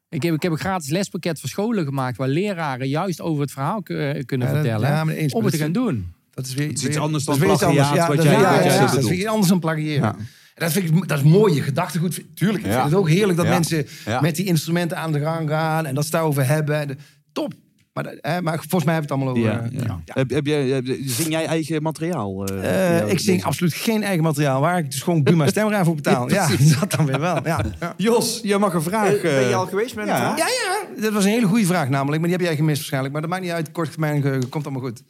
[0.08, 3.52] Ik heb, ik heb een gratis lespakket voor scholen gemaakt waar leraren juist over het
[3.52, 4.88] verhaal ku- kunnen Ja, vertellen.
[4.88, 6.12] ja, om het te gaan doen.
[6.34, 7.88] Dat is weer is iets weer- anders dan plagiaat, anders.
[7.88, 9.48] Ja, wat dat- jij- ja, wat ja, jij ja, zit te dat is weer anders
[9.48, 10.16] dan plagiëren.
[10.54, 12.22] Dat, vind ik, dat is mooi, je gedachtegoed.
[12.34, 12.72] Tuurlijk, ik Ja.
[12.72, 13.52] vind het ook heerlijk dat Ja.
[13.52, 14.20] mensen Ja.
[14.20, 16.98] met die instrumenten aan de gang gaan en dat ze het daarover hebben.
[17.32, 17.52] Top.
[17.92, 19.70] Maar, dat- hè, maar volgens mij hebben we het allemaal over.
[19.76, 20.00] Ja, eh, ja.
[20.14, 22.44] Heb, heb jij, heb- zing jij eigen materiaal?
[22.46, 23.46] eh, Eh, ik zing deze?
[23.46, 24.60] absoluut geen eigen materiaal.
[24.60, 26.30] Waar ik dus gewoon Buma Stemra voor betaal.
[26.30, 26.48] Ja,
[26.80, 27.38] dat dan weer wel.
[27.96, 29.20] Jos, jij mag een vraag.
[29.20, 30.18] Ben je eh, al geweest met een ja.
[30.18, 30.38] vraag?
[30.38, 32.20] ja, ja, dat was een hele goede vraag namelijk.
[32.20, 33.12] Maar die heb jij gemist waarschijnlijk.
[33.12, 33.70] Maar dat maakt niet uit.
[33.72, 34.48] Kort termijn.
[34.48, 35.02] Komt allemaal goed.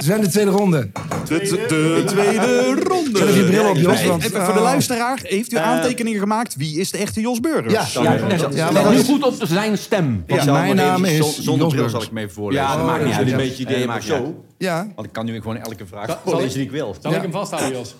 [0.00, 0.90] We zijn de tweede ronde.
[1.28, 1.38] De,
[1.68, 3.18] de tweede ronde.
[3.18, 3.92] Zet even je bril op, Jos.
[3.98, 6.56] Even- Want, even voor de eh, luisteraar, heeft u aantekeningen gemaakt?
[6.56, 7.92] Wie is de echte Jos Burgers?
[7.92, 8.14] Ja, ja,
[8.54, 10.24] ja, maar nu is- goed op zijn stem.
[10.26, 11.92] Mijn naam is zon- Zonder Jos bril Burgers.
[11.92, 12.64] zal ik even voorlezen.
[12.66, 13.26] Ja, dat maakt niet uit.
[13.26, 14.44] jullie een beetje idee zo.
[14.58, 14.92] Ja.
[14.94, 16.96] Want ik kan nu gewoon elke vraag voorlezen ik- die ik wil.
[17.00, 17.94] Zal ik hem vasthouden, Jos?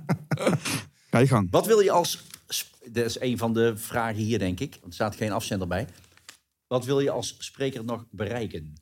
[1.10, 1.48] Ga je gang.
[1.50, 2.22] Wat wil je als...
[2.90, 4.70] Dat is een van de vragen hier, denk ik.
[4.70, 5.86] Want er staat geen afzender bij.
[6.66, 8.72] Wat wil je als spreker nog bereiken?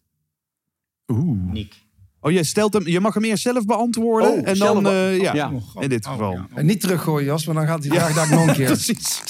[1.12, 1.38] Oeh.
[1.52, 1.74] Niek.
[2.26, 4.30] Oh, jij stelt hem, je mag hem eerst zelf beantwoorden.
[4.30, 5.50] Oh, en zelf dan, eh, ja,
[5.80, 6.32] in dit geval.
[6.32, 6.46] ja.
[6.54, 8.66] En niet teruggooien, Jos, want dan gaat die vraag daar nog een keer.
[8.66, 9.22] Precies.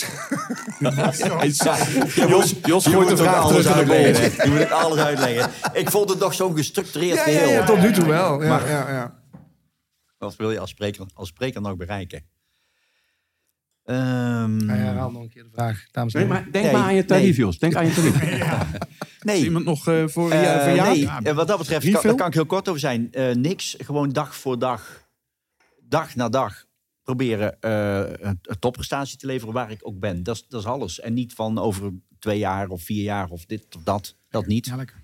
[2.29, 4.31] Jos, Jos Je gooit de vraag alles terug in de uitleggen.
[4.31, 4.37] boot.
[4.37, 4.43] hè.
[4.45, 5.51] Je moet ook alles uitleggen.
[5.73, 7.49] Ik vond het nog zo'n gestructureerd geheel.
[7.49, 8.43] ja, tot nu toe wel.
[8.43, 9.15] Ja, ja, ja.
[10.19, 12.25] Wat wil je als spreker, als spreker nog bereiken?
[13.85, 16.83] Ehm, Hij herhaalt nog een keer de vraag, dames en Nee, maar denk Nee, maar
[16.83, 17.35] aan je tarief, nee.
[17.47, 17.59] Jos.
[17.59, 18.21] Denk aan je tarief.
[19.25, 19.39] nee.
[19.39, 20.89] Is iemand nog eh, voor, ja, jou?
[20.99, 23.13] nee, eh, wat dat betreft kan, daar kan ik heel kort over zijn.
[23.13, 25.09] Eh, niks, gewoon dag voor dag,
[25.89, 26.65] dag na dag
[27.03, 30.23] proberen eh, een, een topprestatie te leveren waar ik ook ben.
[30.23, 31.01] Dat is, dat is alles.
[31.01, 34.17] En niet van over twee jaar of vier jaar of dit of dat.
[34.31, 34.67] Dat niet.
[34.67, 35.03] Ja, lekker.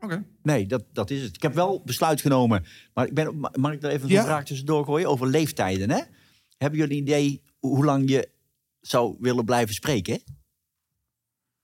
[0.00, 0.24] Oké.
[0.42, 1.34] Nee, dat, dat is het.
[1.34, 2.64] Ik heb wel besluit genomen.
[2.94, 4.18] Maar ik ben, ma- mag ik er even Ja.
[4.20, 5.90] een vraag tussendoor gooien over leeftijden?
[5.90, 6.00] Hè?
[6.58, 8.28] Hebben jullie een idee hoe lang je
[8.80, 10.22] zou willen blijven spreken?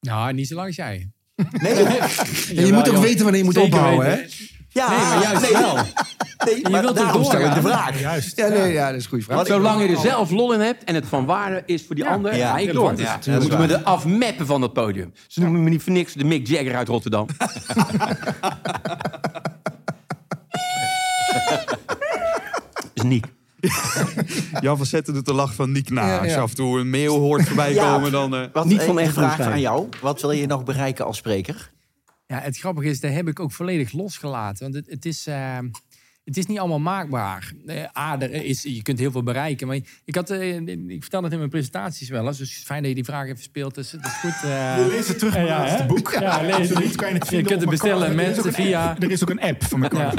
[0.01, 1.11] Nou, niet zo lang als jij.
[1.51, 1.72] Nee,
[2.59, 4.16] En je moet ook weten wanneer je moet Zeker ophouden, hè?
[4.68, 5.74] ja, Nee, maar juist nee, wel.
[6.47, 8.01] nee, maar wilt ook daarom stel ik de vraag.
[8.01, 8.36] Juist.
[8.36, 9.47] Ja, nee, ja, dat is een goede vraag.
[9.47, 12.36] Zolang je er zelf lol in hebt en het van waarde is voor die ander,
[12.36, 13.01] Ja, ga ik door.
[13.01, 15.12] Ja, dan moeten we er afmeppen van dat podium.
[15.28, 17.26] Ze noemen me niet voor niks de Mick Jagger uit Rotterdam.
[22.95, 23.26] is Niek.
[24.61, 26.07] Jan van Zetten doet de lach van Niek na.
[26.07, 27.93] Ja, Als je af en toe een mail hoort voorbij Ja.
[27.95, 28.35] komen, dan...
[28.35, 29.89] eh, Wat, Niet van echt vraag aan jou.
[30.01, 31.73] Wat wil je nog bereiken als spreker?
[32.27, 34.62] Ja, het grappige is, daar heb ik ook volledig losgelaten.
[34.62, 35.59] Want het, het, is, eh,
[36.25, 37.53] het is niet allemaal maakbaar.
[37.67, 39.67] Eh, A, er is, je kunt heel veel bereiken.
[39.67, 42.39] Maar ik, had, eh, ik vertel het in mijn presentaties wel eens.
[42.39, 43.75] Dus fijn dat je die vraag even speelt.
[43.75, 44.51] Dus het is goed.
[44.51, 45.89] eh, Lees het terug in ja, mijn laatste hè?
[45.89, 46.12] boek.
[46.21, 46.85] Ja, lees je het.
[46.85, 49.03] niet kan je het kunt het bestellen, car- er is ook mensen, een via- app.
[49.03, 50.12] Er is ook een app van mijn Ja.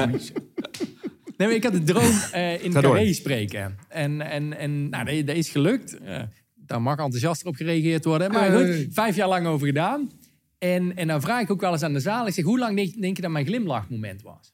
[1.38, 2.72] Nee, maar ik had de droom eh, in.
[2.72, 3.78] Carré spreken.
[3.90, 5.98] En, en, en nou, dat, is gelukt.
[5.98, 6.22] Eh,
[6.56, 8.32] daar mag enthousiast op gereageerd worden.
[8.32, 10.12] Maar goed, vijf jaar lang over gedaan.
[10.58, 12.28] En, en dan vraag ik ook wel eens aan de zaal.
[12.28, 14.54] Ik zeg, hoe lang denk, denk je dat mijn glimlachmoment was?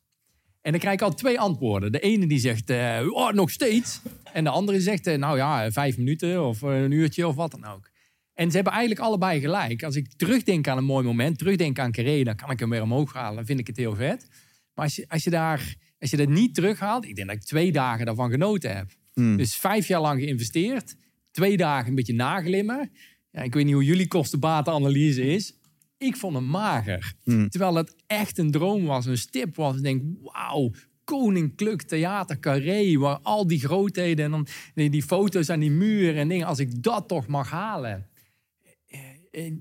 [0.62, 1.92] En dan krijg ik al twee antwoorden.
[1.92, 4.02] De ene die zegt, eh, oh, nog steeds.
[4.34, 7.90] En de andere zegt, nou ja, vijf minuten of een uurtje of wat dan ook.
[8.34, 9.84] En ze hebben eigenlijk allebei gelijk.
[9.84, 12.82] Als ik terugdenk aan een mooi moment, terugdenk aan Carré, dan kan ik hem weer
[12.82, 13.36] omhoog halen.
[13.36, 14.28] Dan vind ik het heel vet.
[14.74, 17.44] Maar als je, als je, daar, als je dat niet terughaalt, ik denk dat ik
[17.44, 18.92] twee dagen daarvan genoten heb.
[19.38, 20.96] Dus vijf jaar lang geïnvesteerd,
[21.32, 22.92] twee dagen een beetje naglimmen.
[23.32, 25.58] Ja, ik weet niet hoe jullie kostenbatenanalyse is.
[25.98, 27.14] Ik vond hem mager.
[27.24, 29.76] Terwijl dat echt een droom was, een stip was.
[29.76, 30.72] Ik denk, wauw,
[31.04, 36.18] Koninklijk Theater Carré, waar al die grootheden en dan die, die foto's aan die muur
[36.18, 36.48] en dingen.
[36.48, 38.08] Als ik dat toch mag halen.
[39.32, 39.52] Eh,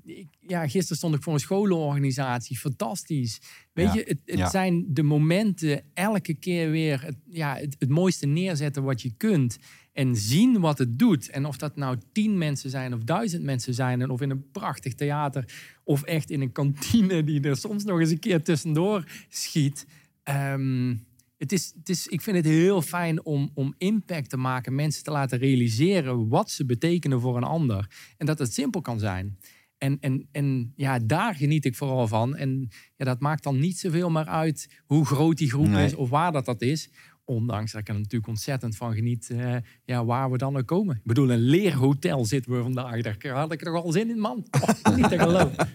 [0.40, 2.58] ja, gisteren stond ik voor een scholenorganisatie.
[2.58, 3.40] Fantastisch.
[3.72, 3.94] Weet Ja.
[3.94, 4.50] je, het, het Ja.
[4.50, 9.58] zijn de momenten elke keer weer het, ja, het, het mooiste neerzetten wat je kunt.
[9.92, 11.30] En zien wat het doet.
[11.30, 14.00] En of dat nou tien mensen zijn of duizend mensen zijn.
[14.02, 15.44] En of in een prachtig theater.
[15.84, 19.86] Of echt in een kantine die er soms nog eens een keer tussendoor schiet.
[20.22, 20.96] Ehm,
[21.36, 24.74] het is, het is, ik vind het heel fijn om, om impact te maken.
[24.74, 27.90] Mensen te laten realiseren wat ze betekenen voor een ander.
[28.16, 29.38] En dat het simpel kan zijn.
[29.80, 32.36] En, en, en ja, daar geniet ik vooral van.
[32.36, 35.84] En ja, dat maakt dan niet zoveel meer uit hoe groot die groep Nee.
[35.84, 36.90] is of waar dat, dat is.
[37.24, 40.96] Ondanks dat ik er natuurlijk ontzettend van geniet eh, ja, waar we dan ook komen.
[40.96, 43.02] Ik bedoel, een leerhotel zitten we vandaag.
[43.02, 44.46] Daar had ik er al zin in, man.
[44.60, 45.68] Oh, niet te geloven.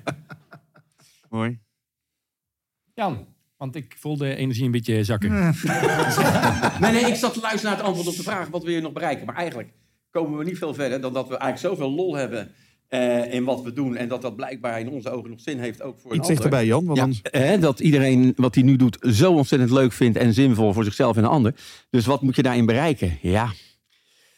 [1.29, 1.59] Mooi.
[2.93, 3.27] Jan,
[3.57, 5.31] want ik voel de energie een beetje zakken.
[6.79, 8.81] Nee, nee, ik zat te luisteren naar het antwoord op de vraag wat wil je
[8.81, 9.25] nog bereiken.
[9.25, 9.73] Maar eigenlijk
[10.09, 12.51] komen we niet veel verder dan dat we eigenlijk zoveel lol hebben
[12.95, 13.95] eh, in wat we doen.
[13.95, 16.65] En dat dat blijkbaar in onze ogen nog zin heeft ook voor een Iets dichterbij,
[16.65, 16.85] Jan.
[16.85, 17.03] Want Ja.
[17.03, 17.21] anders...
[17.23, 21.15] Hè, dat iedereen wat hij nu doet zo ontzettend leuk vindt en zinvol voor zichzelf
[21.15, 21.55] en de ander.
[21.89, 23.17] Dus wat moet je daarin bereiken?
[23.21, 23.49] Ja,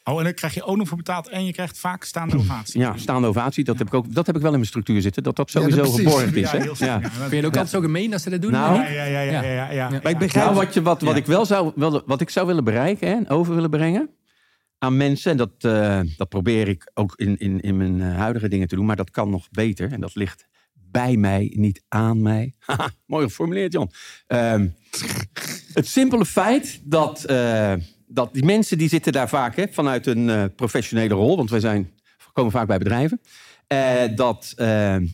[0.09, 2.79] Oh, en dan krijg je ook nog voor betaald en je krijgt vaak staande ovatie.
[2.79, 5.23] ja staande ovatie, dat heb, ik ook, dat heb ik wel in mijn structuur zitten.
[5.23, 6.11] Dat dat Ja, sowieso dat precies.
[6.13, 6.51] geborgd is.
[6.51, 6.63] Ja, Hè?
[6.63, 6.99] Ja.
[7.01, 7.09] ja.
[7.09, 8.51] Vind je het ook altijd zo gemeen dat ze dat doen?
[8.51, 9.89] Nou, Ja, ja, ja, ja, ja, ja, ja.
[9.89, 10.45] Maar ik begrijp...
[10.45, 13.13] Nou, wat, je, wat, wat ik wel zou, wel, wat ik zou willen bereiken hè,
[13.13, 14.09] en over willen brengen
[14.79, 18.47] aan mensen, en dat, eh, dat probeer ik ook in, in, in mijn eh, huidige
[18.47, 19.91] dingen te doen, maar dat kan nog beter.
[19.91, 22.53] En dat ligt bij mij, niet aan mij.
[22.59, 23.91] Haha, Mooi geformuleerd, Jan.
[24.27, 24.67] Ehm,
[25.73, 27.73] het simpele feit dat, eh,
[28.07, 31.91] dat die mensen die zitten daar vaak hè, vanuit een professionele rol, want wij zijn,
[32.33, 33.21] komen vaak bij bedrijven.
[34.15, 34.55] Dat, dat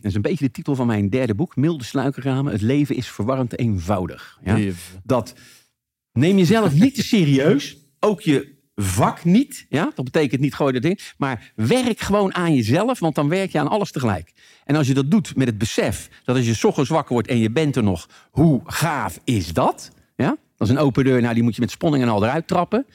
[0.02, 2.52] is een beetje de titel van mijn derde boek, Milde Sluikerramen.
[2.52, 4.38] Het leven is verwarrend eenvoudig.
[4.44, 4.58] Ja?
[5.02, 5.34] dat
[6.12, 7.76] neem jezelf niet te serieus.
[8.00, 9.66] Ook je vak niet.
[9.68, 9.92] Ja?
[9.94, 10.98] Dat betekent niet gooi dat in.
[11.16, 14.32] Maar werk gewoon aan jezelf, want dan werk je aan alles tegelijk.
[14.64, 17.38] En als je dat doet met het besef dat als je ochtends wakker wordt en
[17.38, 19.90] je bent er nog, hoe gaaf is dat?
[20.16, 20.36] Ja?
[20.56, 22.86] Dat is een open deur, nou die moet je met sponning en al eruit trappen.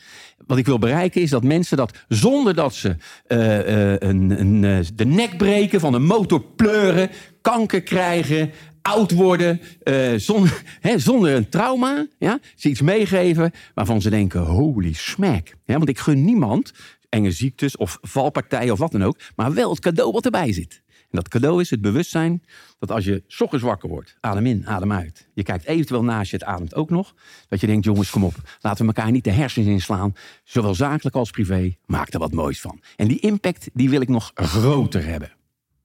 [0.48, 2.96] Wat ik wil bereiken is dat mensen dat zonder dat ze
[3.28, 7.10] eh, eh, een, een, eh, de nek breken, van een motor pleuren,
[7.42, 8.52] kanker krijgen,
[8.90, 10.14] oud worden, eh,
[10.98, 15.48] zonder, een trauma, ja, ze iets meegeven waarvan ze denken, holy smack.
[15.66, 16.74] Ja, want ik gun niemand
[17.10, 20.82] enge ziektes of valpartijen of wat dan ook, maar wel het cadeau wat erbij zit.
[20.88, 22.44] En dat cadeau is het bewustzijn
[22.80, 25.28] dat als je ochtends wakker wordt, adem in, adem uit.
[25.34, 27.16] Je kijkt eventueel naast je, het ademt ook nog.
[27.48, 30.14] Dat je denkt, jongens, kom op, laten we elkaar niet de hersens inslaan.
[30.44, 32.82] Zowel zakelijk als privé, maak er wat moois van.
[32.96, 35.32] En die impact, die wil ik nog groter hebben.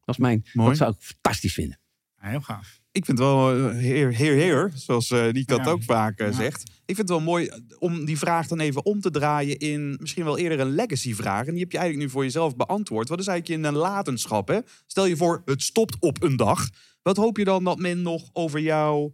[0.04, 0.68] Dat is mijn, Mooi.
[0.68, 1.78] dat zou ik fantastisch vinden.
[2.16, 2.82] Heel gaaf.
[2.94, 5.64] Ik vind het wel eh, heer, heer, heer, zoals eh die Ja.
[5.64, 6.32] ook vaak eh, Ja.
[6.32, 6.62] zegt.
[6.62, 10.24] Ik vind het wel mooi om die vraag dan even om te draaien in misschien
[10.24, 11.46] wel eerder een legacy-vraag.
[11.46, 13.08] En die heb je eigenlijk nu voor jezelf beantwoord.
[13.08, 14.48] Wat is eigenlijk in een latenschap?
[14.48, 14.58] Hè?
[14.86, 16.68] Stel je voor, het stopt op een dag.
[17.02, 19.12] Wat hoop je dan dat men nog over jou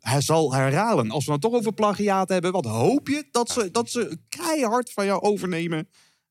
[0.00, 1.10] hij zal herhalen?
[1.10, 4.92] Als we het toch over plagiaat hebben, wat hoop je dat ze, dat ze keihard
[4.92, 5.88] van jou overnemen?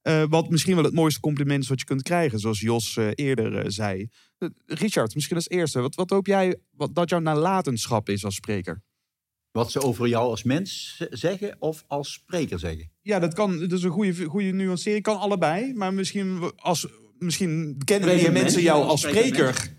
[0.07, 3.07] Eh, wat misschien wel het mooiste compliment is wat je kunt krijgen, zoals Jos eh,
[3.15, 4.09] eerder eh, zei.
[4.65, 5.79] Richard, misschien als eerste.
[5.79, 8.81] Wat, wat hoop jij wat, dat jouw nalatenschap is als spreker?
[9.51, 12.91] Wat ze over jou als mens zeggen of als spreker zeggen.
[13.01, 13.59] Ja, dat kan.
[13.59, 15.03] Dat is een goede, goede nuancering.
[15.03, 15.73] Kan allebei.
[15.73, 16.87] Maar misschien, als,
[17.17, 19.75] misschien kennen meer mens, mensen jou als spreker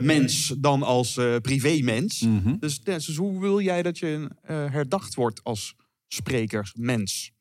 [0.00, 2.20] mens dan als eh privé mens.
[2.20, 2.56] Mhm.
[2.58, 5.74] Dus, dus hoe wil jij dat je herdacht wordt als
[6.08, 7.32] spreker mens?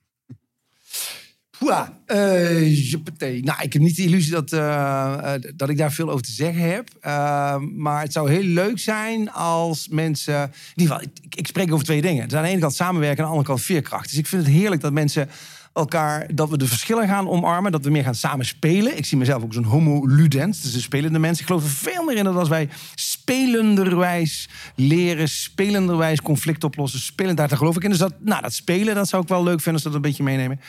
[1.62, 3.43] Poeh, eh, juppatee.
[3.43, 6.32] nou, ik heb niet de illusie dat, eh, eh, dat ik daar veel over te
[6.32, 6.89] zeggen heb.
[7.01, 10.41] Eh, maar het zou heel leuk zijn als mensen...
[10.76, 12.28] In ieder ik, spreek over twee dingen.
[12.28, 14.09] Dus aan de ene kant samenwerken, aan de andere kant veerkracht.
[14.09, 15.30] Dus ik vind het heerlijk dat mensen
[15.74, 16.36] elkaar...
[16.36, 18.97] dat we de verschillen gaan omarmen, dat we meer gaan samen spelen.
[18.97, 21.39] Ik zie mezelf ook een homo ludens, dus een spelende mens.
[21.39, 25.30] Ik geloof er veel meer in dat als wij spelenderwijs leren...
[25.30, 27.89] spelenderwijs conflict oplossen, spelend, daar geloof ik in.
[27.89, 30.24] Dus dat, nou, dat spelen, dat zou ik wel leuk vinden als dat een beetje
[30.24, 30.59] meenemen.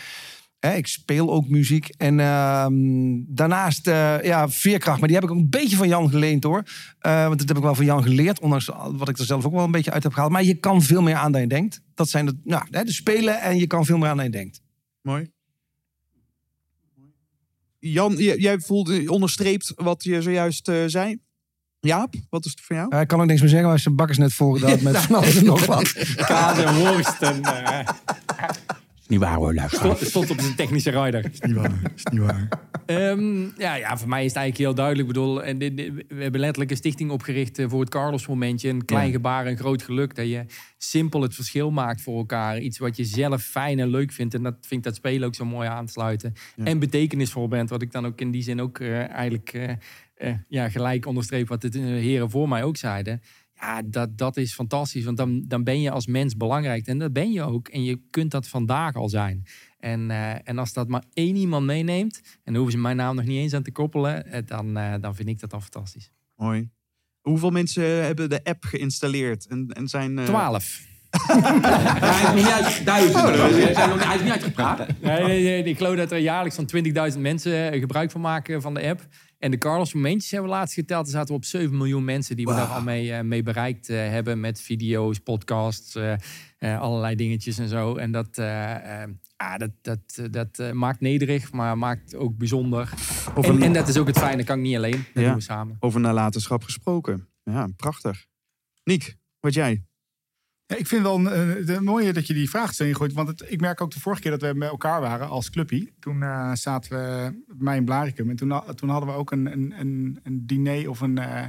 [0.63, 1.89] Hè, ik speel ook muziek.
[1.89, 2.73] En ehm,
[3.27, 4.99] daarnaast, eh, ja, veerkracht.
[4.99, 6.63] Maar die heb ik ook een beetje van Jan geleend hoor.
[6.99, 8.41] Eh, want dat heb ik wel van Jan geleerd.
[8.41, 10.33] Ondanks wat ik er zelf ook wel een beetje uit heb gehaald.
[10.33, 11.81] Maar je kan veel meer aan dan je denkt.
[11.95, 14.31] Dat zijn de, nou, hè, de spelen en je kan veel meer aan dan je
[14.31, 14.61] denkt.
[15.01, 15.31] Mooi.
[17.79, 21.19] Jan, jij voelt, onderstreept wat je zojuist eh, zei.
[21.81, 22.97] Jaap, wat is het voor jou?
[23.01, 25.37] Ik kan ook niks meer zeggen, maar zijn bak is net volgedaan met van alles
[25.37, 25.93] en nog wat.
[26.17, 27.23] Kaas en worst.
[27.23, 27.41] En,
[28.49, 28.62] Is
[29.13, 29.79] niet waar hoor, luister.
[29.79, 31.31] stond, stond op zijn technische rider.
[31.33, 31.81] Is niet waar.
[31.97, 32.49] Is niet waar.
[32.87, 35.09] Ehm, ja, ja, voor mij is het eigenlijk heel duidelijk.
[35.09, 38.69] Ik bedoel, en dit- dit- we hebben letterlijk een stichting opgericht eh, voor het Carlos-momentje.
[38.69, 39.13] Een klein Ja.
[39.13, 40.15] gebaar, een groot geluk.
[40.15, 40.45] Dat je
[40.79, 42.59] simpel het verschil maakt voor elkaar.
[42.59, 44.35] Iets wat je zelf fijn en leuk vindt.
[44.35, 46.33] En dat vind ik dat spelen ook zo mooi aansluiten.
[46.65, 47.71] En betekenisvol bent.
[47.71, 49.71] Wat ik dan ook in die zin ook eh, eigenlijk eh,
[50.15, 51.49] eh, ja, gelijk onderstreep.
[51.49, 53.23] Wat de heren voor mij ook zeiden.
[53.63, 55.05] Ja, dat, dat is fantastisch.
[55.05, 56.87] Want dan, dan ben je als mens belangrijk.
[56.87, 57.69] En dat ben je ook.
[57.69, 59.45] En je kunt dat vandaag al zijn.
[59.79, 63.17] En, eh, en als dat maar één iemand meeneemt, en daar hoeven ze mijn naam
[63.17, 66.11] nog niet eens aan te koppelen, eh, dan, eh, dan vind ik dat al fantastisch.
[66.37, 66.69] Mooi.
[67.21, 70.19] Hoeveel mensen hebben de app geïnstalleerd en, en zijn...
[70.19, 70.81] eh, Twaalf.
[71.21, 73.05] Hij is niet uit hij
[74.25, 74.79] is uitgepraat.
[75.01, 76.67] Nee, nee, nee, ik geloof dat er jaarlijks van
[77.13, 79.07] 20.000 mensen gebruik van maken van de app.
[79.43, 81.07] En de Carlos momentjes hebben we laatst geteld.
[81.07, 83.88] Er zaten we op 7 miljoen mensen die we daar al mee, eh, mee bereikt
[83.88, 84.40] eh, hebben.
[84.40, 85.95] Met video's, podcasts,
[86.59, 87.97] eh, allerlei dingetjes en zo.
[87.97, 89.03] En dat, eh,
[89.36, 92.93] ah, dat, dat, dat maakt nederig, maar maakt ook bijzonder.
[93.43, 95.05] En, en dat is ook het fijne, kan ik niet alleen.
[95.14, 95.28] Dat Ja.
[95.28, 95.76] doen we samen.
[95.80, 97.28] Over nalatenschap gesproken.
[97.45, 98.26] Ja, prachtig.
[98.84, 99.84] Niek, wat jij?
[100.73, 103.12] Ja, ik vind wel een, eh, de mooie dat je die vraag erin gooit.
[103.12, 105.93] Want het, ik merk ook de vorige keer dat we met elkaar waren als clubpie.
[106.01, 108.31] Toen eh, zaten we bij mij in Blaricum.
[108.31, 111.18] En toen, toen hadden we ook een, een, een, een diner of een...
[111.18, 111.45] eh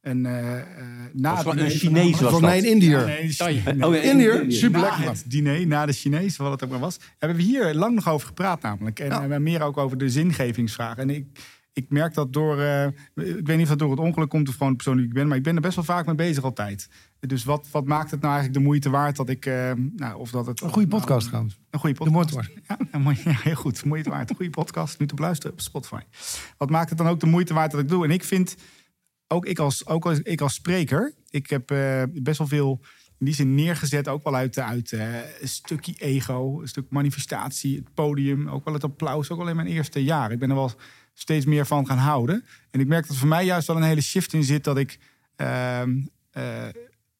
[0.00, 0.64] een, eh, eh,
[1.12, 2.64] na Was het een Chinees was Volgens mij dat.
[2.64, 3.04] een Indiër.
[3.06, 3.84] Nee.
[3.86, 5.04] Oh, Indiër, super lekker.
[5.04, 6.98] het diner, na de Chinees, wat het ook maar was.
[7.18, 8.98] Hebben we hier lang nog over gepraat namelijk.
[9.00, 9.14] En Ja.
[9.14, 10.96] we hebben meer ook over de zingevingsvraag.
[10.96, 11.26] En ik,
[11.72, 12.60] ik merk dat door...
[12.60, 15.06] eh, ik weet niet of dat door het ongeluk komt of gewoon de persoon die
[15.06, 15.28] ik ben.
[15.28, 16.88] Maar ik ben er best wel vaak mee bezig altijd.
[17.26, 19.46] Dus wat, wat maakt het nou eigenlijk de moeite waard dat ik...
[19.46, 21.58] eh, nou, of dat het, Een goede nou, podcast trouwens.
[21.70, 22.34] een goede De podcast.
[22.68, 23.84] moeite Ja, mooie- ja, heel goed.
[23.84, 24.30] Moeite waard.
[24.30, 24.98] Een goede podcast.
[24.98, 26.00] Nu te beluisteren op Spotify.
[26.58, 28.04] Wat maakt het dan ook de moeite waard dat ik doe?
[28.04, 28.54] En ik vind,
[29.28, 32.80] ook ik als, ook als, ik als spreker, ik heb eh, best wel veel
[33.18, 34.08] in die zin neergezet.
[34.08, 38.48] Ook wel uit, uit eh, een stukje ego, een stuk manifestatie, het podium.
[38.48, 40.32] Ook wel het applaus, ook al in mijn eerste jaar.
[40.32, 40.72] Ik ben er wel
[41.14, 42.44] steeds meer van gaan houden.
[42.70, 44.98] En ik merk dat voor mij juist wel een hele shift in zit dat ik...
[45.36, 45.90] ehm,
[46.30, 46.62] eh,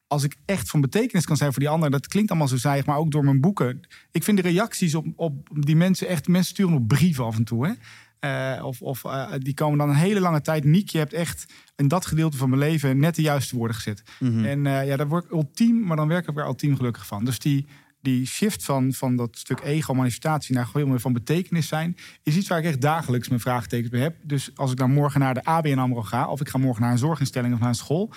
[0.07, 2.83] als ik echt van betekenis kan zijn voor die ander, dat klinkt allemaal zo saai,
[2.85, 3.81] maar ook door mijn boeken.
[4.11, 7.43] Ik vind de reacties op, op die mensen echt, mensen sturen nog brieven af en
[7.43, 7.67] toe.
[7.67, 7.73] Hè?
[8.19, 10.63] Eh, of of eh, die komen dan een hele lange tijd.
[10.63, 14.03] Niek, je hebt echt in dat gedeelte van mijn leven net de juiste woorden gezet.
[14.45, 17.25] En eh, ja, daar word ik ultiem, maar dan werk ik er ultiem gelukkig van.
[17.25, 17.65] Dus die,
[18.01, 22.47] die shift van, van dat stuk ego-manifestatie naar gewoon weer van betekenis zijn, is iets
[22.47, 24.15] waar ik echt dagelijks mijn vraagtekens bij heb.
[24.21, 26.91] Dus als ik dan morgen naar de ABN AMRO ga, of ik ga morgen naar
[26.91, 28.13] een zorginstelling of naar een school,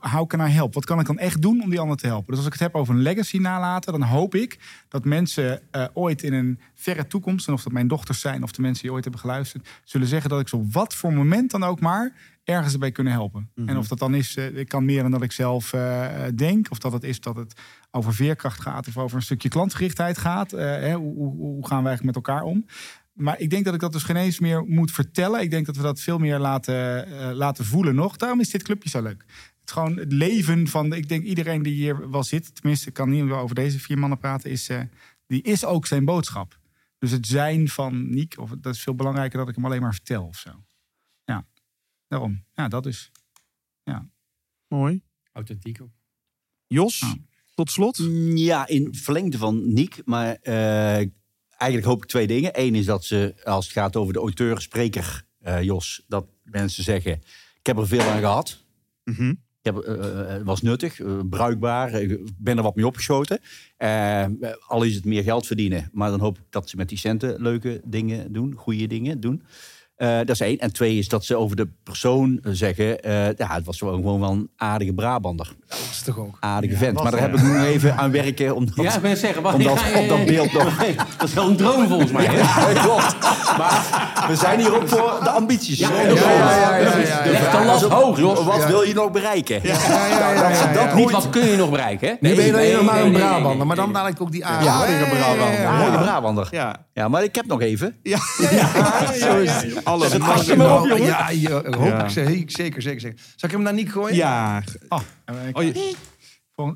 [0.00, 0.74] how can I help?
[0.74, 2.26] Wat kan ik dan echt doen om die ander te helpen?
[2.26, 4.58] Dus als ik het heb over een legacy nalaten, dan hoop ik
[4.88, 8.52] dat mensen eh, ooit in een verre toekomst, en of dat mijn dochters zijn of
[8.52, 11.64] de mensen die ooit hebben geluisterd, zullen zeggen dat ik zo wat voor moment dan
[11.64, 12.12] ook maar
[12.44, 13.50] ergens erbij kunnen helpen.
[13.54, 16.66] En of dat dan is, eh, ik kan meer dan dat ik zelf eh, denk,
[16.70, 17.60] of dat het is dat het
[17.90, 20.50] over veerkracht gaat of over een stukje klantgerichtheid gaat.
[20.50, 22.64] Hè, hoe, hoe, hoe gaan we eigenlijk met elkaar om?
[23.18, 25.40] Maar ik denk dat ik dat dus geen eens meer moet vertellen.
[25.40, 28.16] Ik denk dat we dat veel meer laten, eh, laten voelen nog.
[28.16, 29.24] Daarom is dit clubje zo leuk.
[29.60, 33.10] Het gewoon het leven van, ik denk iedereen die hier wel zit, tenminste, ik kan
[33.10, 34.80] niet wel over deze vier mannen praten, is, eh,
[35.26, 36.58] die is ook zijn boodschap.
[36.98, 39.94] Dus het zijn van Niek, of dat is veel belangrijker dat ik hem alleen maar
[39.94, 40.64] vertel of zo.
[41.24, 41.46] Ja,
[42.08, 42.44] daarom.
[42.54, 43.10] Ja, dat is.
[44.68, 45.02] Mooi.
[45.32, 45.90] Authentiek ook.
[46.66, 47.16] Jos,
[47.54, 47.96] tot slot.
[48.34, 50.00] Ja, in verlengde van Niek.
[50.04, 51.06] Maar eh,
[51.58, 52.50] eigenlijk hoop ik twee dingen.
[52.54, 57.12] Eén is dat ze, als het gaat over de auteur-spreker, eh, Jos, dat mensen zeggen:
[57.58, 58.64] Ik heb er veel aan gehad.
[59.04, 59.34] Mhm.
[59.62, 61.92] Ik heb, eh, eh, het was nuttig, eh, bruikbaar.
[61.92, 63.40] Ik ben er wat mee opgeschoten.
[63.76, 64.26] Eh,
[64.66, 65.88] al is het meer geld verdienen.
[65.92, 68.54] Maar dan hoop ik dat ze met die centen leuke dingen doen.
[68.54, 69.42] Goede dingen doen.
[69.98, 70.58] Eh, dat is één.
[70.58, 73.02] En twee is dat ze over de persoon zeggen...
[73.02, 75.52] eh, ja, het was gewoon, gewoon wel een aardige Brabander.
[75.68, 76.36] Dat is toch ook.
[76.40, 77.02] Aardige vent.
[77.02, 78.54] Maar daar heb ik nog even aan werken.
[78.54, 80.24] Om dat, Ja, ik ben zeggen, wacht, om dat, ja, ja, op dat ja.
[80.24, 80.76] beeld nog...
[81.18, 82.26] Dat is wel een droom volgens mij.
[82.84, 83.16] klopt.
[83.58, 85.78] Maar we zijn hier ook voor de ambities.
[85.78, 87.22] Ja, De ja, vraag- ja, ja, ja, ja.
[87.22, 88.44] de Leg de lat hoog, Jos.
[88.44, 88.66] Wat Ja.
[88.66, 89.60] wil je nog bereiken?
[89.62, 90.94] Ja, ja, ja, ja, ja, ja.
[90.94, 92.14] Niet wat kun je nog bereiken, hè?
[92.20, 93.94] Nu ben je alleen nog maar een nee, nee, Brabander, nee, maar dan nee.
[93.94, 95.52] dadelijk ook die aardige Brabander.
[95.52, 95.78] ja, ja.
[95.78, 96.48] Mooie Brabander.
[96.50, 96.86] Ja.
[96.98, 97.96] Ja, maar ik heb nog even.
[98.02, 98.18] Ja.
[99.18, 99.74] Zo is het.
[99.84, 101.02] Op, jongen.
[101.02, 101.30] Ja,
[101.70, 102.04] hoop Ja.
[102.04, 103.18] ik ze- zeker, zeker, zeker.
[103.36, 104.16] Zal ik hem naar Niek gooien?
[104.16, 104.62] Ja.
[104.88, 105.00] Oh,
[105.52, 105.94] Oh, je-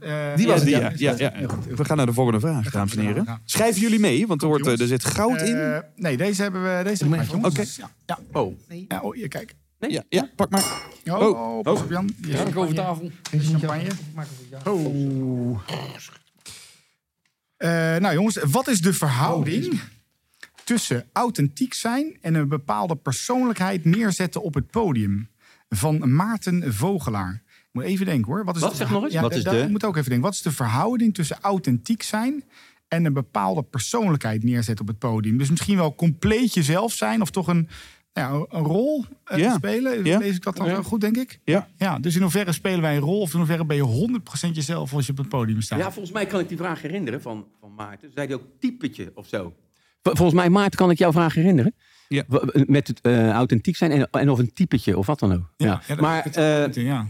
[0.01, 0.93] eh, Die was het, die, ja.
[0.97, 1.47] ja, ja, ja.
[1.77, 3.41] We gaan naar de volgende vraag, dames en heren.
[3.45, 5.57] Schrijven jullie mee, want er, wordt, eh, er zit goud in.
[5.61, 6.85] eh, nee, deze hebben we.
[6.85, 7.77] Deze hebben we jongens.
[7.77, 8.19] Ja, ja.
[8.33, 8.59] Oh.
[8.89, 9.55] Ja, oh, hier, kijk.
[9.79, 10.65] Ja, ja, pak maar.
[11.05, 11.57] Oh, Oh.
[11.57, 12.11] oh, pas op, Jan.
[12.23, 13.11] Hier is Ja, ik over tafel.
[13.31, 13.89] champagne.
[14.65, 15.59] Oh.
[17.57, 19.81] Eh, nou jongens, wat is de verhouding
[20.65, 25.29] tussen authentiek zijn en een bepaalde persoonlijkheid neerzetten op het podium?
[25.69, 27.43] Van Maarten Vogelaar.
[27.47, 28.45] Ik moet even denken hoor.
[28.45, 28.71] Wat, is Wat?
[28.71, 29.13] de- Zeg nog eens.
[29.13, 30.27] Ja, Wat is daar- de- Ik moet ook even denken.
[30.27, 32.45] Wat is de verhouding tussen authentiek zijn
[32.89, 35.39] en een bepaalde persoonlijkheid neerzetten op het podium.
[35.39, 37.69] Dus misschien wel compleet jezelf zijn of toch een,
[38.13, 39.55] nou ja, een rol eh, Ja.
[39.55, 40.05] spelen.
[40.05, 40.19] Ja.
[40.19, 40.73] Lees ik dat dan Ja.
[40.73, 41.39] wel goed, denk ik?
[41.45, 41.69] Ja.
[41.77, 44.95] Ja, dus in hoeverre spelen wij een rol of in hoeverre ben je 100% jezelf
[44.95, 45.79] als je op het podium staat?
[45.79, 48.11] Ja, volgens mij kan ik die vraag herinneren van, van Maarten.
[48.15, 49.55] Zei hij ook typetje of zo?
[50.03, 51.75] Vol- Volgens mij, Maarten, kan ik jouw vraag herinneren.
[52.09, 52.23] Ja.
[52.67, 55.53] Met het eh, authentiek zijn en, en of een typetje of wat dan ook.
[55.57, 55.67] Ja.
[55.67, 57.07] Ja, ja, dat- maar dat- eh, ja.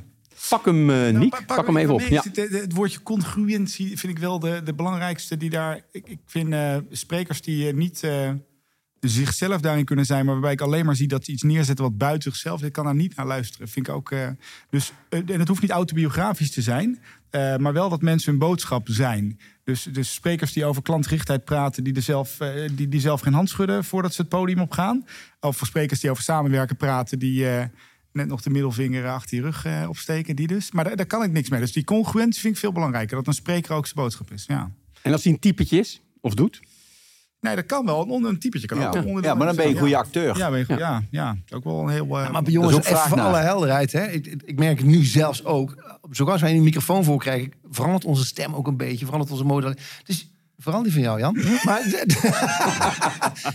[0.48, 1.30] pak hem, eh Nou, Niek.
[1.30, 2.00] pa- Pak, hem even op.
[2.00, 2.22] nee, Ja.
[2.32, 5.80] Het, woordje congruentie vind ik wel de, de belangrijkste die daar.
[5.92, 8.30] Ik, ik vind eh, sprekers die niet eh,
[9.00, 11.98] zichzelf daarin kunnen zijn, maar waarbij ik alleen maar zie dat ze iets neerzetten wat
[11.98, 12.62] buiten zichzelf.
[12.62, 13.68] Ik kan daar niet naar luisteren.
[13.68, 14.10] Vind ik ook.
[14.10, 14.28] eh,
[14.70, 16.98] dus en het hoeft niet autobiografisch te zijn,
[17.30, 19.38] eh, maar wel dat mensen hun boodschap zijn.
[19.64, 23.48] Dus, dus sprekers die over klantgerichtheid praten, die, zelf, eh, die, die zelf geen hand
[23.48, 25.06] schudden voordat ze het podium op gaan.
[25.40, 27.64] Of sprekers die over samenwerken praten, die eh,
[28.12, 30.36] net nog de middelvinger achter je rug eh, opsteken.
[30.36, 30.72] Die dus.
[30.72, 31.60] Maar daar, daar kan ik niks mee.
[31.60, 33.16] Dus die congruentie vind ik veel belangrijker.
[33.16, 34.44] Dat een spreker ook zijn boodschap is.
[34.46, 34.70] Ja.
[35.02, 36.60] En als hij een typetje is of doet.
[37.42, 38.08] Nee, dat kan wel.
[38.14, 38.86] Een, een typetje kan Ja.
[38.88, 39.04] ook.
[39.06, 39.98] onder Ja, maar dan ben je een goede Ja.
[39.98, 40.36] acteur.
[40.36, 40.78] Ja, ben je goed.
[40.78, 41.36] Ja, ja.
[41.46, 42.04] Is ook wel een heel.
[42.20, 43.92] eh, Maar Dat jongens, even voor alle helderheid.
[43.92, 44.06] Hè?
[44.10, 45.98] Ik, ik- merk het nu zelfs ook.
[46.10, 49.04] Zoals wij een microfoon voor krijgen, verandert onze stem ook een beetje.
[49.04, 49.74] Verandert onze model.
[50.04, 51.36] Dus vooral die van jou, Jan.
[51.64, 51.82] Maar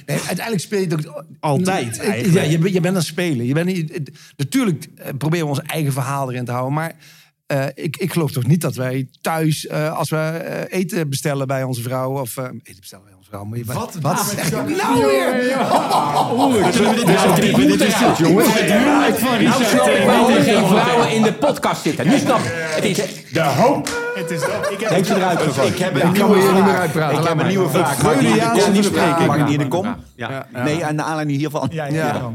[0.06, 1.24] nee, uiteindelijk speel je het ook...
[1.40, 1.96] Altijd,
[2.32, 3.46] Ja, je, bent- je bent aan het spelen.
[3.46, 3.92] Je bent,
[4.38, 6.74] natuurlijk eh, proberen we ons eigen verhaal erin te houden.
[6.74, 6.94] Maar
[7.46, 11.64] eh, ik, ik geloof toch niet dat wij thuis, eh, als we eten bestellen bij
[11.64, 12.20] onze vrouw...
[12.20, 13.44] of eten bestellen bij vrouw...
[13.44, 13.98] Maar je wat?
[14.02, 15.56] Wat zeg je nou weer?
[19.44, 22.08] Nou snap ik er geen vrouwen in de podcast zitten.
[22.08, 22.52] Nu snap ik.
[22.76, 22.98] Het is
[24.16, 24.72] het is dat.
[24.72, 25.74] Ik heb Heeft ze eruit gegooid?
[25.74, 26.80] Ik heb Ik een kan nieuwe me hier niet meer vraag.
[26.82, 27.10] uitpraten.
[27.10, 27.48] Ik Laat heb een maar.
[27.48, 27.96] nieuwe vraag.
[27.96, 28.74] De Freudiaanse kom?
[28.74, 29.28] verspreking.
[29.28, 29.96] Mag ik die in de kom?
[30.16, 30.48] Ja.
[30.54, 31.68] Nee, aan de aanleiding hiervan.
[31.72, 32.32] Ja, ja,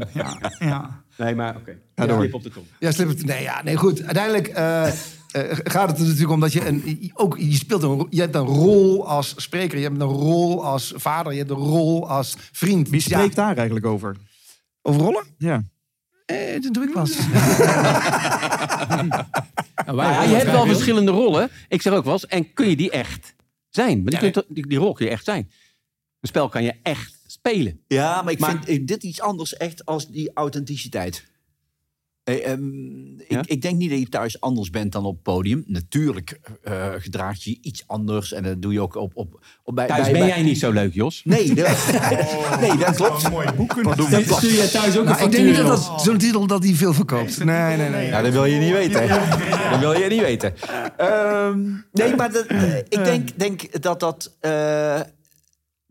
[0.59, 1.01] ja.
[1.17, 1.71] Nee, maar oké.
[1.95, 2.27] Ja, door.
[2.31, 2.65] op de tong.
[2.79, 3.25] Ja, slip het.
[3.25, 4.03] Nee, ja, nee, goed.
[4.03, 4.47] Uiteindelijk
[5.33, 8.35] eh, gaat het er natuurlijk om dat je een, ook je speelt een, je hebt
[8.35, 12.35] een rol als spreker, je hebt een rol als vader, je hebt een rol als
[12.51, 12.89] vriend.
[12.89, 14.15] Wie ja, spreekt daar eigenlijk over?
[14.81, 15.23] over rollen?
[15.37, 15.63] Ja.
[16.25, 17.17] Eh, dat doe ik pas.
[19.85, 21.49] Nou, wij Ja, je hebt wel verschillende rollen.
[21.67, 22.25] Ik zeg ook wel eens.
[22.27, 23.35] En kun je die echt
[23.69, 24.01] zijn?
[24.01, 25.51] Maar die, kun je toch- die, die rol kun je echt zijn.
[26.19, 27.79] Een spel kan je echt spelen.
[27.87, 31.25] Ja, maar ik Maar- vind eh, dit iets anders echt als die authenticiteit.
[32.23, 32.61] Eh, ehm,
[33.27, 33.39] Ja?
[33.39, 35.63] ik, ik denk niet dat je thuis anders bent dan op het podium.
[35.67, 39.11] Natuurlijk eh gedraag je iets anders en dat doe je ook op...
[39.15, 41.21] op, op bij, Thuis bij- ben bij- jij niet zo leuk, Jos.
[41.23, 41.67] Nee, dat,
[42.61, 43.23] nee, dat klopt.
[43.23, 45.67] Een mooi boek kunnen Dat stuur je thuis ook een Nou, ik denk niet dat
[45.67, 47.43] dat zo'n titel dat die veel verkoopt.
[47.43, 48.07] Nee, nee, nee.
[48.07, 49.07] Ja, dat wil je niet weten.
[49.71, 50.53] Dat wil je niet weten.
[50.97, 51.59] Ehm,
[51.91, 52.45] nee, maar dat,
[52.89, 54.35] ik denk, denk dat dat...
[54.39, 54.99] eh,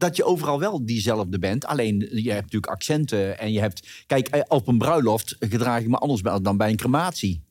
[0.03, 1.67] dat je overal wel diezelfde bent.
[1.67, 3.89] Alleen je hebt natuurlijk accenten en je hebt...
[4.07, 7.43] Kijk, eh, op een bruiloft gedraag ik me anders dan bij een crematie.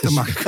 [0.00, 0.38] Dat mag ik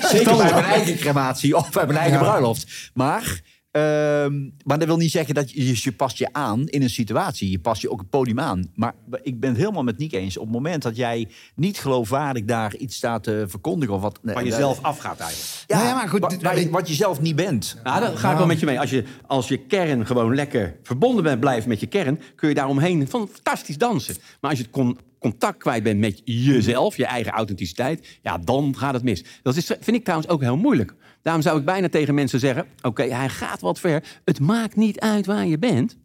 [0.00, 2.24] Zeker bij mijn eigen crematie of bij mijn eigen Ja.
[2.24, 2.90] bruiloft.
[2.94, 3.40] Maar,
[3.72, 7.50] ehm, maar dat wil niet zeggen dat je, je past je aan in een situatie.
[7.50, 8.70] Je past je ook het podium aan.
[8.74, 10.36] Maar ik ben het helemaal met Nick eens.
[10.36, 13.94] Op het moment dat jij niet geloofwaardig daar iets staat te verkondigen...
[13.94, 15.64] Of wat, Van jezelf afgaat eigenlijk.
[15.66, 17.76] Ja, Nou ja, maar goed, wa- wat je zelf niet bent.
[17.84, 18.80] Nou, daar ga ik wel met je mee.
[18.80, 22.54] Als je, als je kern gewoon lekker verbonden bent, blijft met je kern, kun je
[22.54, 24.16] daaromheen van fantastisch dansen.
[24.40, 28.76] Maar als je het con- contact kwijt bent met jezelf, je eigen authenticiteit, ja, dan
[28.76, 29.24] gaat het mis.
[29.42, 30.94] Dat is, vind ik trouwens ook heel moeilijk.
[31.22, 34.20] Daarom zou ik bijna tegen mensen zeggen: Oké, hij gaat wat ver.
[34.24, 35.96] Het maakt niet uit waar je bent,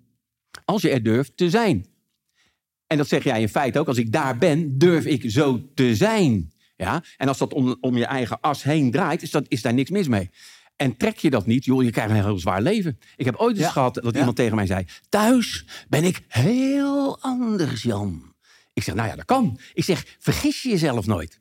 [0.66, 1.86] als je er durft te zijn.
[2.88, 3.88] En dat zeg jij in feite ook.
[3.88, 6.52] Als ik daar ben, durf ik zo te zijn.
[6.76, 7.04] Ja?
[7.18, 9.90] En als dat om, om je eigen as heen draait, is, dat, is daar niks
[9.90, 10.30] mis mee.
[10.76, 13.00] En trek je dat niet, joh, je krijgt een heel zwaar leven.
[13.16, 13.72] Ik heb ooit eens Ja.
[13.72, 14.18] gehad dat Ja.
[14.20, 14.86] iemand tegen mij zei...
[15.10, 18.34] thuis ben ik heel anders, Jan.
[18.74, 19.60] Ik zeg, nou ja, dat kan.
[19.74, 21.40] Ik zeg, vergis je jezelf nooit.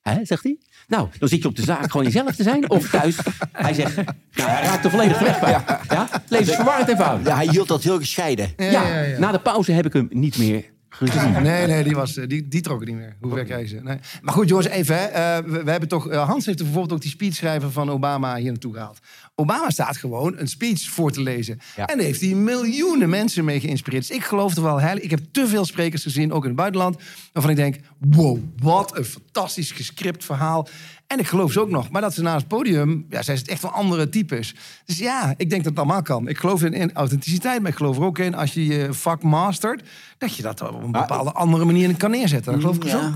[0.00, 0.58] Hè, zegt hij.
[0.88, 2.70] Nou, dan zit je op de zaak gewoon jezelf te zijn.
[2.70, 3.16] Of thuis.
[3.52, 5.50] Hij zegt, nou, hij raakt er volledig weg bij.
[5.50, 6.08] Ja?
[6.10, 7.26] Het leven is verwarrend eenvoudig.
[7.26, 8.52] Ja, hij hield dat heel gescheiden.
[8.56, 8.82] Ja,
[9.18, 11.42] na de pauze heb ik hem niet meer gezien.
[11.42, 13.16] Nee, nee, die, was, eh, die, die trok het niet meer.
[13.20, 13.80] Hoe ver krijgen ze?
[13.82, 13.98] Nee.
[14.22, 14.96] Maar goed, jongens, even.
[14.96, 15.04] Hè.
[15.04, 18.36] Eh, we, we hebben toch, eh, Hans heeft er bijvoorbeeld ook die speechschrijver van Obama
[18.36, 18.98] hier naartoe gehaald.
[19.34, 21.60] Obama staat gewoon een speech voor te lezen.
[21.76, 21.86] Ja.
[21.86, 24.08] En daar heeft hij miljoenen mensen mee geïnspireerd.
[24.08, 25.04] Dus ik geloof er wel heilig.
[25.04, 26.96] Ik heb te veel sprekers gezien, ook in het buitenland,
[27.32, 30.68] waarvan ik denk: wow, wat een fantastisch gescript verhaal.
[31.06, 31.90] En ik geloof ze ook nog.
[31.90, 34.54] Maar dat ze na het podium, ja, zijn het echt wel andere types.
[34.84, 36.28] Dus ja, ik denk dat het allemaal kan.
[36.28, 39.22] Ik geloof in, in authenticiteit, maar ik geloof er ook in als je je vak
[39.22, 42.52] mastert, dat je dat op een bepaalde andere manier kan neerzetten.
[42.52, 43.12] Dat geloof ik dus ook.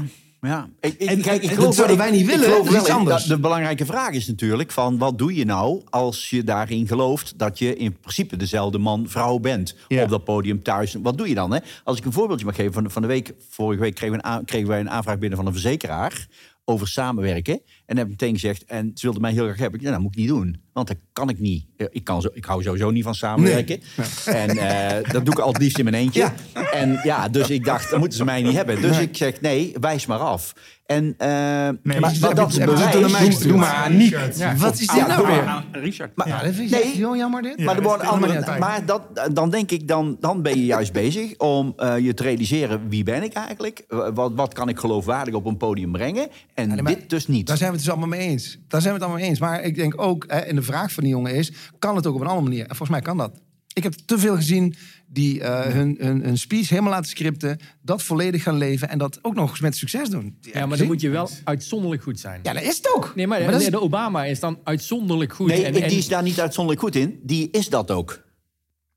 [0.47, 0.68] Ja.
[0.80, 2.74] Ik, ik, En- kijk, ik en geloof dat zouden wij niet ik willen, dat is
[2.80, 3.24] iets anders.
[3.24, 7.38] dat- De belangrijke vraag is natuurlijk van wat doe je nou als je daarin gelooft
[7.38, 10.03] dat je in principe dezelfde man vrouw bent Ja.
[10.03, 10.97] op dat podium thuis.
[11.03, 11.53] Wat doe je dan?
[11.53, 11.59] Hè?
[11.84, 14.44] Als ik een voorbeeldje mag geven van, van de week, vorige week kregen, we een,
[14.44, 16.26] kregen wij een aanvraag binnen van een verzekeraar
[16.64, 17.61] over samenwerken.
[17.87, 19.80] En dan heb ik meteen gezegd, en ze wilden mij heel graag hebben.
[19.80, 20.61] Ja, dat moet ik niet doen.
[20.72, 21.66] Want dat kan ik niet.
[21.91, 23.80] Ik, kan zo, ik hou sowieso niet van samenwerken.
[24.24, 26.32] En eh, dat doe ik altijd liefst in mijn eentje.
[26.72, 28.80] En ja, dus ik dacht, dat moeten ze mij niet hebben.
[28.80, 30.55] Dus ik zeg, nee, wijs maar af.
[30.87, 33.24] En, eh, maar, dus maar heb dat het bewijs.
[33.24, 33.49] gestuurd?
[33.49, 34.01] Doe maar aan.
[34.01, 34.57] Ja.
[34.57, 35.45] Wat is dit Ja, nou doe weer?
[35.45, 35.64] maar.
[35.72, 36.16] Richard.
[36.16, 37.61] Maar, Ja, dat vind nee, ik heel jammer dit.
[37.64, 41.72] Maar dat andere, niet dat, dan denk ik, dan, dan ben je juist bezig om
[41.76, 43.84] eh, je te realiseren wie ben ik eigenlijk?
[44.14, 46.28] Wat, wat kan ik geloofwaardig op een podium brengen?
[46.55, 47.47] En nee, maar dit dus niet.
[47.47, 48.59] Daar zijn we het dus allemaal mee eens.
[48.68, 49.39] Daar zijn we het allemaal mee eens.
[49.39, 51.53] Maar ik denk ook, hè, en de vraag van die jongen is...
[51.79, 52.61] kan het ook op een andere manier?
[52.62, 53.41] En volgens mij kan dat.
[53.72, 54.74] Ik heb te veel gezien
[55.07, 57.59] die eh, hun, hun, hun speech helemaal laten scripten...
[57.83, 60.37] dat volledig gaan leven en dat ook nog eens met succes doen.
[60.41, 62.41] Ja, maar dan moet je wel uitzonderlijk goed zijn.
[62.43, 63.12] Ja, dat is het ook.
[63.14, 65.47] Nee, maar, is- de Obama is dan uitzonderlijk goed.
[65.49, 67.20] nee, en, en- die is daar niet uitzonderlijk goed in.
[67.22, 68.24] Die is dat ook.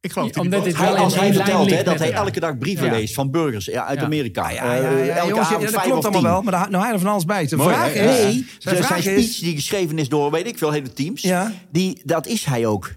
[0.02, 2.16] Ik geloof dat Omdat Hij, als hij vertelt hè, dat hij ja.
[2.16, 2.92] elke dag brieven Ja.
[2.92, 4.06] leest van burgers ja, uit Ja.
[4.06, 4.50] Amerika.
[4.50, 6.32] Ja, ja, ja, Eh, ja, elke jongens, ja, avond dat vijf klopt of allemaal tien.
[6.32, 6.42] wel.
[6.42, 7.46] Maar daar, nou hij er van alles bij.
[7.48, 8.18] De Mooi, vraag hè?
[8.18, 8.24] is...
[8.24, 9.40] Nee, zijn speech is...
[9.40, 11.22] die geschreven is door, weet ik veel, hele teams.
[11.22, 11.52] Ja.
[11.72, 12.92] Die, dat is hij ook.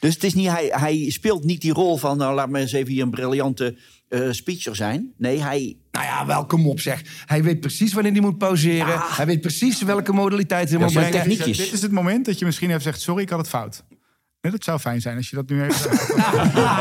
[0.00, 2.72] Dus het is niet, hij, hij speelt niet die rol van, nou laat me eens
[2.72, 3.76] even hier een briljante
[4.08, 5.12] eh, speecher zijn.
[5.18, 7.02] Nee, hij, Nou ja, wel, kom op zeg.
[7.26, 9.00] Hij weet precies wanneer hij moet pauzeren.
[9.00, 11.10] Hij weet precies welke modaliteit hij moet brengen.
[11.10, 11.56] techniekjes.
[11.56, 13.00] Dit is het moment dat je misschien even zegt...
[13.00, 13.84] sorry, ik had het fout.
[14.44, 15.90] Nee, dat zou fijn zijn als je dat nu even.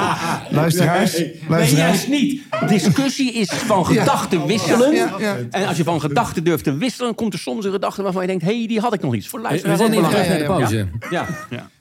[0.59, 1.71] Luisteraars, Nee, luisteraars.
[1.71, 2.41] juist niet.
[2.67, 4.93] Discussie is van gedachten wisselen.
[4.95, 5.37] Ja, ja.
[5.49, 8.21] En als je van gedachten durft te wisselen, dan komt er soms een gedachte waarvan
[8.21, 9.27] je denkt: hé, hey, die had ik nog niet.
[9.27, 10.87] Voor We luisteraars zijn naar de pauze.
[11.09, 11.27] Ja.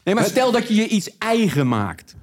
[0.04, 2.14] Nee, maar stel dat je je iets eigen maakt.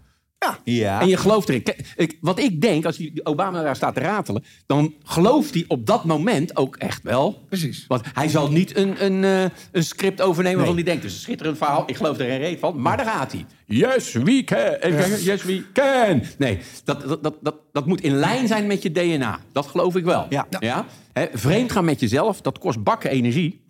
[0.64, 1.02] Ja.
[1.02, 1.64] En je gelooft erin.
[1.64, 4.44] Kijk, ik- wat ik denk, als die die Obama daar staat te ratelen...
[4.66, 7.44] dan gelooft hij op dat moment ook echt wel.
[7.50, 7.86] Precies.
[7.88, 11.02] Want hij zal niet een, een, eh, een script overnemen waarvan hij denkt...
[11.04, 12.82] het is een schitterend verhaal, ik geloof er geen reet van.
[12.82, 13.46] Maar daar gaat hij.
[13.66, 14.94] Yes, we can.
[15.24, 16.24] Yes, we can.
[16.38, 19.40] Nee, dat, dat, dat, dat, dat moet in lijn zijn met je DNA.
[19.52, 20.26] Dat geloof ik wel.
[20.30, 20.48] Ja.
[20.60, 20.86] Ja?
[21.14, 23.62] Hè, vreemd gaan met jezelf, dat kost bakken energie...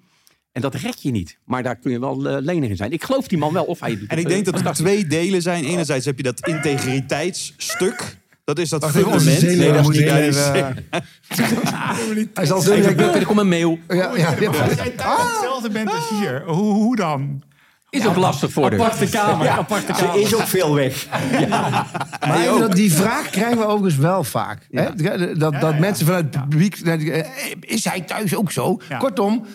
[0.64, 1.38] En dat red je niet.
[1.46, 2.92] Maar daar kun je wel eh, lenig in zijn.
[2.92, 4.00] Ik geloof die man wel of hij.
[4.08, 5.64] En ik denk dat er twee delen zijn.
[5.64, 8.18] Enerzijds heb je dat integriteitsstuk.
[8.44, 9.52] Dat is dat Wacht even, onze fundament.
[9.52, 10.88] zeeleder dat moet niet- even...
[12.34, 13.00] Hij zal direct...
[13.16, 13.80] er komt een mail.
[13.88, 14.48] Ja, ja, ja.
[14.48, 17.42] Als jij thuis hetzelfde bent als hier, hoe, hoe dan?
[17.90, 18.76] Is ook lastig voor de.
[18.76, 20.22] Aparte kamer, aparte Ze kamer.
[20.22, 21.08] is ook veel weg.
[22.28, 24.68] Maar even dat- die vraag krijgen we overigens wel vaak.
[24.72, 24.94] Hè?
[25.38, 26.76] Dat, dat mensen vanuit het publiek...
[26.80, 27.26] eh,
[27.60, 28.80] Is hij thuis ook zo?
[28.90, 28.98] Ja.
[28.98, 29.46] Kortom,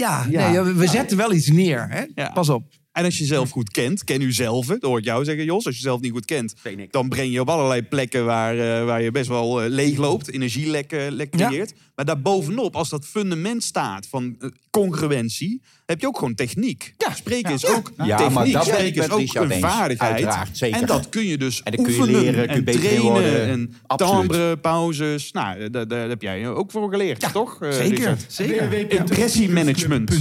[0.00, 1.86] ja, Nee, we- zetten wel iets neer.
[1.90, 2.02] Hè?
[2.14, 2.30] Ja.
[2.30, 2.62] Pas op.
[2.92, 4.66] En als je jezelf goed kent, ken u zelf.
[4.66, 5.66] Dat hoor ik jou zeggen, Jos.
[5.66, 6.54] Als je jezelf niet goed kent,
[6.90, 10.30] dan breng je op allerlei plekken waar, eh, waar je best wel eh, leeg loopt.
[10.30, 11.46] Energielek lek Ja.
[11.48, 11.72] creëert.
[12.00, 16.94] Maar daarbovenop, als dat fundament staat van eh, congruentie, heb je ook gewoon techniek.
[16.96, 17.14] Ja.
[17.14, 17.68] Spreken is Ja.
[17.68, 18.52] ook Ja, maar techniek.
[18.52, 19.60] dat ben ik Spreken is ook Richard een eens.
[19.66, 20.48] vaardigheid.
[20.52, 20.80] Zeker.
[20.80, 23.02] En dat kun je dus En dan kun je oefenen leren, kun je en trainen.
[23.02, 23.46] worden.
[23.46, 25.32] En timbre, pauzes.
[25.32, 27.62] Nou, daar, daar heb jij ook voor geleerd, toch?
[27.62, 28.16] eh, Zeker.
[28.28, 28.90] Zeker.
[28.98, 30.12] Impressiemanagement.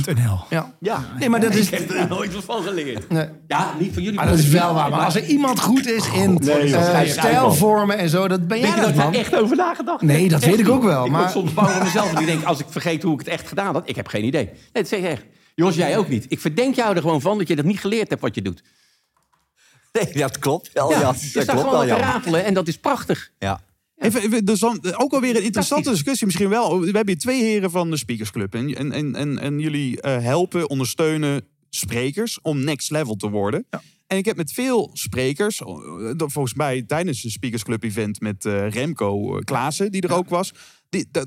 [0.79, 1.05] Ja.
[1.19, 1.69] Nee, maar dat is...
[1.69, 3.09] Ik heb er nooit wat van geleerd.
[3.09, 3.25] Nee.
[3.47, 4.17] Ja, niet van jullie.
[4.17, 4.89] Maar dat is wel waar.
[4.89, 7.07] Maar als er iemand goed is in Nee, eh, man.
[7.07, 9.13] stijlvormen en zo, dat ben jij dat dat, man.
[9.13, 12.13] echt over nagedacht Nee, dat weet ik ook wel, Ik maar- soms voor mezelf.
[12.13, 14.23] En ik denk, als ik vergeet hoe ik het echt gedaan had, ik heb geen
[14.23, 14.45] idee.
[14.45, 15.23] Nee, dat zeg ik echt.
[15.55, 16.25] Jongens, jij ook niet.
[16.27, 18.63] Ik verdenk jou er gewoon van dat je dat niet geleerd hebt wat je doet.
[19.91, 20.91] Nee, dat klopt wel.
[20.91, 22.11] Ja, Ja, je dat staat klopt gewoon wel, te ja.
[22.11, 23.31] ratelen en dat is prachtig.
[23.39, 23.67] ja.
[23.97, 26.79] Even, even, dus dan, ook alweer een interessante discussie misschien wel.
[26.79, 28.55] We hebben hier twee heren van de Speakers Club.
[28.55, 33.65] En, en, en, en, jullie eh, helpen, ondersteunen sprekers om next level te worden.
[34.09, 35.67] En ik heb met veel sprekers, eh,
[36.15, 40.13] dat volgens mij tijdens de Speakers Club event met eh, Remco eh, Klaassen, die er
[40.13, 40.51] ook was.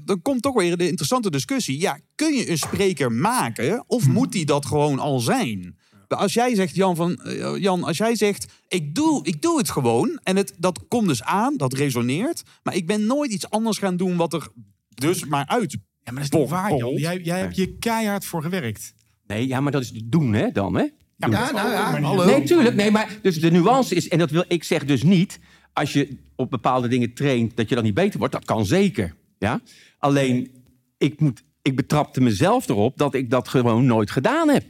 [0.05, 1.81] Dan komt toch weer de interessante discussie.
[1.81, 5.79] Ja, kun je een spreker maken of moet die dat gewoon al zijn?
[6.09, 9.71] Als jij zegt, Jan, van, eh, Jan, als jij zegt, ik doe, ik doe het
[9.71, 10.21] gewoon.
[10.23, 12.43] En het, dat komt dus aan, dat resoneert.
[12.63, 14.49] Maar ik ben nooit iets anders gaan doen wat er
[14.89, 15.73] dus maar uit.
[15.73, 16.95] Ja, maar dat is niet waar, Jan.
[16.95, 18.95] Jij, jij hebt je keihard voor gewerkt.
[19.27, 20.87] Nee, ja, maar dat is doen, hè, dan, hè?
[21.17, 22.25] Ja, nou ja, hallo.
[22.25, 22.75] Nee, tuurlijk.
[22.75, 25.39] Nee, maar dus de nuance is, en dat wil ik zeg dus niet,
[25.73, 28.35] als je op bepaalde dingen traint, dat je dan niet beter wordt.
[28.35, 29.15] Dat kan zeker.
[29.43, 29.61] Ja?
[29.99, 30.51] Alleen,
[30.99, 34.65] ik, moet, ik betrapte mezelf erop dat ik dat gewoon nooit gedaan heb.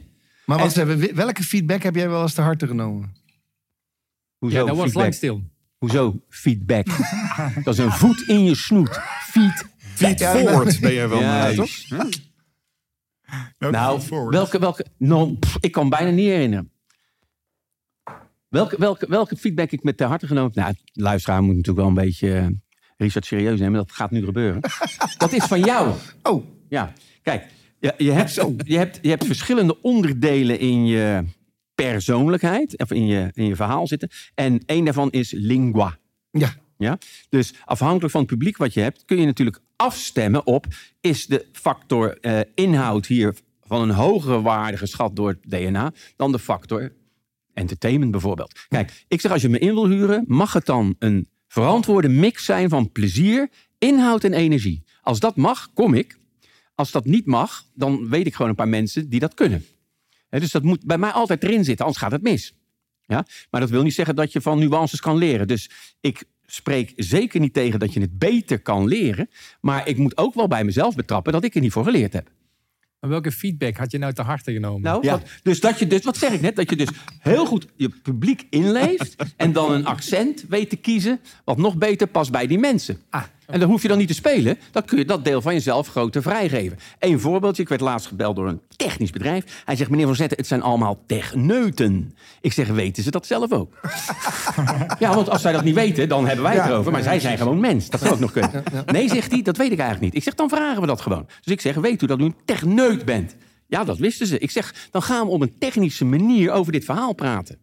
[0.45, 3.15] Maar even, welke feedback heb jij wel eens te harte genomen?
[4.37, 5.01] Hoezo Ja, dat was feedback?
[5.01, 5.43] lang stil.
[5.77, 6.85] Hoezo feedback?
[7.63, 8.99] dat is een voet in je snoet.
[9.21, 9.65] Feed.
[9.77, 11.87] Feed forward ben je wel, toch?
[13.57, 16.71] Welke Nou, welke, welke, nou, pff, ik kan bijna niet herinneren.
[18.47, 20.63] Welke, welke, welke feedback ik met ter harte genomen heb?
[20.63, 22.47] Nou, de luisteraar moet natuurlijk wel een beetje eh,
[23.03, 23.73] Richard serieus nemen.
[23.73, 24.61] Dat gaat nu gebeuren.
[25.17, 25.93] dat is van jou.
[26.23, 27.45] Oh, Ja, kijk.
[27.79, 28.33] Je, je, hebt,
[28.65, 31.23] je, hebt, je hebt verschillende onderdelen in je
[31.75, 32.77] persoonlijkheid.
[32.77, 34.09] Of in je, in je verhaal zitten.
[34.35, 35.97] En één daarvan is lingua.
[36.31, 36.61] ja.
[36.77, 36.97] Ja?
[37.29, 40.65] Dus afhankelijk van het publiek wat je hebt, kun je natuurlijk afstemmen op:
[41.01, 46.31] is de factor eh, inhoud hier van een hogere waarde geschat door het DNA dan
[46.31, 46.91] de factor
[47.53, 48.65] Entertainment bijvoorbeeld.
[48.67, 52.45] Kijk, ik zeg als je me in wil huren, mag het dan een verantwoorde mix
[52.45, 54.83] zijn van plezier, inhoud en energie.
[55.01, 56.17] Als dat mag, kom ik.
[56.75, 59.65] Als dat niet mag, dan weet ik gewoon een paar mensen die dat kunnen.
[60.29, 62.53] Dus dat moet bij mij altijd erin zitten, anders gaat het mis.
[63.05, 63.25] Ja?
[63.49, 65.47] Maar dat wil niet zeggen dat je van nuances kan leren.
[65.47, 69.29] Dus ik spreek zeker niet tegen dat je het beter kan leren.
[69.61, 72.29] Maar ik moet ook wel bij mezelf betrappen dat ik er niet voor geleerd heb.
[73.03, 74.81] Maar welke feedback had je nou te harte genomen?
[74.81, 75.11] Nou, Ja.
[75.11, 76.55] wat, dus dat je dus, wat zeg ik net?
[76.55, 76.87] Dat je dus
[77.19, 82.07] heel goed je publiek inleeft en dan een accent weet te kiezen wat nog beter
[82.07, 82.97] past bij die mensen.
[83.09, 84.57] Ah, En dan hoef je dan niet te spelen.
[84.71, 86.77] Dan kun je dat deel van jezelf groter vrijgeven.
[86.99, 87.61] Eén voorbeeldje.
[87.61, 89.61] Ik werd laatst gebeld door een technisch bedrijf.
[89.65, 92.15] Hij zegt, meneer Van Zetten, het zijn allemaal techneuten.
[92.41, 93.79] Ik zeg, weten ze dat zelf ook?
[94.99, 96.91] ja, want als zij dat niet weten, dan hebben wij het erover.
[96.91, 97.89] Maar zij zijn gewoon mens.
[97.89, 98.63] Dat zou ook nog kunnen.
[98.85, 100.15] Nee, zegt hij, dat weet ik eigenlijk niet.
[100.15, 101.27] Ik zeg, dan vragen we dat gewoon.
[101.41, 103.35] Dus ik zeg, weet u dat u een techneut bent?
[103.67, 104.39] Ja, dat wisten ze.
[104.39, 107.57] Ik zeg, dan gaan we op een technische manier over dit verhaal praten.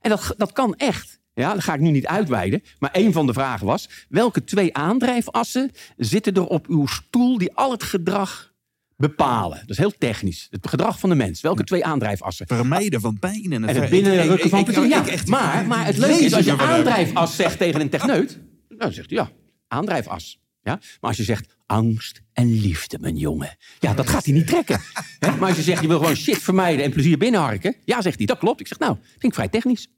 [0.00, 1.19] En dat, dat kan echt.
[1.40, 2.62] Ja, dat ga ik nu niet uitweiden.
[2.78, 7.52] Maar een van de vragen was: welke twee aandrijfassen zitten er op uw stoel die
[7.54, 8.52] al het gedrag
[8.96, 9.58] bepalen?
[9.58, 10.46] Dat is heel technisch.
[10.50, 11.40] Het gedrag van de mens.
[11.40, 12.46] Welke twee aandrijfassen?
[12.46, 14.88] Vermijden van pijn en, En het binnenrukken van plezier.
[14.88, 18.38] Ja, maar, maar het leuke is, als je aandrijfas zegt tegen een techneut...
[18.68, 19.30] dan zegt hij, ja,
[19.68, 20.40] aandrijfas.
[20.62, 20.72] Ja?
[20.72, 23.56] Maar als je zegt angst en liefde, mijn jongen...
[23.78, 24.80] ja, dat gaat hij niet trekken.
[25.18, 25.30] Hè?
[25.30, 27.76] Maar als je zegt, je wil gewoon shit vermijden en plezier binnenharken...
[27.84, 28.60] ja, zegt hij, dat klopt.
[28.60, 29.88] Ik zeg, nou, vind ik vrij technisch.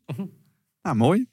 [0.82, 1.26] Nou, mooi.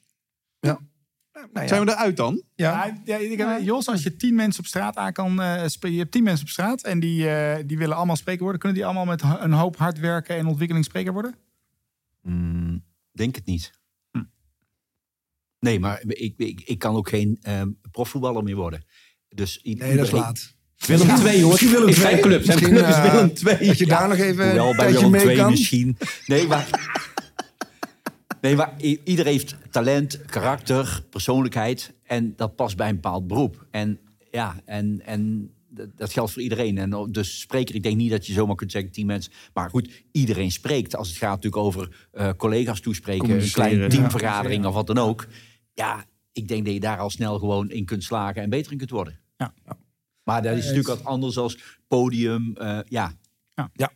[0.60, 1.68] Nou ja.
[1.68, 2.44] Zijn we eruit dan?
[2.56, 2.86] Ja.
[2.86, 5.92] Ja, ja, ik heb- Jos, als je tien mensen op straat aan kan eh, spreken.
[5.92, 8.60] Je hebt tien mensen op straat en die, eh, die willen allemaal spreker worden.
[8.60, 11.36] Kunnen die allemaal met een hoop hard werken en ontwikkeling spreker worden?
[12.22, 13.72] Mm, denk het niet.
[15.60, 18.84] Nee, maar ik, ik, ik kan ook geen ehm, profvoetballer meer worden.
[19.30, 20.56] Dus Nee, dat is laat.
[20.78, 21.50] Willem 2 hoor.
[21.52, 22.44] Misschien Willem zijn club.
[22.44, 23.68] Zijn club is Willem 2.
[23.68, 25.50] Dat je daar nog even Hoewel een bij Willem mee II kan.
[25.50, 25.98] misschien.
[26.26, 26.68] Nee, maar...
[28.42, 31.94] Nee, maar i- ieder heeft talent, karakter, persoonlijkheid.
[32.04, 33.66] En dat past bij een bepaald beroep.
[33.72, 34.00] En
[34.32, 35.52] ja, en, en
[35.96, 36.78] dat- geldt voor iedereen.
[36.78, 39.32] En o- dus spreker, ik denk niet dat je zomaar kunt zeggen tien mensen.
[39.54, 40.96] Maar goed, iedereen spreekt.
[40.96, 43.88] Als het gaat natuurlijk over eh, collega's toespreken, een kleine ja.
[43.90, 45.28] teamvergadering of wat dan ook.
[45.74, 48.78] Ja, ik denk dat je daar al snel gewoon in kunt slagen en beter in
[48.78, 49.20] kunt worden.
[49.38, 49.54] Ja.
[50.24, 52.56] Maar dat is natuurlijk wat anders als podium.
[52.58, 53.12] eh, ja,
[53.74, 53.92] Ja.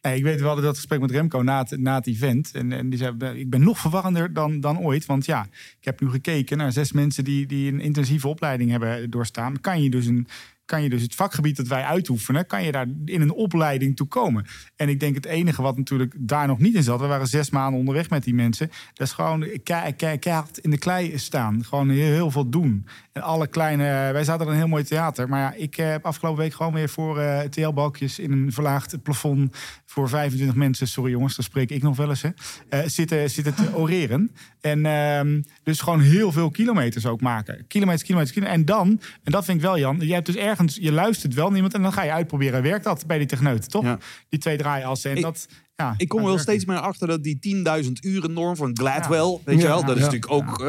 [0.00, 2.50] Nee, ik weet wel dat gesprek met Remco na het, na het event.
[2.52, 5.06] En, en die zei, ik ben nog verwarrender dan, dan ooit.
[5.06, 5.46] Want ja,
[5.78, 9.60] ik heb nu gekeken naar zes mensen die, die een intensieve opleiding hebben doorstaan.
[9.60, 10.26] Kan je dus een
[10.68, 14.06] kan je dus het vakgebied dat wij uitoefenen, kan je daar in een opleiding toe
[14.06, 14.46] komen.
[14.76, 17.50] En ik denk het enige wat natuurlijk daar nog niet in zat, we waren zes
[17.50, 21.64] maanden onderweg met die mensen, dat is gewoon ke- ke- keihard in de klei staan.
[21.64, 22.86] Gewoon heel veel doen.
[23.18, 26.04] En alle kleine, wij zaten in een heel mooi theater, maar ja, ik eh, heb
[26.06, 29.56] afgelopen week gewoon weer voor eh TL-balkjes in een verlaagd plafond
[29.86, 32.28] voor 25 mensen, sorry jongens, dat spreek ik nog wel eens, hè,
[32.68, 34.30] eh, zitten, zitten te oreren.
[34.60, 37.64] En ehm, dus gewoon heel veel kilometers ook maken.
[37.68, 38.60] Kilometers, kilometers, kilometers.
[38.60, 41.46] En dan, en dat vind ik wel Jan, je hebt dus ergens, je luistert wel
[41.46, 42.62] naar iemand en dan ga je uitproberen.
[42.62, 43.84] Werkt dat bij die techneut, toch?
[43.84, 43.98] Ja.
[44.28, 45.10] Die twee draaiassen.
[45.10, 48.32] En Ik- dat, ja, Ik kom er wel steeds meer achter dat die 10.000 uren
[48.32, 50.10] norm van Gladwell, weet je Ja, wel, dat is ja.
[50.10, 50.60] natuurlijk ook...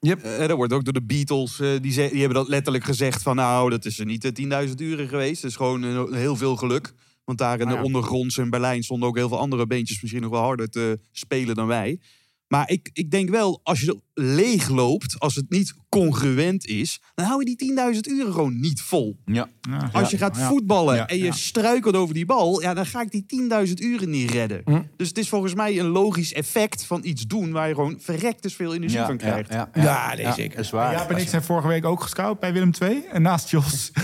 [0.00, 0.22] Yep.
[0.22, 3.22] eh, dat wordt ook door de Beatles, eh, die, ze- die hebben dat letterlijk gezegd
[3.22, 4.32] van nou, dat is er niet eh,
[4.68, 5.42] 10.000 uren geweest.
[5.42, 6.92] Dat is gewoon heel veel geluk.
[7.24, 7.84] Want daar in de Ah, ja.
[7.84, 11.54] ondergronds in Berlijn stonden ook heel veel andere beentjes misschien nog wel harder te spelen
[11.54, 12.00] dan wij.
[12.48, 17.26] Maar ik, ik denk wel, als je leeg loopt, als het niet congruent is, dan
[17.26, 19.16] hou je die 10.000 uren gewoon niet vol.
[19.24, 19.48] ja.
[19.70, 19.88] Ja.
[19.92, 20.48] Als je gaat Ja.
[20.48, 21.32] voetballen Ja, en je ja.
[21.32, 23.24] struikelt over die bal, ja, dan ga ik die
[23.66, 24.60] 10.000 uren niet redden.
[24.64, 24.80] Hm.
[24.96, 28.42] Dus het is volgens mij een logisch effect van iets doen waar je gewoon verrekt
[28.42, 29.52] dus veel energie Ja, van krijgt.
[29.52, 30.56] Ja, Ja, nee, zeker.
[30.56, 30.92] Dat is waar.
[30.92, 33.02] Jaap en ik zijn vorige week ook gescout bij Willem II.
[33.12, 33.90] En naast Jos.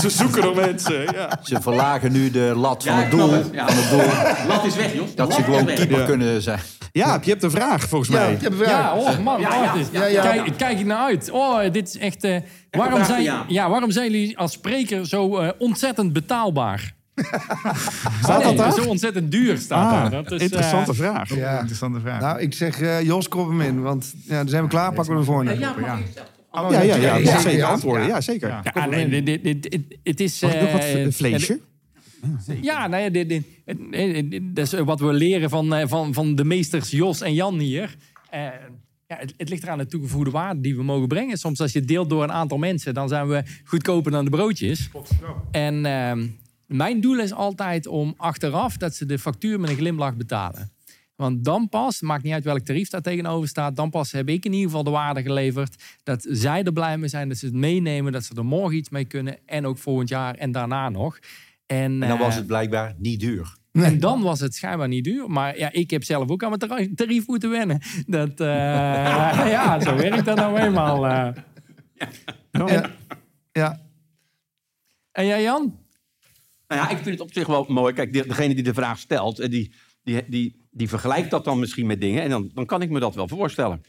[0.00, 1.02] Ze zoeken nog mensen.
[1.02, 1.40] Ja.
[1.42, 3.28] Ze verlagen nu de lat van Ja, het doel.
[3.28, 5.14] Van het doel Lat is weg, Jos.
[5.14, 6.04] dat Lat ze gewoon keeper Ja.
[6.06, 6.60] kunnen zijn.
[6.92, 8.32] Ja, je hebt een vraag volgens Ja, mij.
[8.32, 8.68] ik heb een vraag.
[8.70, 10.22] Ja, oh man, Ja, ja, dit- ja, ja.
[10.22, 11.30] Kijk, kijk ik naar uit.
[11.30, 12.24] Oh, dit is echt...
[12.24, 12.36] eh,
[12.70, 16.94] waarom, zijn, ja, waarom zijn jullie als spreker zo eh, ontzettend betaalbaar?
[18.22, 18.72] Staat dat Nee, daar?
[18.72, 20.04] Zo ontzettend duur staat daar.
[20.04, 21.34] Ah, Dat is, eh, interessante vraag.
[21.34, 22.20] Ja, interessante vraag.
[22.20, 23.82] Nou, ik zeg eh, Jos, krop hem in.
[23.82, 25.44] Want ja, dan zijn we klaar, pakken we hem voor.
[25.44, 25.98] Ja, Ja, maar
[26.54, 26.62] Ja.
[26.62, 27.02] Oh, Ja, ja, ja.
[27.02, 27.68] ja, dat ja, is zeker ja.
[27.68, 28.06] antwoorden.
[28.06, 28.48] Ja, zeker.
[28.48, 28.60] Ja.
[28.74, 30.40] Ja, nee, dit, dit, dit, dit- het is...
[30.40, 31.71] Mag ik nog wat eh,
[32.60, 33.44] Ja, nou ja, dit, dit,
[34.56, 37.96] dat is wat we leren van, eh, van, van de meesters Jos en Jan hier.
[38.30, 38.40] Eh,
[39.06, 41.38] ja, het, het ligt eraan de toegevoegde waarde die we mogen brengen.
[41.38, 44.30] Soms als je het deelt door een aantal mensen, dan zijn we goedkoper dan de
[44.30, 44.90] broodjes.
[45.50, 46.26] En ehm,
[46.66, 50.72] mijn doel is altijd om achteraf dat ze de factuur met een glimlach betalen.
[51.16, 54.44] Want dan pas, maakt niet uit welk tarief daar tegenover staat, dan pas heb ik
[54.44, 57.54] in ieder geval de waarde geleverd dat zij er blij mee zijn, dat ze het
[57.54, 61.18] meenemen, dat ze er morgen iets mee kunnen en ook volgend jaar en daarna nog.
[61.72, 63.56] En, En dan was eh, het blijkbaar niet duur.
[63.72, 65.30] En dan was het schijnbaar niet duur.
[65.30, 67.80] Maar ja, ik heb zelf ook aan mijn tari- tarief moeten wennen.
[68.06, 68.46] Dat, eh,
[69.56, 71.06] ja, zo werkt dat nou eenmaal.
[71.06, 71.28] eh.
[72.52, 72.90] Ja.
[73.52, 73.80] ja.
[75.12, 75.78] En jij, Jan?
[76.68, 77.94] Nou ja, ik vind het op zich wel mooi.
[77.94, 81.86] Kijk, de- degene die de vraag stelt, die, die, die, die vergelijkt dat dan misschien
[81.86, 82.22] met dingen.
[82.22, 83.82] En dan, dan kan ik me dat wel voorstellen.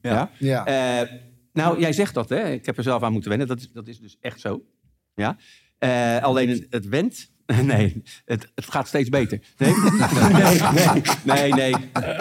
[0.00, 0.30] Ja.
[0.38, 0.64] Ja.
[0.66, 1.08] Eh,
[1.52, 2.50] nou, jij zegt dat, hè?
[2.50, 3.48] Ik heb er zelf aan moeten wennen.
[3.48, 4.62] Dat is, dat is dus echt zo.
[5.14, 5.36] Ja.
[5.78, 7.30] Eh, alleen het, het went.
[7.62, 9.40] Nee, het, het gaat steeds beter.
[9.58, 9.72] Nee,
[10.32, 10.60] nee,
[11.24, 11.74] nee, nee, nee.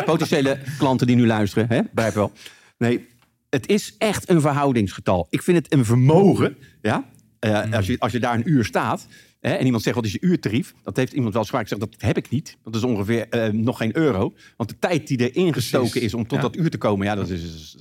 [0.05, 2.05] Potentiële klanten die nu luisteren, hè?
[2.05, 2.31] je wel.
[2.77, 3.07] Nee,
[3.49, 5.27] het is echt een verhoudingsgetal.
[5.29, 7.09] Ik vind het een vermogen, ja.
[7.39, 9.07] Eh, als, je, als je daar een uur staat
[9.39, 11.81] hè, en iemand zegt wat is je uurtarief, dat heeft iemand wel zwaar gezegd.
[11.81, 12.57] Dat heb ik niet.
[12.63, 14.33] Dat is ongeveer eh, nog geen euro.
[14.57, 17.29] Want de tijd die erin gestoken is om tot dat uur te komen, ja, dat
[17.29, 17.75] is-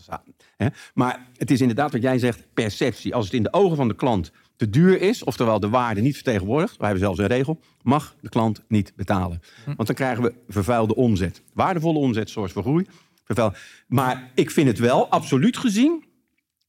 [0.57, 0.67] hè.
[0.95, 3.15] Maar het is inderdaad wat jij zegt, perceptie.
[3.15, 6.15] Als het in de ogen van de klant te duur is, oftewel de waarde niet
[6.15, 9.41] vertegenwoordigt, wij hebben zelfs een regel, mag de klant niet betalen.
[9.65, 11.43] Want dan krijgen we vervuilde omzet.
[11.53, 12.87] Waardevolle omzet zorgt voor groei.
[13.25, 13.53] Vervuil.
[13.87, 16.05] Maar ik vind het wel, absoluut gezien,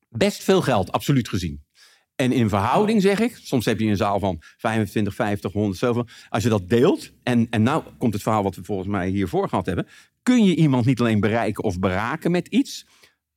[0.10, 1.64] best veel geld, absoluut gezien.
[2.16, 6.08] En in verhouding zeg ik, soms heb je een zaal van 25, 50, 100, zoveel.
[6.30, 9.50] Als je dat deelt, en, en nou komt het verhaal wat we volgens mij hiervoor
[9.50, 9.88] gehad hebben.
[10.24, 12.86] Kun je iemand niet alleen bereiken of beraken met iets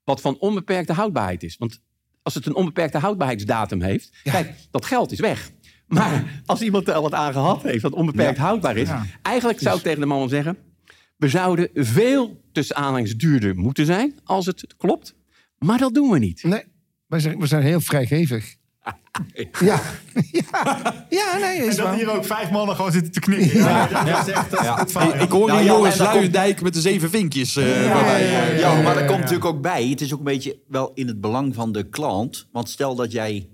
[0.05, 1.57] wat van onbeperkte houdbaarheid is.
[1.57, 1.83] Want
[2.29, 5.51] als het een onbeperkte houdbaarheidsdatum heeft, kijk, dat geld is weg.
[5.87, 9.05] Maar als iemand er al wat aan gehad heeft dat onbeperkt houdbaar is, Ja.
[9.23, 10.57] eigenlijk zou ik tegen de man zeggen,
[11.17, 15.15] we zouden veel tussen aanhalingstekens duurder moeten zijn als het klopt.
[15.59, 16.43] Maar dat doen we niet.
[16.43, 16.63] Nee,
[17.07, 18.57] wij zijn, we zijn heel vrijgevig.
[19.61, 19.81] Ja.
[20.33, 21.07] ja.
[21.09, 21.95] Ja, nee, En is dat waar.
[21.95, 23.59] hier ook vijf mannen gewoon zitten te knikken.
[23.59, 25.99] Ja, dat is echt dat is het verhaal, Ik, ik hoor Nou, ja, Joris en
[25.99, 27.57] dan komt- Luijendijk met de zeven vinkjes.
[27.57, 28.59] eh, voorbij.
[28.59, 29.87] Ja, maar dat komt natuurlijk ook bij.
[29.89, 32.47] Het is ook een beetje wel in het belang van de klant.
[32.53, 33.49] Want stel dat jij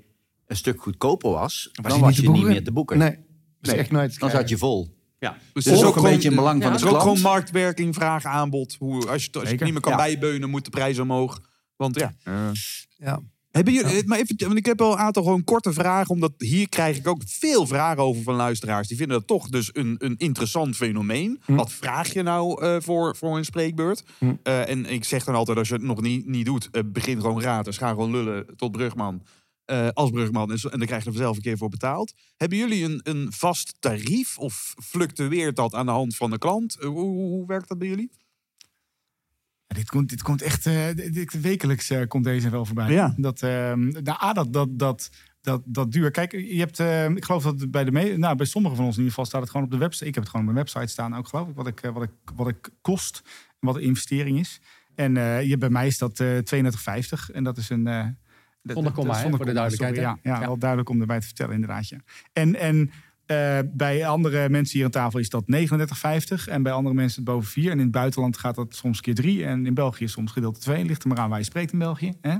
[0.47, 2.99] een stuk goedkoper was, dan je was je niet meer te boeken.
[2.99, 3.19] Nee,
[3.61, 4.97] Nee, echt nooit te Dan zat je vol.
[5.19, 5.31] Ja.
[5.31, 7.19] Dus Dus het is ook een beetje in belang van Het de is ook klant.
[7.19, 8.77] gewoon marktwerking, vraag, aanbod.
[8.79, 9.99] Hoe, als je, het- als je het niet meer kan Ja.
[9.99, 11.41] bijbeunen, moet de prijs omhoog.
[11.77, 12.15] Want ja.
[12.97, 13.21] Ja.
[13.55, 16.69] Hebben jullie, maar even, want ik heb wel een aantal gewoon korte vragen, omdat hier
[16.69, 18.89] krijg ik ook veel vragen over van luisteraars.
[18.89, 21.41] Die vinden dat toch dus een, een interessant fenomeen.
[21.47, 24.05] Wat vraag je nou eh, voor, voor een spreekbeurt?
[24.43, 27.21] Eh, en ik zeg dan altijd, als je het nog niet, niet doet, eh, begin
[27.21, 27.77] gewoon gratis.
[27.77, 29.23] Ga gewoon lullen tot brugman.
[29.65, 30.51] eh, als brugman.
[30.53, 32.13] En, dan krijg je er zelf een keer voor betaald.
[32.37, 34.39] Hebben jullie een, een vast tarief?
[34.39, 36.79] Of fluctueert dat aan de hand van de klant?
[36.81, 38.11] Eh, hoe werkt dat bij jullie?
[39.75, 42.93] Dit, komt, dit komt echt eh, dit- wekelijks eh, komt deze wel voorbij.
[42.93, 43.15] Ja.
[43.17, 45.11] Dat, ehm nou, A, dat, dat, dat,
[45.41, 46.11] dat, dat duur.
[46.11, 48.95] Kijk, je hebt, eh, ik geloof dat bij de me- nou, bij sommigen van ons
[48.97, 50.07] in ieder geval staat het gewoon op de website.
[50.07, 52.03] Ik heb het gewoon op mijn website staan ook, geloof ik, wat ik, eh, wat
[52.03, 53.23] ik, wat ik kost
[53.61, 54.61] en wat de investering is.
[54.95, 55.15] En
[55.47, 57.85] je, bij mij is dat eh 32,50 en dat is een.
[57.85, 60.01] dat- Zonder komma, voor de duidelijkheid, sorry.
[60.01, 60.47] Ja, ja, Ja.
[60.47, 61.89] wel duidelijk om erbij te vertellen, inderdaad.
[61.89, 61.99] Ja.
[62.33, 62.91] En, en
[63.27, 66.49] eh, bij andere mensen hier aan tafel is dat 39,50.
[66.49, 67.71] En bij andere mensen het boven 4.
[67.71, 69.45] En in het buitenland gaat dat soms keer 3.
[69.45, 70.85] En in België soms gedeelte 2.
[70.85, 72.13] Ligt er maar aan waar je spreekt in België.
[72.21, 72.37] Hè?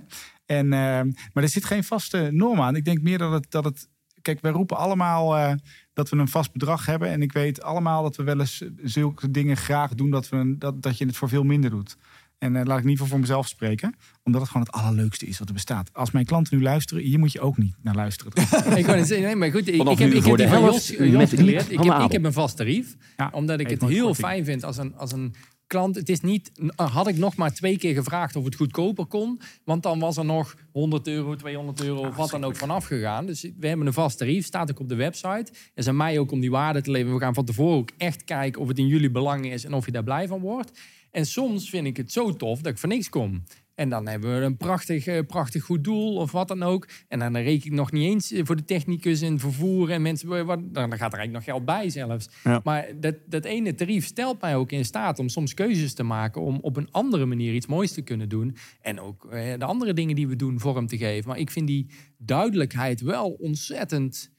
[0.47, 1.01] En, eh,
[1.33, 2.77] maar er zit geen vaste norm aan.
[2.77, 3.51] Ik denk meer dat het.
[3.51, 3.89] Dat het
[4.25, 5.53] kijk, wij roepen allemaal eh,
[5.93, 7.09] dat we een vast bedrag hebben.
[7.09, 10.11] En ik weet allemaal dat we wel eens zulke dingen graag doen.
[10.11, 11.97] Dat, we een, dat, dat je het voor veel minder doet.
[12.45, 13.95] En eh, laat ik niet voor, voor mezelf spreken.
[14.23, 15.91] Omdat het gewoon het allerleukste is wat er bestaat.
[15.93, 18.33] Als mijn klanten nu luisteren, hier moet je ook niet naar luisteren.
[18.79, 21.71] ik net zeggen, nee, maar goed, ik, heb, ik heb de Jos, Jos geleerd.
[21.71, 22.97] Ik heb, ik heb een vast tarief.
[23.17, 24.27] Ja, omdat ik het heel korting.
[24.27, 25.35] fijn vind als een, als een
[25.67, 25.97] klant.
[25.97, 29.41] Het is niet, had ik nog maar twee keer gevraagd of het goedkoper kon.
[29.65, 33.27] Want dan was er nog 100 euro, 200 euro of wat dan ook vanaf gegaan.
[33.27, 35.53] Dus we hebben een vast tarief, staat ook op de website.
[35.75, 37.15] En aan mij ook om die waarde te leveren.
[37.15, 39.85] We gaan van tevoren ook echt kijken of het in jullie belang is en of
[39.87, 40.81] je daar blij van wordt.
[41.15, 43.43] En soms vind ik het zo tof dat ik voor niks kom.
[43.75, 46.89] En dan hebben we een prachtig, eh, prachtig goed doel of wat dan ook.
[47.09, 50.47] En dan reken ik nog niet eens eh, voor de technicus en vervoer en mensen.
[50.47, 52.29] Wat, dan gaat er eigenlijk nog geld bij zelfs.
[52.45, 52.61] Ja.
[52.65, 56.43] Maar dat, dat ene tarief stelt mij ook in staat om soms keuzes te maken.
[56.43, 58.57] Om op een andere manier iets moois te kunnen doen.
[58.81, 61.29] En ook eh, de andere dingen die we doen vorm te geven.
[61.29, 61.87] Maar ik vind die
[62.19, 64.34] duidelijkheid wel ontzettend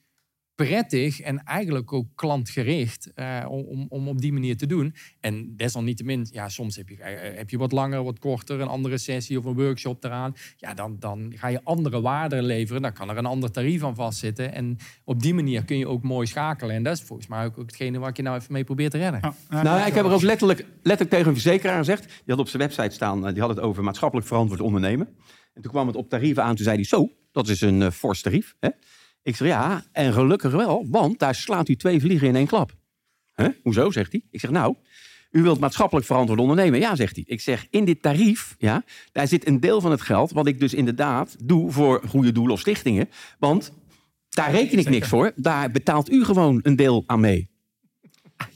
[0.56, 4.94] prettig en eigenlijk ook klantgericht eh, om, om, om op die manier te doen.
[5.20, 8.98] En desalniettemin, ja, soms heb je, eh, heb je wat langer, wat korter, een andere
[8.98, 10.34] sessie of een workshop eraan.
[10.56, 12.82] Ja, dan, dan ga je andere waarden leveren.
[12.82, 14.52] Dan kan er een ander tarief aan vastzitten.
[14.52, 16.74] En op die manier kun je ook mooi schakelen.
[16.74, 18.98] En dat is volgens mij ook hetgene waar ik je nou even mee probeer te
[18.98, 19.20] redden.
[19.48, 22.04] Nou, ja, ik heb er ook letterlijk, letterlijk tegen een verzekeraar gezegd.
[22.04, 25.08] Die had op zijn website staan, eh, die had het over maatschappelijk verantwoord ondernemen.
[25.54, 27.90] En toen kwam het op tarieven aan, toen zei hij, zo, dat is een eh,
[27.90, 28.54] fors tarief.
[28.60, 28.68] Hè?
[29.26, 32.72] Ik zeg, ja, en gelukkig wel, want daar slaat u twee vliegen in één klap.
[33.32, 33.48] Hè?
[33.62, 34.22] Hoezo, zegt hij.
[34.30, 34.74] Ik zeg, nou,
[35.30, 36.78] u wilt maatschappelijk verantwoord ondernemen.
[36.78, 37.24] Ja, zegt hij.
[37.26, 40.30] Ik zeg, in dit tarief, ja, daar zit een deel van het geld...
[40.30, 43.08] wat ik dus inderdaad doe voor goede doelen of stichtingen.
[43.38, 43.72] Want
[44.28, 45.32] daar reken ik niks voor.
[45.36, 47.48] Daar betaalt u gewoon een deel aan mee.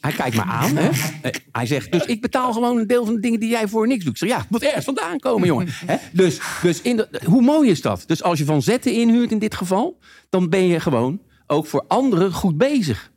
[0.01, 0.77] Hij kijkt me aan.
[0.77, 0.89] Hè?
[1.23, 3.87] Eh, Hij zegt, dus ik betaal gewoon een deel van de dingen die jij voor
[3.87, 4.13] niks doet.
[4.13, 5.67] Ik zeg, ja, het moet ergens vandaan komen, jongen.
[5.87, 5.97] Hè?
[6.13, 8.03] Dus, dus in de, hoe mooi is dat?
[8.07, 9.99] Dus als je van zetten inhuurt in dit geval...
[10.29, 13.13] dan ben je gewoon ook voor anderen goed bezig.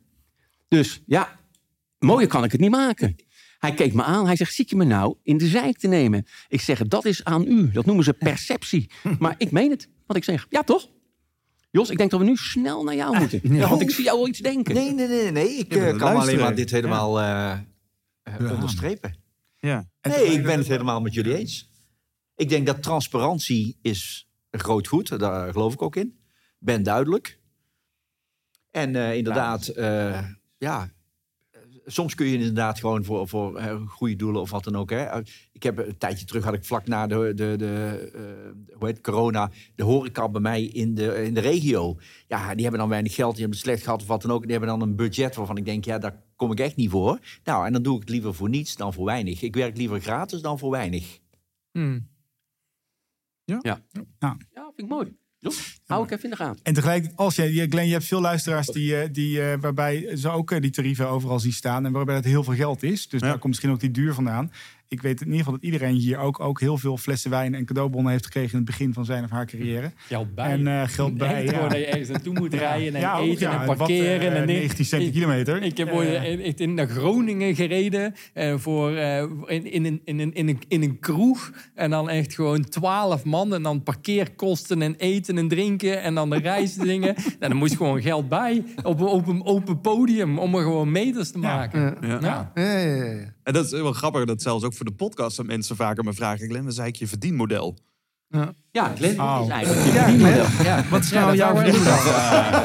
[0.68, 1.38] Dus ja,
[1.98, 3.16] mooier kan ik het niet maken.
[3.58, 4.26] Hij keek me aan.
[4.26, 6.26] Hij zegt, zit je me nou in de zijk te nemen?
[6.48, 7.70] Ik zeg, dat is aan u.
[7.70, 8.90] Dat noemen ze perceptie.
[9.18, 10.46] Maar ik meen het, wat ik zeg.
[10.48, 10.88] Ja, toch?
[11.74, 13.40] Jos, ik denk dat we nu snel naar jou moeten.
[13.42, 14.74] Ja, want ik zie jou al iets denken.
[14.74, 15.48] Nee, nee, nee, nee.
[15.48, 17.52] Ik eh, kan alleen maar dit helemaal eh,
[18.22, 19.16] eh, onderstrepen.
[19.56, 19.88] Ja.
[20.00, 21.70] Nee, ik ben het helemaal met jullie eens.
[22.34, 25.18] Ik denk dat transparantie is een groot goed.
[25.18, 26.18] Daar geloof ik ook in.
[26.58, 27.38] Ben duidelijk.
[28.70, 30.28] En eh, inderdaad, eh,
[30.58, 30.92] ja...
[31.84, 34.90] eh, Soms kun je inderdaad gewoon voor, voor eh, goede doelen of wat dan ook.
[34.90, 35.18] Hè.
[35.52, 39.00] Ik heb een tijdje terug had ik vlak na de, de, de eh, hoe heet,
[39.00, 41.96] corona de horeca bij mij in de, in de regio.
[42.28, 44.42] Ja, die hebben dan weinig geld, die hebben het slecht gehad of wat dan ook.
[44.42, 47.18] Die hebben dan een budget waarvan ik denk, ja, daar kom ik echt niet voor.
[47.44, 49.42] Nou, en dan doe ik het liever voor niets dan voor weinig.
[49.42, 51.18] Ik werk liever gratis dan voor weinig.
[51.70, 52.08] Hmm.
[54.50, 55.16] Ja, vind ik mooi.
[55.86, 56.60] Hou ik even in de gaten.
[56.62, 60.16] En tegelijkertijd, als je, je- Glenn, je hebt veel luisteraars die, eh, die, eh, waarbij
[60.16, 61.86] ze ook eh, die tarieven overal zien staan.
[61.86, 63.08] En waarbij het heel veel geld is.
[63.08, 63.26] Dus Ja.
[63.26, 64.52] daar komt misschien ook die duur vandaan.
[64.88, 67.64] Ik weet in ieder geval dat iedereen hier ook, ook heel veel flessen wijn en
[67.64, 69.92] cadeaubonnen heeft gekregen in het begin van zijn of haar carrière.
[69.96, 70.50] Geld bij.
[70.50, 71.44] En eh, geld bij.
[71.44, 71.52] Ja.
[71.52, 74.20] gewoon dat je ergens naartoe moet rijden en Ja, ook, eten ja, en wat, parkeren.
[74.20, 74.46] eh, en dingen.
[74.46, 75.62] 19 cent per Ik- kilometer.
[75.62, 80.00] Ik heb Eh, ooit echt in naar Groningen gereden eh, voor, eh, in, in, een,
[80.04, 81.52] in, een, in, een, in een kroeg.
[81.74, 83.54] En dan echt gewoon twaalf man.
[83.54, 86.02] En dan parkeerkosten en eten en drinken.
[86.02, 87.14] En dan de reisdingen.
[87.40, 90.90] en dan moest gewoon geld bij op, een- op een open podium om er gewoon
[90.92, 91.96] meters te maken.
[92.00, 92.18] Ja.
[92.20, 92.52] Ja.
[93.44, 93.62] Ja, ja, ja, ja.
[93.62, 96.12] En dat is wel grappig dat zelfs ook voor de podcast dat mensen vaker me
[96.12, 97.76] vragen, Glenn, wat is eigenlijk je verdienmodel?
[98.70, 99.40] Ja, Glenn, Oh.
[99.44, 100.44] is eigenlijk je verdienmodel.
[100.62, 100.84] Ja.
[100.90, 101.92] Wat is nou jouw verdienmodel?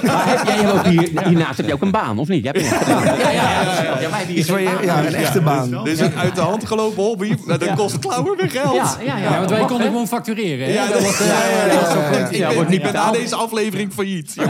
[0.03, 2.43] Maar heb, jij hebt ook hier, hiernaast heb je ook een baan, of niet?
[2.43, 4.26] Je hebt een, ja, ja, ja, ja, ja.
[4.26, 4.84] hier je, baan.
[4.85, 5.84] ja, een echte baan.
[5.84, 8.76] Dit is een uit de hand gelopen hobby, maar dat kost klauwen weer geld.
[8.76, 9.23] Ja, ja, ja.
[9.31, 10.72] Ja, want wij konden gewoon factureren.
[10.72, 12.26] Ja, Dat was, eh.
[12.30, 14.35] Ik Ja, ben, ik na deze aflevering failliet.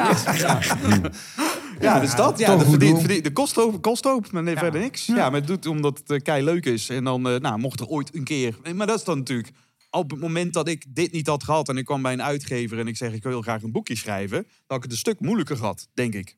[1.80, 2.39] Ja, dus dat.
[2.39, 2.99] Ja, de, goed verdient, doel.
[2.99, 5.06] verdient, de kost hoop, kost hoop, maar nee, verder niks.
[5.06, 6.89] Ja, maar het doet omdat het eh, kei leuk is.
[6.89, 8.57] En dan, eh, nou, mocht er ooit een keer...
[8.76, 9.51] Maar dat is dan natuurlijk...
[9.91, 12.80] Op het moment dat ik dit niet had gehad en ik kwam bij een uitgever
[12.80, 15.19] en ik zeg ik wil graag een boekje schrijven, dan had ik het een stuk
[15.19, 16.38] moeilijker gehad, denk ik.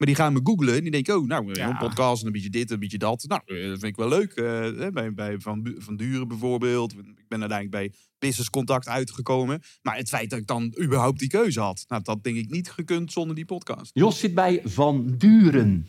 [0.00, 2.50] Maar die gaan me googlen en die denken, oh, nou, een podcast en een beetje
[2.50, 3.24] dit, een beetje dat.
[3.28, 4.32] Nou, eh, dat vind ik wel leuk.
[4.32, 6.92] eh, hè, bij, bij van, van Duren bijvoorbeeld.
[6.92, 9.60] Ik ben uiteindelijk bij Business Contact uitgekomen.
[9.82, 12.70] Maar het feit dat ik dan überhaupt die keuze had, nou, dat denk ik niet
[12.70, 13.90] gekund zonder die podcast.
[13.94, 15.86] Jos zit bij Van Duren.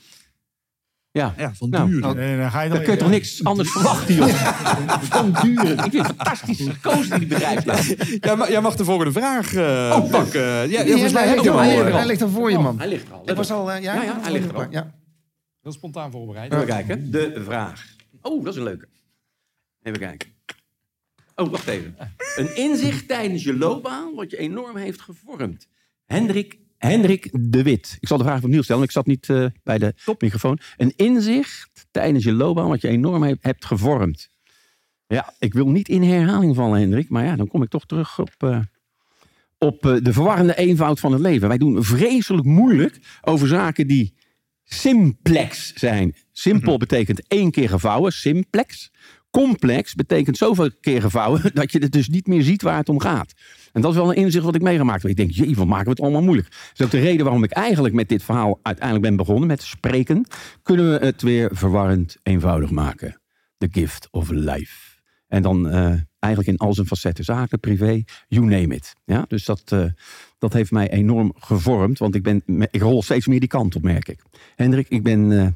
[1.11, 2.17] Ja, Ja, van Nou, Duren.
[2.17, 4.27] En dan ga je dan dan, kun je toch niks anders verwachten, joh.
[5.13, 5.77] Van Duren.
[5.77, 7.97] Ik vind het fantastisch gekozen, die bedrijfsnaam.
[8.19, 10.41] Ja, maar jij mag de volgende vraag eh Oh, pakken.
[10.41, 11.91] Ja, ja, Ja, volgens mij hij, heb je ligt hem al, al.
[11.91, 12.05] hij, eh.
[12.05, 12.77] ligt al voor je, man.
[12.77, 13.29] Hij ligt er al.
[13.29, 14.65] Ik was al, eh, ja, Ja, ja, hij ligt er al.
[14.69, 14.93] Ja.
[15.61, 16.53] Heel spontaan voorbereid.
[16.53, 17.11] Even kijken.
[17.11, 17.85] De vraag.
[18.21, 18.87] Oh, dat is een leuke.
[19.83, 20.29] Even kijken.
[21.35, 21.95] Oh, wacht even.
[22.35, 25.67] Een inzicht tijdens je loopbaan wat je enorm heeft gevormd.
[26.05, 27.97] Hendrik, Hendrik de Wit.
[27.99, 30.59] Ik zal de vraag opnieuw stellen, want ik zat niet eh, bij de microfoon.
[30.77, 34.29] Een inzicht tijdens je loopbaan wat je enorm he- hebt gevormd.
[35.07, 37.09] Ja, ik wil niet in herhaling vallen, Hendrik.
[37.09, 38.59] Maar ja, dan kom ik toch terug op, eh,
[39.57, 41.47] op eh, de verwarrende eenvoud van het leven.
[41.47, 44.13] Wij doen vreselijk moeilijk over zaken die
[44.63, 46.15] simplex zijn.
[46.31, 48.91] Simpel betekent één keer gevouwen, simplex.
[49.31, 52.99] Complex betekent zoveel keer gevouwen dat je het dus niet meer ziet waar het om
[52.99, 53.33] gaat.
[53.73, 55.11] En dat is wel een inzicht wat ik meegemaakt heb.
[55.11, 56.49] Ik denk, jee, maken we het allemaal moeilijk.
[56.49, 59.61] Dat is ook de reden waarom ik eigenlijk met dit verhaal uiteindelijk ben begonnen, met
[59.61, 60.25] spreken.
[60.63, 63.21] Kunnen we het weer verwarrend eenvoudig maken.
[63.57, 64.91] The gift of life.
[65.27, 68.95] En dan eh, eigenlijk in al zijn facetten, zaken, privé, you name it.
[69.05, 69.85] Ja, dus dat, eh,
[70.37, 73.83] dat heeft mij enorm gevormd, want ik, ben, ik rol steeds meer die kant op,
[73.83, 74.23] merk ik.
[74.55, 75.47] Hendrik, ik ben eh,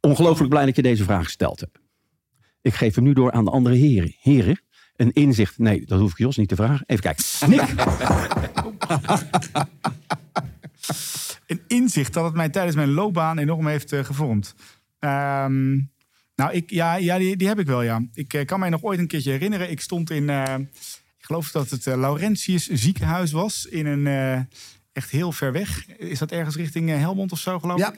[0.00, 1.81] ongelooflijk blij dat je deze vraag gesteld hebt.
[2.62, 4.14] Ik geef hem nu door aan de andere heren.
[4.20, 4.60] Heren,
[4.96, 5.58] een inzicht.
[5.58, 6.84] Nee, dat hoef ik Jos niet te vragen.
[6.86, 7.24] Even kijken.
[7.50, 7.68] Nick.
[11.46, 14.54] een inzicht dat het mij tijdens mijn loopbaan enorm heeft eh, gevormd.
[14.98, 15.74] Ehm,
[16.34, 18.02] nou, ik, ja, ja die, die heb ik wel, ja.
[18.14, 19.70] Ik eh, kan mij nog ooit een keertje herinneren.
[19.70, 20.54] Ik stond in, eh,
[21.18, 23.66] ik geloof dat het Laurentius ziekenhuis was.
[23.66, 24.40] In een, eh,
[24.92, 25.86] echt heel ver weg.
[25.88, 27.94] Is dat ergens richting Helmond of zo, geloof Ja.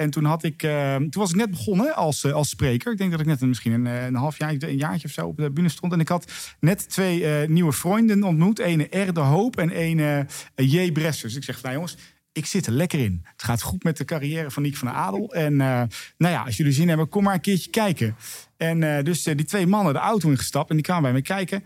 [0.00, 2.92] En toen, had ik, eh, toen was ik net begonnen als, eh, als spreker.
[2.92, 5.26] Ik denk dat ik net misschien een, eh, een half jaar, een jaartje of zo
[5.26, 5.92] op de bühne stond.
[5.92, 8.58] En ik had net twee eh, nieuwe vrienden ontmoet.
[8.58, 9.12] Ene R.
[9.12, 10.92] de Hoop en ene J.
[10.92, 11.22] Bressers.
[11.22, 11.96] Dus ik zeg, nou jongens,
[12.32, 13.20] ik zit er lekker in.
[13.24, 15.34] Het gaat goed met de carrière van Niek van der Adel.
[15.34, 18.16] En nou ja, als jullie zin hebben, kom maar een keertje kijken.
[18.56, 21.62] En dus die twee mannen de auto ingestapt en die kwamen bij me kijken.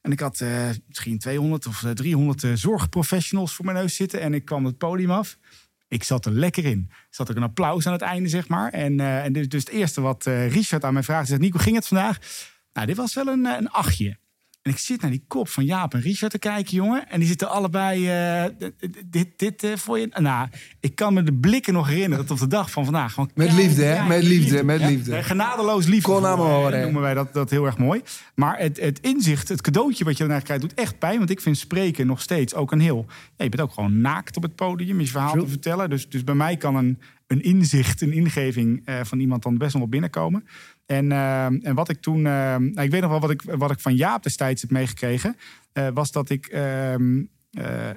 [0.00, 0.44] En ik had
[0.86, 4.20] misschien 200 of eh, 300 eh, zorgprofessionals voor mijn neus zitten.
[4.20, 5.38] En ik kwam het podium af.
[5.88, 6.90] Ik zat er lekker in.
[7.10, 8.72] Zat ook een applaus aan het einde, zeg maar.
[8.72, 11.40] En, eh, en dus, dus het eerste wat eh, Richard aan mij vraagt, zegt...
[11.40, 12.18] Nico, ging het vandaag?
[12.72, 14.18] Nou, dit was wel een, eh, een achtje.
[14.62, 17.08] En ik zit naar die kop van Jaap en Richard te kijken, jongen.
[17.08, 18.08] En die zitten allebei...
[18.08, 18.68] eh,
[19.06, 20.08] dit dit eh, voor je...
[20.20, 20.48] Nou,
[20.80, 23.12] ik kan me de blikken nog herinneren tot de dag van vandaag.
[23.12, 24.06] Gewoon Met liefde, hè?
[24.06, 25.16] Met liefde, met liefde.
[25.16, 26.12] Eh, Genadeloos liefde.
[26.12, 26.80] Kon horen.
[26.80, 28.02] noemen wij dat, dat heel erg mooi.
[28.34, 31.18] Maar het, het inzicht, het cadeautje wat je daarna krijgt, doet echt pijn.
[31.18, 33.06] Want ik vind spreken nog steeds ook een heel...
[33.08, 35.90] Ja, je bent ook gewoon naakt op het podium, je verhaal te vertellen.
[35.90, 39.72] Dus, dus bij mij kan een, een inzicht, een ingeving eh, van iemand dan best
[39.72, 40.44] nog wel binnenkomen.
[40.88, 42.16] En, eh, en wat ik toen...
[42.16, 45.36] eh, nou, ik weet nog wel wat ik, wat ik van Jaap destijds heb meegekregen.
[45.72, 46.46] eh, was dat ik...
[46.46, 47.96] ehm, eh, eh,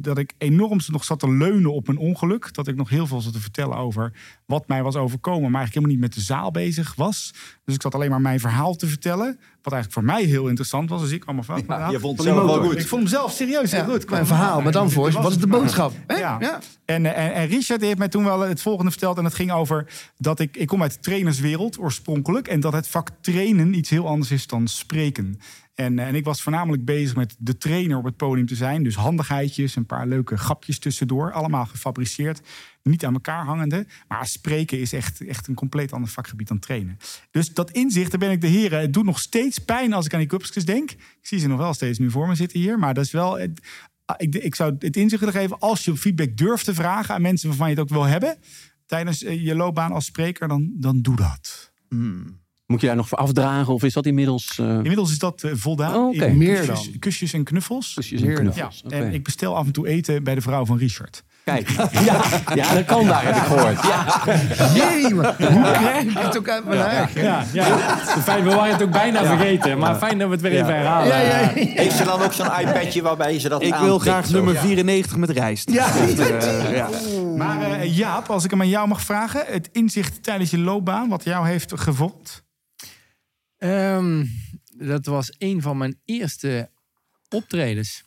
[0.00, 2.54] dat ik enorm nog zat te leunen op een ongeluk.
[2.54, 4.12] Dat ik nog heel veel zat te vertellen over
[4.46, 5.50] wat mij was overkomen.
[5.50, 7.34] Maar eigenlijk helemaal niet met de zaal bezig was.
[7.64, 9.38] Dus ik zat alleen maar mijn verhaal te vertellen.
[9.62, 11.00] Wat eigenlijk voor mij heel interessant was.
[11.00, 11.64] Dus ik kwam van.
[11.66, 12.78] Ja, je vond het zelf wel goed.
[12.78, 14.10] Ik vond hem zelf serieus heel Ja, goed.
[14.10, 15.92] mijn verhaal, maar dan voor, wat is de boodschap?
[16.06, 16.16] Hè?
[16.16, 16.36] Ja.
[16.40, 16.60] Ja.
[16.84, 19.16] En, eh, en, en Richard heeft mij toen wel het volgende verteld.
[19.16, 19.86] En dat ging over
[20.16, 20.56] dat ik...
[20.56, 22.48] Ik kom uit de trainerswereld oorspronkelijk.
[22.48, 25.40] En dat het vak trainen iets heel anders is dan spreken.
[25.80, 28.82] En, eh, en ik was voornamelijk bezig met de trainer op het podium te zijn.
[28.82, 31.32] Dus handigheidjes, een paar leuke grapjes tussendoor.
[31.32, 32.40] Allemaal gefabriceerd,
[32.82, 33.86] niet aan elkaar hangende.
[34.08, 36.96] Maar spreken is echt, echt een compleet ander vakgebied dan trainen.
[37.30, 38.80] Dus dat inzicht, daar ben ik de heren.
[38.80, 40.90] Het doet nog steeds pijn als ik aan die cupskes denk.
[40.90, 42.78] Ik zie ze nog wel steeds nu voor me zitten hier.
[42.78, 43.38] Maar dat is wel...
[43.38, 43.60] het-
[44.04, 47.22] Ah, Ik, ik zou het inzicht willen geven, als je feedback durft te vragen aan
[47.22, 48.36] mensen waarvan je het ook wil hebben,
[48.86, 51.72] tijdens eh, je loopbaan als spreker, dan, dan doe dat.
[52.70, 54.58] Moet je daar nog voor afdragen of is dat inmiddels...
[54.58, 55.94] eh Inmiddels is dat eh, voldaan.
[55.94, 56.98] Oh, Meer kusjes, dan.
[56.98, 57.92] kusjes en knuffels.
[57.94, 58.36] kusjes en Meer.
[58.36, 58.82] Ja, knuffels?
[58.84, 58.94] Oké.
[58.94, 61.22] en ik bestel af en toe eten bij de vrouw van Richard.
[61.44, 61.68] Kijk,
[62.08, 62.22] ja,
[62.54, 63.82] ja, dat kan daar, heb ik gehoord.
[63.82, 64.20] Ja.
[64.74, 67.22] Jee, hoe krijg ik het ook uit mijn eigen?
[67.22, 67.64] Ja, ja.
[68.22, 69.78] Fijn, we waren het ook bijna vergeten.
[69.78, 71.08] Maar fijn dat we het weer even herhalen.
[71.08, 71.50] Ja, ja, ja.
[71.54, 74.32] Heeft ze dan ook zo'n iPadje waarbij ze dat Ik wil graag zo?
[74.32, 74.60] nummer Ja.
[74.60, 75.70] 94 met rijst.
[75.70, 75.94] Ja.
[75.94, 76.88] Eh, ja.
[77.36, 81.08] Maar eh, Jaap, als ik hem aan jou mag vragen, het inzicht tijdens je loopbaan,
[81.08, 82.42] wat jou heeft gevormd.
[83.60, 84.24] Ehm,
[84.76, 86.70] dat was een van mijn eerste
[87.28, 88.04] optredens.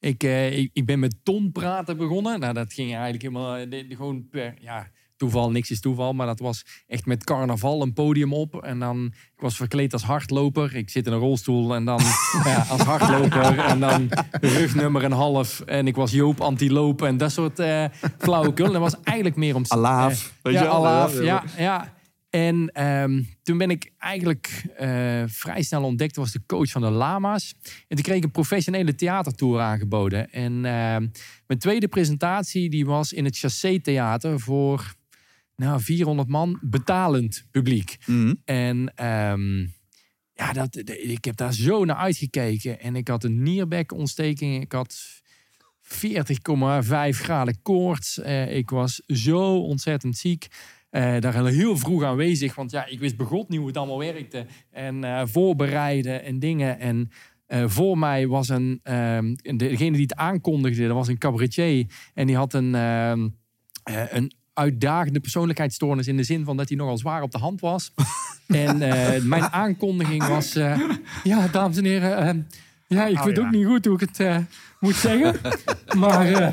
[0.00, 2.40] Ik, eh, ik, ik ben met Tom praten begonnen.
[2.40, 5.50] Nou, dat ging eigenlijk helemaal eh, de- de- gewoon per ja, toeval.
[5.50, 8.62] Niks is toeval, maar dat was echt met carnaval een podium op.
[8.62, 10.74] En dan, ik was verkleed als hardloper.
[10.74, 12.00] Ik zit in een rolstoel en dan
[12.44, 13.58] ja, als hardloper.
[13.58, 14.08] En dan
[14.40, 15.60] rugnummer een half.
[15.60, 17.84] En ik was Joop antiloop en dat soort eh
[18.18, 18.66] flauwekul.
[18.66, 19.64] En dat was eigenlijk meer om...
[19.68, 21.94] Alaaf, weet ja, alaaf, Ja, ja, ja.
[22.36, 26.90] En ehm, toen ben ik eigenlijk eh, vrij snel ontdekt, was de coach van de
[26.90, 27.54] Lama's.
[27.62, 30.30] En toen kreeg ik een professionele theatertour aangeboden.
[30.30, 31.06] En ehm,
[31.46, 34.94] mijn tweede presentatie die was in het Chassé Theater voor
[35.56, 37.96] nou, 400 man betalend publiek.
[38.06, 38.34] Mhm.
[38.44, 39.60] En ehm,
[40.32, 42.80] ja, dat, ik heb daar zo naar uitgekeken.
[42.80, 44.62] En ik had een nierbekontsteking.
[44.62, 45.22] Ik had
[45.80, 48.18] 40,5 graden koorts.
[48.18, 50.48] Eh, ik was zo ontzettend ziek.
[50.96, 52.54] Eh, daar heel vroeg aanwezig.
[52.54, 54.46] Want ja, ik wist begot niet hoe het allemaal werkte.
[54.70, 56.78] En eh, voorbereiden en dingen.
[56.78, 57.10] En
[57.46, 58.80] eh, voor mij was een...
[58.82, 61.86] ehm, degene die het aankondigde, dat was een cabaretier.
[62.14, 62.74] En die had een...
[62.74, 63.28] ehm,
[63.82, 67.60] eh, een uitdagende persoonlijkheidsstoornis in de zin van dat hij nogal zwaar op de hand
[67.60, 67.92] was.
[68.46, 68.78] en
[69.28, 70.52] mijn aankondiging was...
[71.24, 72.16] ja, dames en heren...
[72.16, 72.34] eh,
[72.86, 73.42] ja, ik Oh, weet ja.
[73.42, 74.46] ook niet goed hoe ik het
[74.86, 75.36] moet zeggen.
[75.98, 76.48] Maar eh,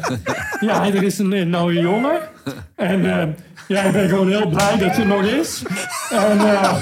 [0.60, 2.20] ja, er is een, een nieuwe jongen.
[2.76, 3.28] En eh,
[3.68, 5.62] ja, ik ben gewoon heel blij dat er nog is.
[6.12, 6.76] En eh,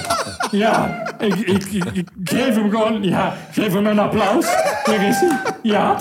[0.51, 3.03] ja, ik, ik, ik, ik geef hem gewoon...
[3.03, 4.45] Ja, geef hem een applaus.
[4.83, 5.39] Daar is hij.
[5.63, 5.97] Ja.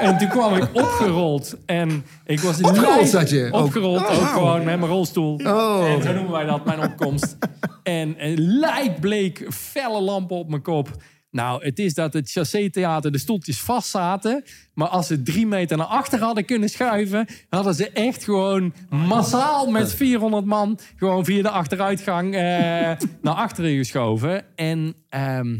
[0.00, 1.56] En toen kwam ik opgerold.
[1.66, 3.48] En ik was in Opgerold zat je?
[3.52, 4.32] Opgerold, Oh, ook wauw.
[4.32, 5.40] gewoon met mijn rolstoel.
[5.44, 5.84] Oh.
[5.86, 7.36] En zo noemen wij dat, mijn opkomst.
[7.82, 10.88] en een lijkbleek, felle lampen op mijn kop.
[11.34, 14.44] Nou, het is dat het chassé-theater de stoeltjes vast zaten.
[14.74, 17.26] Maar als ze drie meter naar achter hadden kunnen schuiven...
[17.48, 20.78] hadden ze echt gewoon massaal met 400 man...
[20.96, 22.40] gewoon via de achteruitgang eh,
[23.22, 24.44] naar achteren geschoven.
[24.56, 25.58] En ehm,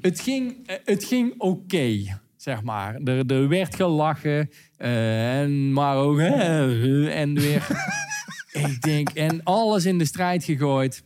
[0.00, 2.94] het ging, eh, het ging oké, zeg maar.
[2.94, 4.50] Er, er werd gelachen.
[4.76, 6.18] eh, en maar ook...
[6.18, 7.66] en weer...
[8.68, 9.08] ik denk...
[9.08, 11.02] En alles in de strijd gegooid.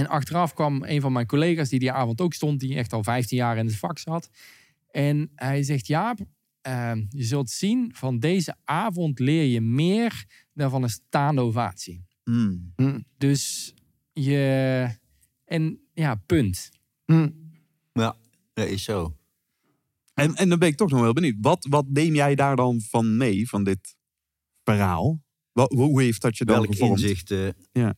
[0.00, 2.60] En achteraf kwam een van mijn collega's die die avond ook stond...
[2.60, 4.30] die echt al 15 jaar in het vak zat.
[4.90, 5.86] En hij zegt...
[5.86, 6.18] Jaap,
[6.60, 7.90] eh, je zult zien...
[7.94, 10.24] van deze avond leer je meer...
[10.52, 12.04] dan van een staande ovatie.
[12.24, 12.72] Mm.
[13.18, 13.74] Dus
[14.12, 14.88] je...
[15.44, 16.70] En ja, punt.
[17.92, 18.16] Ja,
[18.52, 19.16] dat is zo.
[20.14, 21.36] En, en dan ben ik toch nog wel benieuwd.
[21.40, 23.96] Wat, wat neem jij daar dan van mee, van dit
[24.64, 25.22] verhaal?
[25.52, 27.00] Wat, hoe heeft dat je dan Welk gevormd?
[27.00, 27.30] inzicht.
[27.30, 27.94] eh, Ja.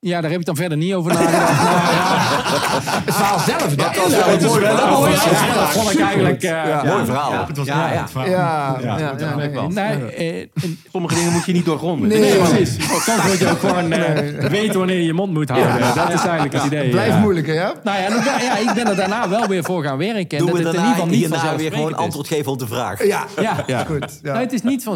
[0.00, 1.62] Ja, daar heb ik dan verder niet over nagedacht.
[1.66, 3.74] Maar ja, Het verhaal zelf.
[3.74, 5.00] Dat was wel een mooi verhaal.
[5.00, 5.14] mooi.
[5.54, 6.42] Dat vond ik eigenlijk...
[6.42, 6.82] eh, Ja.
[6.84, 7.46] Mooi verhaal.
[7.46, 8.00] Het was Ja, ja.
[8.00, 8.30] het verhaal.
[8.30, 9.48] Ja, ja, ja, dat nee.
[9.48, 9.68] wel.
[9.68, 10.48] Nee, eh,
[10.92, 12.08] Sommige dingen moet je niet doorgronden.
[12.08, 12.76] Nee, precies.
[13.04, 15.78] Soms moet je ook gewoon eh, weten wanneer je je mond moet houden.
[15.94, 16.88] Dat is eigenlijk het idee.
[16.90, 17.20] Blijft ja.
[17.20, 17.72] moeilijker, ja?
[17.84, 20.38] Nou ja, dan ja, ik ben er daarna wel weer voor gaan werken.
[20.38, 22.58] En Doen dat we het in daarna ieder geval niet weer gewoon antwoord geven op
[22.58, 23.06] de vraag.
[23.06, 23.24] Ja,
[23.66, 23.84] Ja.
[23.84, 24.18] goed.
[24.22, 24.32] Ja.
[24.32, 24.88] Nou, het is niet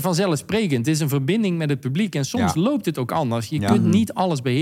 [0.00, 0.86] vanzelfsprekend.
[0.86, 2.14] Het is een verbinding met het publiek.
[2.14, 3.48] En soms loopt het ook anders.
[3.48, 4.54] Je kunt niet alles beheersen.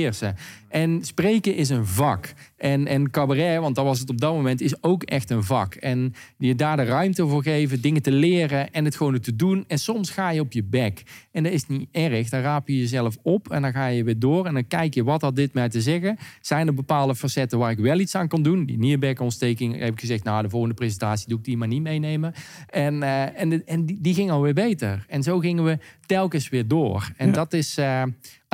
[0.69, 2.33] En spreken is een vak.
[2.57, 5.75] En, en cabaret, want dat was het op dat moment, is ook echt een vak.
[5.75, 9.65] En je daar de ruimte voor geven, dingen te leren en het gewoon te doen.
[9.69, 11.03] En soms ga je op je bek.
[11.33, 12.29] En dat is niet erg.
[12.29, 14.47] Dan raap je jezelf op en dan ga je weer door.
[14.47, 16.17] En dan kijk je, wat had dit mij te zeggen?
[16.41, 18.65] Zijn er bepaalde facetten waar ik wel iets aan kan doen?
[18.67, 22.33] Die nierbekontsteking heb ik gezegd, nou, de volgende presentatie doe ik die maar niet meenemen.
[22.71, 25.05] En, eh, en, de- en die, die ging alweer beter.
[25.09, 27.11] En zo gingen we telkens weer door.
[27.17, 28.03] En dat is eh,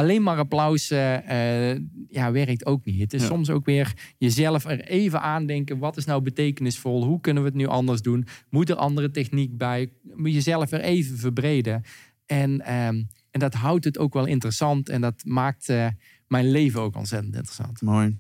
[0.01, 1.75] alleen maar applaus eh,
[2.09, 3.01] ja, werkt ook niet.
[3.01, 5.79] Het is soms ook weer jezelf er even aandenken.
[5.79, 7.05] Wat is nou betekenisvol?
[7.05, 8.27] Hoe kunnen we het nu anders doen?
[8.51, 9.93] Moet er andere techniek bij?
[10.15, 11.83] Moet jezelf er even verbreden.
[12.27, 14.89] En, ehm, en dat houdt het ook wel interessant.
[14.89, 15.87] En dat maakt eh,
[16.27, 17.83] mijn leven ook ontzettend interessant.
[17.83, 18.19] Mooi.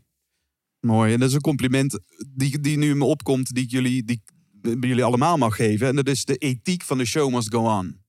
[0.80, 1.12] Mooi.
[1.12, 2.00] En dat is een compliment
[2.34, 4.22] die, die nu in me opkomt, die ik jullie, die
[4.62, 5.86] ik jullie allemaal mag geven.
[5.86, 7.99] En dat is de ethiek van de show must go on.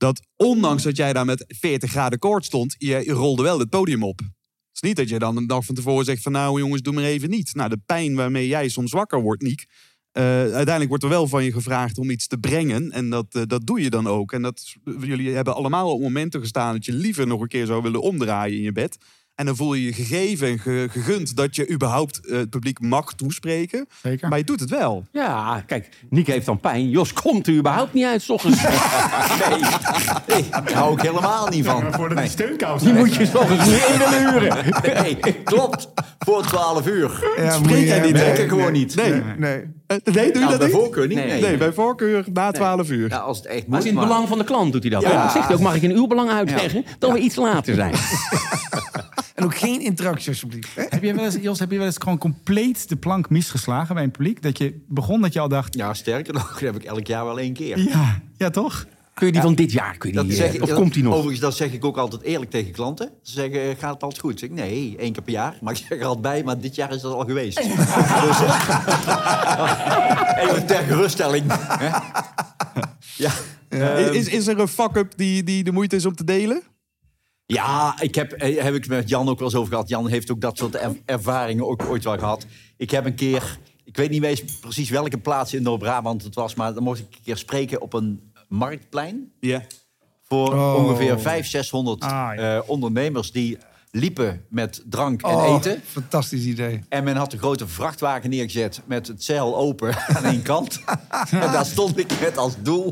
[0.00, 4.02] Dat ondanks dat jij daar met 40 graden koorts stond, je rolde wel het podium
[4.02, 4.18] op.
[4.18, 4.28] Het
[4.72, 7.04] is niet dat je dan een dag van tevoren zegt van nou jongens, doe maar
[7.04, 7.54] even niet.
[7.54, 9.66] Nou, de pijn waarmee jij soms wakker wordt, Niek.
[10.12, 12.90] eh, uiteindelijk wordt er wel van je gevraagd om iets te brengen.
[12.90, 14.32] En dat, eh, dat doe je dan ook.
[14.32, 17.82] En dat, jullie hebben allemaal op momenten gestaan dat je liever nog een keer zou
[17.82, 18.96] willen omdraaien in je bed.
[19.40, 22.80] En dan voel je je gegeven en ge- gegund dat je überhaupt eh, het publiek
[22.80, 23.86] mag toespreken.
[24.02, 24.28] Zeker.
[24.28, 25.04] Maar je doet het wel.
[25.12, 26.90] Ja, kijk, Niek heeft dan pijn.
[26.90, 28.62] Jos komt er überhaupt niet uit, s ochtends.
[29.48, 29.60] Nee,
[30.28, 31.82] nee, daar hou ik helemaal niet van.
[31.82, 32.24] Maar voordat Nee.
[32.26, 34.64] die steunkous Die moet je s ochtends niet in willen huren.
[35.02, 35.88] Nee, klopt.
[36.18, 37.32] Voor 12 uur.
[37.36, 38.94] Ja, Spreek jij niet, ik gewoon niet.
[38.96, 39.22] Nee.
[39.38, 40.00] Nee, nee.
[40.04, 40.76] Eh, nee, doe je Nou, dat bij niet?
[40.76, 41.16] voorkeur niet.
[41.16, 41.26] Nee.
[41.26, 43.08] Nee, Nee, bij voorkeur na 12 uur.
[43.08, 43.80] Ja, als het echt Maar moet.
[43.80, 45.02] in het maar- belang van de klant doet hij dat.
[45.02, 45.10] Ja.
[45.10, 45.22] Ja.
[45.22, 46.84] Dan zegt hij ook, mag ik in uw belang uitleggen?
[46.98, 47.94] Dat we iets later zijn.
[49.34, 50.68] En ook geen interactie, alsjeblieft.
[50.74, 50.82] hè?
[50.88, 54.04] Heb je wel eens, Jos, heb je wel eens gewoon compleet de plank misgeslagen bij
[54.04, 54.42] een publiek?
[54.42, 57.24] Dat je begon dat je al dacht, Ja, sterker nog, dat heb ik elk jaar
[57.24, 57.78] wel één keer.
[57.78, 58.86] ja, ja toch?
[59.20, 61.02] Kun je die van dit jaar, kun je Dat die, zeg eh, of komt die
[61.02, 61.12] nog?
[61.12, 63.10] Overigens, dat zeg ik ook altijd eerlijk tegen klanten.
[63.22, 64.38] Ze zeggen, gaat het altijd goed?
[64.38, 65.58] Zeg ik, nee, één keer per jaar.
[65.60, 67.56] Maar ik zeg er altijd bij, maar dit jaar is dat al geweest.
[67.56, 68.82] dus, eh,
[70.42, 71.44] even ter geruststelling.
[71.52, 71.86] hè.
[73.16, 73.32] ja.
[73.96, 76.62] is, is, is er een fuck-up die, die de moeite is om te delen?
[77.46, 79.88] Ja, ik heb, eh, heb ik met Jan ook wel eens over gehad.
[79.88, 82.46] Jan heeft ook dat soort er- ervaringen ook ooit wel gehad.
[82.76, 86.54] Ik heb een keer, ik weet niet eens precies welke plaats in Noord-Brabant het was...
[86.54, 89.32] maar dan mocht ik een keer spreken op een marktplein...
[89.40, 89.62] Ja.
[90.22, 90.74] voor Oh.
[90.74, 92.56] ongeveer 500, 600 Ah, ja.
[92.56, 93.32] eh, ondernemers...
[93.32, 93.58] die
[93.92, 95.82] liepen met drank en Oh, eten.
[95.84, 96.82] Fantastisch idee.
[96.88, 100.80] En men had een grote vrachtwagen neergezet met het zeil open aan één kant.
[101.30, 102.90] en daar stond ik met als doel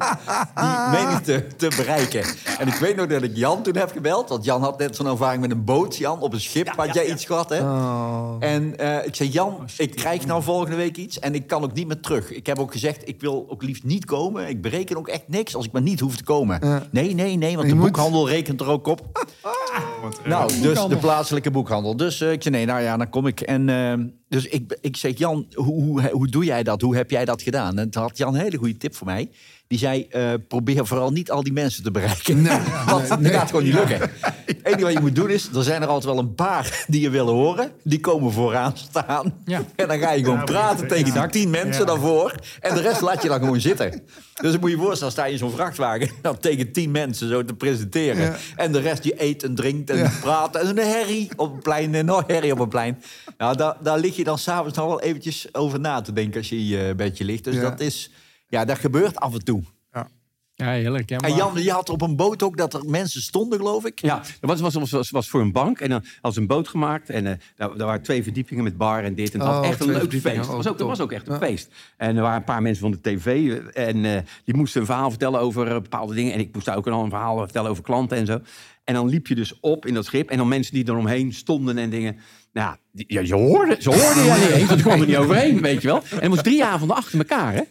[0.55, 2.25] die menigte te bereiken.
[2.59, 4.29] En ik weet nog dat ik Jan toen heb gebeld.
[4.29, 6.20] Want Jan had net zo'n ervaring met een boot, Jan.
[6.20, 7.61] Op een schip had jij iets gehad, hè?
[7.61, 8.37] Oh.
[8.41, 11.19] En eh, ik zei, Jan, ik krijg nou volgende week iets.
[11.19, 12.31] En ik kan ook niet meer terug.
[12.33, 14.49] Ik heb ook gezegd, ik wil ook liefst niet komen.
[14.49, 16.87] Ik bereken ook echt niks als ik maar niet hoef te komen.
[16.91, 19.27] Nee, nee, nee, want de moet- boekhandel rekent er ook op.
[20.25, 21.97] Nou, dus de plaatselijke boekhandel.
[21.97, 23.40] Dus eh, ik zei, nee, nou ja, dan kom ik.
[23.40, 23.94] En eh,
[24.28, 26.81] dus ik, ik zeg, Jan, hoe, hoe, hoe doe jij dat?
[26.81, 27.78] Hoe heb jij dat gedaan?
[27.78, 29.31] En toen had Jan een hele goede tip voor mij.
[29.69, 32.45] Die zei, eh, probeer vooral niet al die mensen te bereiken.
[32.90, 33.99] Want dat gaat gewoon niet lukken.
[34.47, 37.01] Het enige wat je moet doen is, er zijn er altijd wel een paar die
[37.01, 37.70] je willen horen.
[37.85, 39.35] Die komen vooraan staan.
[39.45, 39.62] Ja.
[39.77, 40.95] En dan ga je gewoon Ja, praten ja.
[40.95, 41.85] tegen die tien mensen Ja.
[41.86, 42.35] daarvoor.
[42.61, 43.90] En de rest laat je dan gewoon zitten.
[44.40, 46.11] Dus dan moet je je voorstellen, sta je in zo'n vrachtwagen...
[46.23, 48.23] dan tegen tien mensen zo te presenteren.
[48.23, 48.36] Ja.
[48.57, 50.11] En de rest die eet en drinkt en Ja.
[50.20, 50.57] praat.
[50.57, 53.03] En een herrie op een plein en nog herrie op een plein.
[53.39, 56.39] Nou, daar, daar lig je dan s'avonds nog wel eventjes over na te denken...
[56.39, 57.45] als je in je bedje ligt.
[57.45, 57.61] Dus Ja.
[57.61, 58.11] dat is...
[58.49, 59.62] Ja, dat gebeurt af en toe.
[60.55, 61.09] Ja, heerlijk.
[61.09, 64.01] Ja, En Jan, je had op een boot ook dat er mensen stonden, geloof ik.
[64.01, 65.81] Ja, dat was, was, was, was, was voor een bank.
[65.81, 67.11] En dan had ze een boot gemaakt.
[67.11, 69.35] En eh, daar, daar waren twee verdiepingen met bar en dit.
[69.35, 70.25] En het Oh, was echt een leuk feest.
[70.25, 71.39] Het Oh, was, ook, dat was ook echt een Ja.
[71.41, 71.69] feest.
[71.97, 73.57] En er waren een paar mensen van de tv.
[73.75, 76.33] En eh, die moesten een verhaal vertellen over eh, bepaalde dingen.
[76.33, 78.41] En ik moest daar ook al een verhaal vertellen over klanten en zo.
[78.85, 80.31] En dan liep je dus op in dat schip.
[80.31, 82.16] En dan mensen die eromheen stonden en dingen.
[82.53, 85.89] Nou, ja, je hoorde, ze hoorden je niet eens, want er niet overheen, weet je
[85.89, 86.03] wel.
[86.11, 87.62] En dat was drie avonden achter elkaar, hè?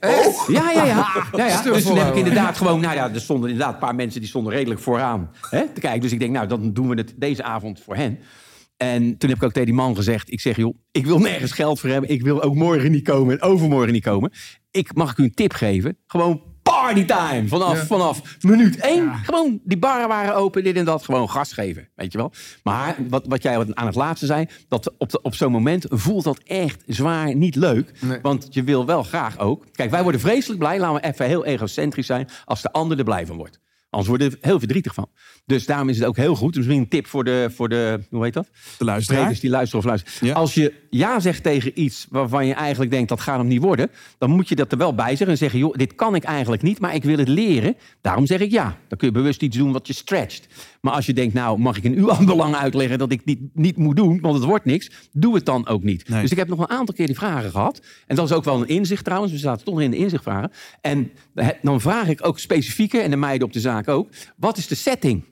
[0.48, 0.86] Ja, ja, ja.
[1.36, 1.62] ja, ja.
[1.62, 2.80] Dus toen heb ik inderdaad gewoon...
[2.80, 6.02] Nou ja, er stonden inderdaad een paar mensen die stonden redelijk vooraan hè, te kijken.
[6.02, 8.20] Dus ik denk, nou, dan doen we het deze avond voor hen.
[8.78, 10.32] En toen heb ik ook tegen die man gezegd...
[10.32, 12.10] Ik zeg, joh, ik wil nergens geld voor hebben.
[12.10, 14.32] Ik wil ook morgen niet komen en overmorgen niet komen.
[14.72, 15.98] Ik mag ik u een tip geven.
[16.06, 16.47] Gewoon
[16.94, 17.48] partytime.
[17.48, 19.14] Vanaf, vanaf minuut één.
[19.24, 21.04] Gewoon, die barren waren open, dit en dat.
[21.04, 22.32] Gewoon gas geven, weet je wel.
[22.64, 26.24] Maar wat, wat jij aan het laatste zei, dat op, de, op zo'n moment voelt
[26.24, 27.92] dat echt zwaar niet leuk.
[28.22, 29.66] Want je wil wel graag ook...
[29.72, 32.30] Kijk, wij worden vreselijk blij, laten we even heel egocentrisch zijn...
[32.46, 33.60] als de ander er blij van wordt.
[33.90, 35.10] Anders worden we er heel verdrietig van.
[35.46, 36.54] Dus daarom is het ook heel goed.
[36.54, 38.50] Dus misschien een tip voor de, voor de hoe heet dat?
[38.78, 39.20] De luisteraar.
[39.20, 40.28] Sprekers die luisteren of luisteren.
[40.28, 40.34] Ja.
[40.34, 43.90] Als je ja zegt tegen iets waarvan je eigenlijk denkt dat gaat hem niet worden,
[44.18, 46.62] dan moet je dat er wel bij zeggen en zeggen: joh, dit kan ik eigenlijk
[46.62, 47.76] niet, maar ik wil het leren.
[48.02, 48.78] Daarom zeg ik ja.
[48.88, 50.48] Dan kun je bewust iets doen wat je stretcht.
[50.82, 53.78] Maar als je denkt, nou mag ik in uw belang uitleggen dat ik dit niet
[53.78, 56.10] moet doen, want het wordt niks, doe het dan ook niet.
[56.10, 56.22] Nee.
[56.22, 57.82] Dus ik heb nog een aantal keer die vragen gehad.
[58.08, 59.32] En dat is ook wel een inzicht trouwens.
[59.32, 60.52] We zaten toch in de inzichtvragen.
[60.82, 61.12] En
[61.62, 65.24] dan vraag ik ook specifieker, en de meiden op de ook, wat is de setting?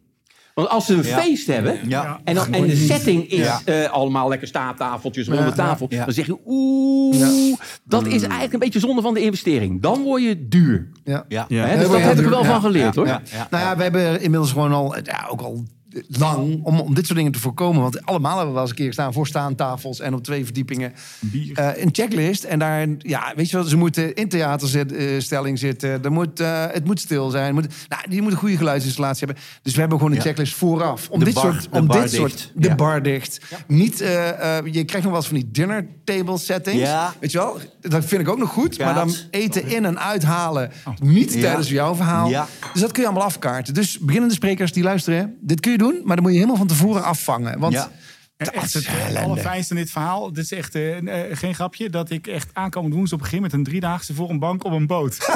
[0.54, 1.18] Want als ze een Ja.
[1.20, 2.20] feest hebben Ja.
[2.24, 3.62] en, dan, en de setting is Ja.
[3.66, 6.06] eh, allemaal lekker staattafeltjes rond de tafel, ja.
[6.06, 9.82] dan zeg je oeh, dat is eigenlijk een beetje zonde van de investering.
[9.82, 10.90] Dan word je duur.
[11.04, 11.26] Ja.
[11.28, 11.46] Ja.
[11.50, 11.78] Hè?
[11.80, 12.30] Dus dat heb ik duur.
[12.30, 12.50] wel Ja.
[12.52, 13.08] van geleerd hoor.
[13.08, 13.48] Ja, ja.
[13.50, 15.64] Nou ja, we hebben inmiddels gewoon al, ja, ook al
[16.08, 17.82] lang om, om dit soort dingen te voorkomen.
[17.82, 20.94] Want allemaal hebben we wel eens een keer staan voor staantafels en op twee verdiepingen.
[21.20, 21.58] Bier.
[21.58, 22.44] Eh, een checklist.
[22.44, 26.04] En daar, ja, weet je wel, ze moeten in theaterstelling zitten.
[26.04, 27.54] Er moet, eh, het moet stil zijn.
[27.54, 29.44] Moet, nou, die moet een goede geluidsinstallatie hebben.
[29.62, 30.26] Dus we hebben gewoon een Ja.
[30.26, 31.10] checklist vooraf.
[31.10, 32.52] Om De dit bar- soort, de om bar dit soort, dicht.
[32.56, 32.76] de Ja.
[32.76, 33.40] bar dicht.
[33.68, 36.80] Niet, eh, eh, je krijgt nog wel eens van die dinner table settings.
[36.80, 37.14] Ja.
[37.20, 38.80] Weet je wel, dat vind ik ook nog goed.
[38.80, 41.40] Maar dan eten in en uithalen, niet Ja.
[41.42, 42.30] tijdens jouw verhaal.
[42.30, 42.48] Ja.
[42.74, 43.74] Dus dat kun je allemaal afkaarten.
[43.74, 46.68] Dus beginnende sprekers die luisteren, dit kun je doen, maar dan moet je helemaal van
[46.68, 47.60] tevoren afvangen.
[47.60, 47.90] Want Ja.
[48.38, 50.98] Echt het allerfijnste in dit verhaal, dit is echt eh,
[51.32, 54.64] eh, geen grapje, dat ik echt aankomend woensdag begin met een driedaagse voor een bank
[54.64, 55.18] op een boot.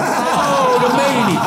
[0.59, 1.39] Oh, dat meen je niet.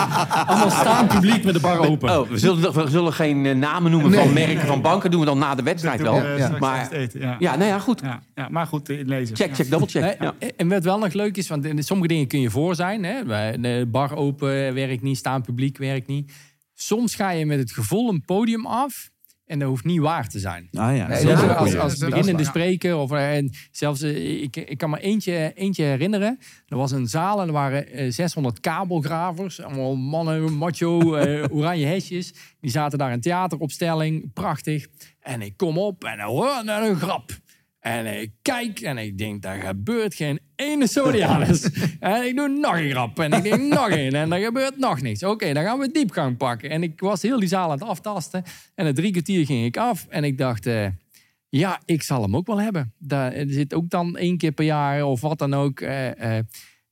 [0.46, 2.18] Allemaal staan publiek met de bar open.
[2.20, 5.10] Oh, we zullen, we zullen geen eh, namen noemen van merken van banken.
[5.10, 6.20] Doen we dan na de wedstrijd wel.
[6.20, 6.56] we, Ja.
[6.58, 7.36] Maar- eten, ja.
[7.38, 8.00] Ja, nou ja, goed.
[8.00, 9.36] Ja, ja, maar goed, lezen.
[9.36, 10.18] Check, check, double check.
[10.18, 10.52] Nee.
[10.56, 13.04] En wat wel nog leuk is, want in sommige dingen kun je voor zijn.
[13.04, 13.24] Hè?
[13.60, 16.32] De bar open werkt niet, staan publiek werkt niet.
[16.86, 19.10] Soms ga je met het gevoel een podium af
[19.46, 20.68] en dat hoeft niet waar te zijn.
[20.72, 21.08] Ah ja.
[21.08, 22.96] Is- als, als beginnende spreker.
[22.96, 26.38] Of, eh, en zelfs, eh, ik, ik kan me eentje, eentje herinneren.
[26.66, 29.62] Er was een zaal en er waren eh, 600 kabelgravers.
[29.62, 32.34] Allemaal mannen, macho, eh, oranje hesjes.
[32.60, 34.32] Die zaten daar in theateropstelling.
[34.32, 34.86] Prachtig.
[35.20, 37.30] En ik kom op en hoor een grap.
[37.82, 41.62] En ik kijk en ik denk, daar gebeurt geen ene Sodianus.
[42.00, 43.18] en ik doe nog een grap.
[43.18, 44.12] En ik denk, nog een.
[44.14, 45.22] En er gebeurt nog niks.
[45.22, 46.70] Oké, dan gaan we diepgang pakken.
[46.70, 48.42] En ik was heel die zaal aan het aftasten.
[48.74, 50.06] En na drie kwartier ging ik af.
[50.08, 50.86] En ik dacht, eh,
[51.48, 52.92] ja, ik zal hem ook wel hebben.
[52.98, 55.80] Daar er zit ook dan één keer per jaar of wat dan ook.
[55.80, 56.38] eh,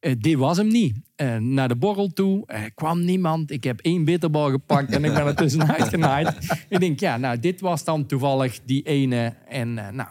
[0.00, 0.98] eh, dit was hem niet.
[1.16, 3.50] Eh, naar de borrel toe eh, kwam niemand.
[3.50, 6.36] Ik heb één bitterbal gepakt en ik ben er tussenuit genaaid.
[6.68, 9.34] ik denk, ja, nou, dit was dan toevallig die ene.
[9.48, 10.08] En, nou.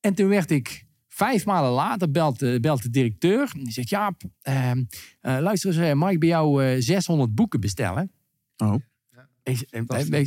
[0.00, 3.50] En toen werd ik vijf maanden later, belt, de- belt de directeur.
[3.52, 4.84] Die zegt, Jaap, ehm,
[5.20, 8.12] eh, luister eens, eh, mag ik bij jou eh, 600 boeken bestellen?
[8.56, 8.74] Oh.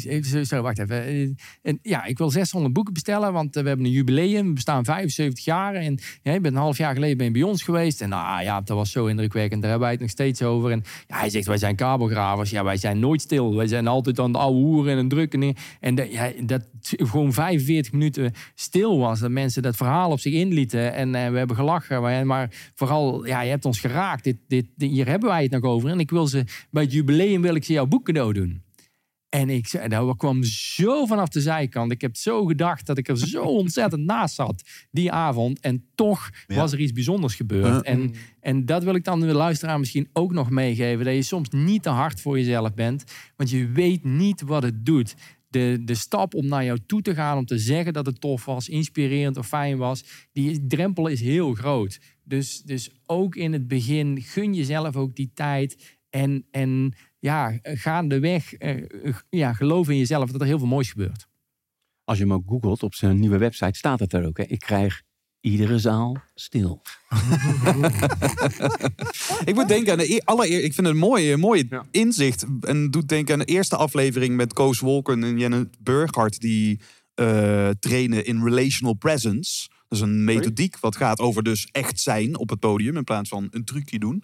[0.05, 1.03] Eh, ik- zo, wacht even.
[1.05, 1.29] Eh,
[1.61, 4.47] En, ja, ik wil 600 boeken bestellen, want eh, we hebben een jubileum.
[4.47, 5.73] We bestaan 75 jaar.
[5.75, 8.01] En ja, ik ben een half jaar geleden ben bij ons geweest.
[8.01, 9.61] En nou ja, dat was zo indrukwekkend.
[9.61, 10.71] Daar hebben wij het nog steeds over.
[10.71, 12.49] En ja, hij zegt, wij zijn kabelgravers.
[12.49, 13.55] Ja, wij zijn nooit stil.
[13.55, 15.41] Wij zijn altijd aan de oude hoeren en een drukken.
[15.43, 19.19] En, en dat, ja, dat gewoon 45 minuten stil was.
[19.19, 20.93] Dat mensen dat verhaal op zich inlieten.
[20.93, 22.01] En we hebben gelachen.
[22.01, 24.23] Maar, maar vooral, ja, je hebt ons geraakt.
[24.23, 25.89] Dit, dit, dit- hier hebben wij het nog over.
[25.89, 28.61] En ik wil ze, bij het jubileum wil ik ze jouw boek cadeau doen.
[29.34, 31.91] En ik zei, nou, kwam zo vanaf de zijkant.
[31.91, 35.60] Ik heb zo gedacht dat ik er zo ontzettend naast zat die avond.
[35.60, 36.55] En toch Ja.
[36.55, 37.85] was er iets bijzonders gebeurd.
[37.85, 41.05] En, en dat wil ik dan de luisteraar misschien ook nog meegeven.
[41.05, 43.03] Dat je soms niet te hard voor jezelf bent.
[43.35, 45.15] Want je weet niet wat het doet.
[45.47, 48.45] De, de stap om naar jou toe te gaan, om te zeggen dat het tof
[48.45, 51.99] was, inspirerend of fijn was, die drempel is heel groot.
[52.23, 55.97] Dus, dus ook in het begin gun jezelf ook die tijd.
[56.14, 58.84] En, en ja, gaandeweg eh,
[59.30, 61.27] ja, geloof in jezelf dat er heel veel moois gebeurt.
[62.03, 64.38] Als je hem ook googelt op zijn nieuwe website, staat het er ook.
[64.38, 64.44] Hè?
[64.44, 65.02] Ik krijg
[65.41, 66.81] iedere zaal stil.
[69.45, 71.85] Ik moet denken aan de e- allereer, ik vind het een mooie, mooie Ja.
[71.91, 72.45] inzicht.
[72.61, 76.40] En doet denken aan de eerste aflevering met Koos Wolken en Jenny Burghardt.
[76.40, 76.80] Die
[77.14, 79.68] eh, trainen in relational presence.
[79.88, 82.98] Dat is een methodiek wat gaat over dus echt zijn op het podium.
[82.98, 84.23] In plaats van een trucje doen.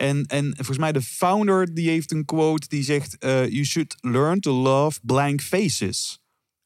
[0.00, 3.18] En, en volgens mij de founder die heeft een quote die zegt...
[3.18, 6.20] eh, you should learn to love blank faces.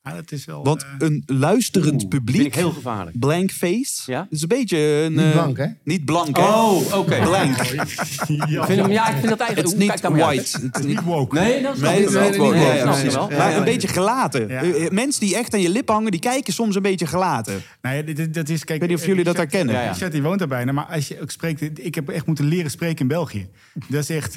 [0.06, 0.64] Ja, dat is wel...
[0.64, 3.18] Want eh, een luisterend Vind publiek, ik heel gevaarlijk.
[3.18, 4.18] blank face, Ja?
[4.18, 5.12] dat is een beetje een...
[5.12, 5.66] Niet eh, blank, hè?
[5.85, 6.43] Niet blank, hè?
[6.43, 7.20] Oh, oké.
[7.28, 7.56] Blank.
[7.59, 7.89] Ik
[8.64, 9.66] vind hem, ja, ik vind dat Het eigenlijk...
[9.66, 10.59] is hoe niet white.
[10.66, 11.39] Het is niet woke.
[11.39, 12.36] Nee, dat is Nee, niet woke.
[12.36, 12.56] woke.
[12.56, 13.14] Ja, Ja, snap je precies.
[13.14, 13.28] wel.
[13.28, 13.62] Maar Ja, een ja.
[13.62, 14.48] beetje gelaten.
[14.48, 14.62] Ja.
[14.62, 17.62] Eh, Mensen die echt aan je lip hangen, die kijken soms een beetje gelaten.
[17.82, 19.74] Nou ja, dit- dat is, kijk, Ik weet niet of jullie dat herkennen.
[19.74, 20.09] Ja, ja.
[20.09, 20.72] Die woont daar bijna.
[20.72, 21.85] Maar als je ook spreekt...
[21.86, 23.48] Ik heb echt moeten leren spreken in België.
[23.89, 24.35] Dat is echt...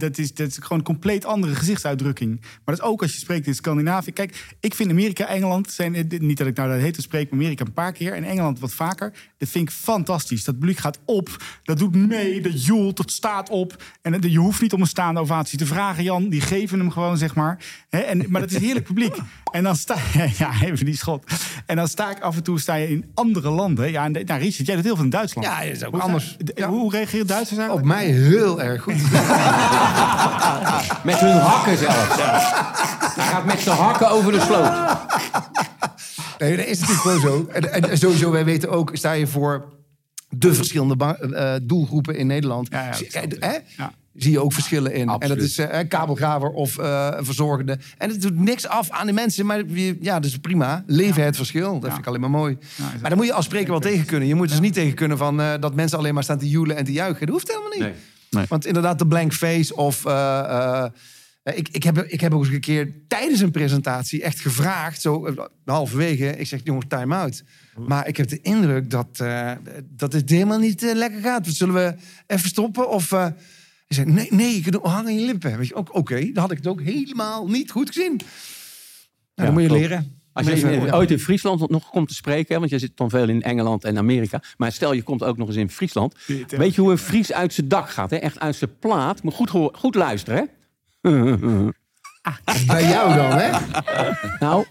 [0.00, 2.38] dat, is, dat is gewoon een compleet andere gezichtsuitdrukking.
[2.40, 4.12] Maar dat is ook als je spreekt in Scandinavië.
[4.12, 5.70] Kijk, ik vind Amerika, Engeland...
[5.72, 8.12] Zijn, eh, dit- niet dat ik nou dat heet, ik spreek Amerika een paar keer.
[8.14, 9.12] En Engeland wat vaker.
[9.38, 10.44] Dat vind ik fantastisch.
[10.44, 11.36] Dat publiek gaat op.
[11.62, 12.40] Dat doet mee.
[12.40, 12.96] Dat joelt.
[12.96, 13.82] Dat staat op.
[14.02, 16.28] En je hoeft niet om een staande ovatie te vragen, Jan.
[16.28, 17.58] Die geven hem gewoon, zeg maar.
[17.88, 19.16] Hè, en, maar dat is heerlijk publiek.
[19.52, 20.28] En dan sta je...
[20.38, 21.24] Ja, even die schot.
[21.66, 23.90] En dan sta ik af en toe sta je in andere landen.
[23.90, 25.46] Ja, en de- nou, Richard, jij doet heel veel in Duitsland.
[25.48, 26.36] Ja, dat is ook Hoe- anders.
[26.54, 26.68] Ja.
[26.68, 27.86] Hoe reageren Duitsers Op eigenlijk?
[27.96, 28.94] mij heel erg goed.
[31.04, 32.16] Met hun hakken zelfs.
[33.14, 34.89] Hij gaat met zijn hakken over de sloot.
[36.38, 37.48] Nee, dat is natuurlijk gewoon zo.
[37.52, 39.72] En, en sowieso, wij weten ook, sta je voor
[40.28, 42.68] de verschillende eh, doelgroepen in Nederland.
[42.70, 43.56] Ja, ja, Zie- kijk, hè?
[43.76, 43.92] Ja.
[44.14, 45.08] Zie je ook verschillen in.
[45.08, 47.78] En dat is eh, een kabelgraver of eh, verzorgende.
[47.98, 49.46] En het doet niks af aan de mensen.
[49.46, 49.64] Maar
[50.00, 50.84] ja, dat is prima.
[50.86, 51.72] Leven het verschil.
[51.80, 52.58] Dat vind ik alleen maar mooi.
[53.00, 54.28] maar dan moet je als spreker wel tegen kunnen.
[54.28, 56.76] Je moet dus niet tegen kunnen van, eh, dat mensen alleen maar staan te joelen
[56.76, 57.26] en te juichen.
[57.26, 57.80] Dat hoeft helemaal niet.
[57.80, 57.92] Nee.
[58.30, 58.44] Nee.
[58.48, 60.02] Want inderdaad, de blank face of...
[61.42, 65.00] eh, ik, ik, heb, ik heb ook eens een keer tijdens een presentatie echt gevraagd,
[65.00, 67.42] zo eh, halverwege, ik zeg jongens, time out.
[67.86, 69.52] Maar ik heb de indruk dat, eh,
[69.84, 71.46] dat het helemaal niet lekker gaat.
[71.46, 71.94] Zullen we
[72.26, 72.88] even stoppen?
[72.90, 73.26] Of eh
[73.86, 75.58] ik zeg, nee, nee, hang aan je lippen.
[75.58, 78.16] Weet je, ook, oké, dan had ik het ook helemaal niet goed gezien.
[78.16, 78.22] Nou,
[79.34, 80.18] dan moet je leren.
[80.32, 83.10] Als je in- ooit in Friesland nog komt te spreken, hè, want je zit dan
[83.10, 84.42] veel in Engeland en Amerika.
[84.56, 86.14] Maar stel je komt ook nog eens in Friesland.
[86.58, 88.10] Weet je hoe een Fries uit zijn dak gaat?
[88.10, 88.16] Hè?
[88.16, 89.22] Echt uit zijn plaat.
[89.22, 90.44] Maar goed, goed luisteren, hè?
[92.66, 93.50] Bij jou dan, hè?
[94.40, 94.64] Nou,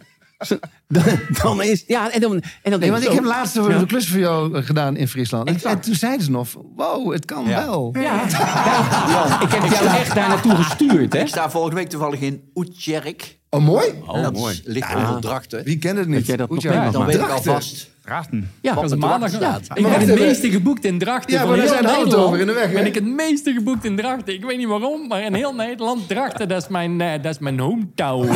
[0.87, 1.03] dan,
[1.41, 1.83] dan is...
[1.87, 2.33] Ja, en dan,
[2.63, 5.07] en dan Nee, want zo, ik heb laatst een klus voor jou eh, gedaan in
[5.07, 5.47] Friesland.
[5.47, 5.75] En, Exact.
[5.75, 7.89] en toen zeiden ze nog, wow, het kan wel.
[7.93, 11.19] Ja, ja, ik heb jou echt daar naartoe gestuurd, hè?
[11.19, 13.37] Ik sta volgende week toevallig in Oetjerk.
[13.49, 13.93] Oh, mooi.
[14.21, 15.63] dat is- ligt onder drachten.
[15.63, 16.15] Wie kent het niet?
[16.17, 16.93] Weet jij dat?
[16.93, 17.51] Dan weet ik Drachten.
[17.51, 17.89] alvast.
[18.09, 18.51] Drachten.
[18.61, 19.31] Ja, het maandag.
[19.31, 19.37] Ja.
[19.37, 19.61] staat.
[19.63, 20.25] Ik ben wacht het even.
[20.25, 21.33] meeste geboekt in Drachten.
[21.33, 22.25] Ja, van maar daar heel zijn Nederland.
[22.27, 22.73] over in de weg, hè?
[22.73, 24.33] Ben ik het meeste geboekt in Drachten.
[24.33, 27.39] Ik weet niet waarom, maar in heel Nederland Drachten, dat is mijn, eh, dat is
[27.39, 28.27] mijn hometown.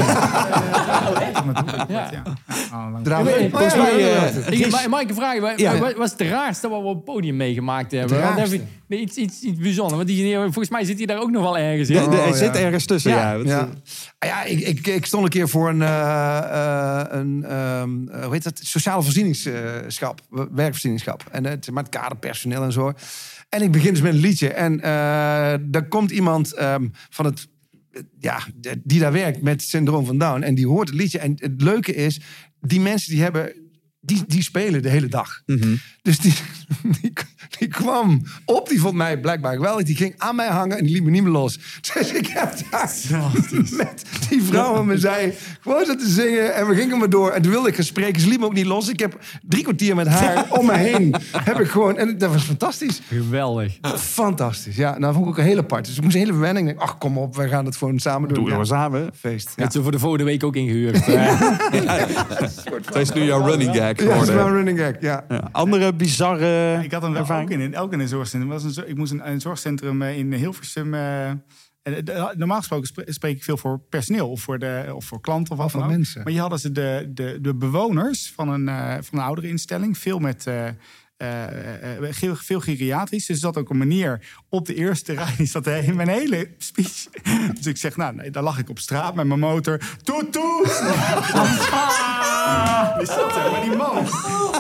[1.90, 2.10] Ja.
[2.12, 2.24] Ja.
[3.04, 3.28] Lang-.
[3.30, 4.80] Ik ja, volgens mij, ja, eh, ja.
[4.82, 5.40] Ik, mag ik een vraag?
[5.40, 5.78] Wat, Ja.
[5.78, 8.26] wat was het raarste wat we op het podium meegemaakt hebben?
[8.36, 9.96] Het Want nee, iets, iets, iets bijzonders.
[9.96, 12.04] Want die, volgens mij zit hij daar ook nog wel ergens in.
[12.04, 12.62] De- de- hij Oh, zit ja.
[12.62, 13.32] ergens tussen, ja.
[13.32, 13.38] Ja.
[13.38, 13.68] Wat- Ja, Ah
[14.26, 18.44] ja ik, ik, ik stond een keer voor een, eh, een ehm, eh, hoe heet
[18.44, 18.60] dat?
[18.64, 21.24] Sociale voorzieningschap, werkvoorzieningschap.
[21.32, 22.94] En het, maar het kaderpersoneel en zo.
[23.50, 24.54] En ik begin dus met een liedje.
[24.54, 24.78] En
[25.72, 27.48] daar komt iemand ehm, van het,
[28.20, 28.40] ja,
[28.84, 30.42] die daar werkt met syndroom van Down.
[30.42, 31.20] En die hoort het liedje.
[31.20, 32.20] En het leuke is,
[32.62, 33.54] die mensen die hebben,
[34.00, 35.42] die, die spelen de hele dag.
[36.02, 36.34] Dus die,
[37.02, 37.14] die,
[37.60, 39.86] die kwam op, die vond mij blijkbaar geweldig.
[39.86, 41.60] Die ging aan mij hangen en die liet me niet meer los.
[41.94, 42.92] Dus ik heb daar
[43.78, 46.56] met die vrouw aan me zij gewoon zitten zingen.
[46.56, 47.32] En we gingen maar door.
[47.32, 48.22] En toen wilde ik gaan spreken.
[48.22, 48.90] Ze liet me ook niet los.
[48.90, 51.16] Ik heb drie kwartier met haar om me heen.
[51.32, 53.02] Heb ik gewoon, en dat was fantastisch.
[53.08, 53.78] Geweldig.
[53.98, 54.76] Fantastisch.
[54.76, 55.86] Ja, nou vond ik ook een hele apart.
[55.86, 56.70] Dus ik moest een hele verwenning.
[56.70, 58.38] Ik dacht, Ach, kom op, we gaan het gewoon samen doen.
[58.38, 59.10] Doen we Ja, samen.
[59.20, 59.54] Feest.
[59.56, 59.64] Ja.
[59.64, 61.06] Het ze voor de volgende week ook ingehuurd.
[61.06, 61.42] Eh,
[62.86, 64.92] Dat is nu jouw running gag Ja, dat is een running gag.
[65.00, 65.24] Ja.
[65.30, 65.50] Ja.
[65.52, 67.43] Andere bizarre Ik had hem wel ervaring?
[67.44, 68.52] Ook in, in, ook in een zorgcentrum.
[68.52, 70.94] Was een, ik moest een, een zorgcentrum eh, in Hilversum.
[70.94, 71.32] eh,
[72.36, 75.58] normaal gesproken spre- spreek ik veel voor personeel of voor, de, of voor klanten of
[75.58, 75.96] wat voor dan ook.
[75.96, 76.22] mensen.
[76.24, 79.98] Maar hier hadden ze de, de, de bewoners van een, eh van een oudere instelling.
[79.98, 80.48] Veel met
[81.24, 83.26] eh, eh, veel, veel geriatrisch.
[83.26, 85.34] Dus zat ook een manier op de eerste rij.
[85.38, 87.08] Die zat in mijn hele speech.
[87.58, 89.80] Dus ik zeg, nou, nee, daar lag ik op straat met mijn motor.
[90.04, 90.68] Toet, toet!
[93.04, 93.98] Zat er, maar die man.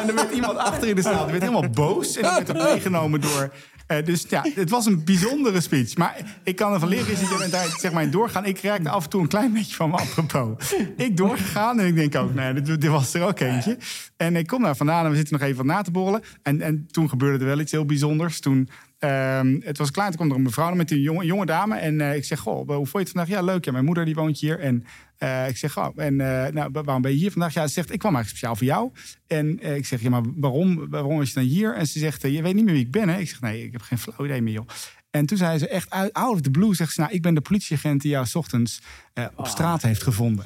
[0.01, 1.23] En er werd iemand achter in de zaal.
[1.23, 2.17] Die werd helemaal boos.
[2.17, 3.51] En die werd meegenomen door...
[3.87, 5.97] eh, dus ja, het was een bijzondere speech.
[5.97, 8.45] Maar ik kan ervan leren, is dat je daar zeg maar doorgaan.
[8.45, 10.73] Ik raakte af en toe een klein beetje van me apropos.
[10.97, 13.77] Ik doorgegaan en ik denk ook, nee, dit, dit was er ook eentje.
[14.17, 16.21] En ik kom daar vandaan en we zitten nog even wat na te borrelen.
[16.41, 18.39] En, en toen gebeurde er wel iets heel bijzonders.
[18.39, 18.69] Toen,
[19.03, 21.75] ehm, het was klaar, toen kwam er een mevrouw met een jonge, jonge dame.
[21.75, 23.29] En eh, ik zeg, goh, hoe vond je het vandaag?
[23.29, 23.65] Ja, leuk.
[23.65, 24.59] Ja, mijn moeder die woont hier.
[24.59, 24.85] En
[25.17, 27.53] eh, ik zeg, oh, en eh, nou, wa- waarom ben je hier vandaag?
[27.53, 28.91] Ja, ze zegt, ik kwam eigenlijk speciaal voor jou.
[29.27, 31.75] En eh, ik zeg, ja, maar waarom, waarom was je dan hier?
[31.75, 33.17] En ze zegt, je weet niet meer wie ik ben, hè?
[33.19, 34.67] Ik zeg, nee, ik heb geen flauw idee meer, joh.
[35.11, 37.33] En toen zei ze echt uit out of the blue, zegt ze, nou, ik ben
[37.33, 38.81] de politieagent die jou 's ochtends
[39.13, 40.43] eh, op straat heeft gevonden.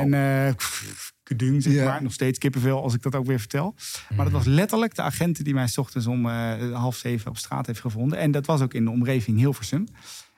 [0.00, 0.52] En eh
[1.26, 1.84] kudung, zeg Ja.
[1.84, 2.02] maar.
[2.02, 3.74] Nog steeds kippenvel als ik dat ook weer vertel.
[4.16, 7.36] Maar dat was letterlijk de agenten die mij 's ochtends om eh, half zeven op
[7.36, 8.18] straat heeft gevonden.
[8.18, 9.86] En dat was ook in de omgeving Hilversum.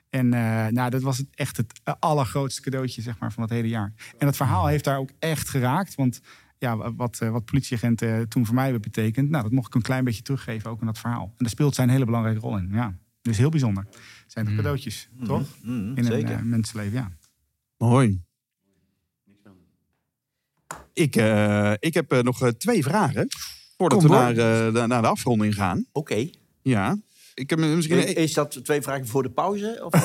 [0.09, 3.67] En eh, nou, dat was het echt het allergrootste cadeautje zeg maar, van het hele
[3.67, 3.93] jaar.
[4.17, 5.95] En het verhaal heeft daar ook echt geraakt.
[5.95, 6.19] Want
[6.57, 9.29] ja, wat, eh, wat politieagenten toen voor mij hebben betekend...
[9.29, 11.23] Nou, dat mocht ik een klein beetje teruggeven ook in dat verhaal.
[11.25, 12.69] En daar speelt zij een hele belangrijke rol in.
[12.71, 13.85] Ja, dus heel bijzonder.
[13.89, 15.47] Het zijn toch cadeautjes, toch?
[15.63, 16.31] Mm, In zeker.
[16.31, 17.11] een eh, mensenleven, ja.
[17.77, 18.21] Mooi.
[20.99, 23.27] Ik, eh, ik heb eh, nog eh, twee vragen.
[23.77, 25.85] Voordat Kom we naar, de, naar de afronding gaan.
[25.91, 26.29] Oké.
[26.61, 26.97] Ja.
[27.33, 28.07] Ik heb misschien...
[28.07, 29.81] Is, is dat twee vragen voor de pauze?
[29.83, 29.91] Of?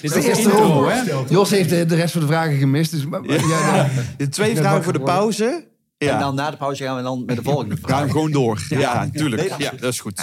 [0.00, 1.00] Dit De is eerste de intro, hè?
[1.28, 2.90] Jos heeft de, de rest van de vragen gemist.
[2.90, 5.70] Dus, maar, maar- ja, De twee vragen voor de pauze.
[6.04, 6.12] Ja.
[6.14, 8.04] En dan na de pauze gaan we dan met de volgende Gaan vraag.
[8.04, 8.64] we gewoon door.
[8.68, 9.48] Ja, Nee, tuurlijk.
[9.48, 10.14] dat- Ja, dat is goed.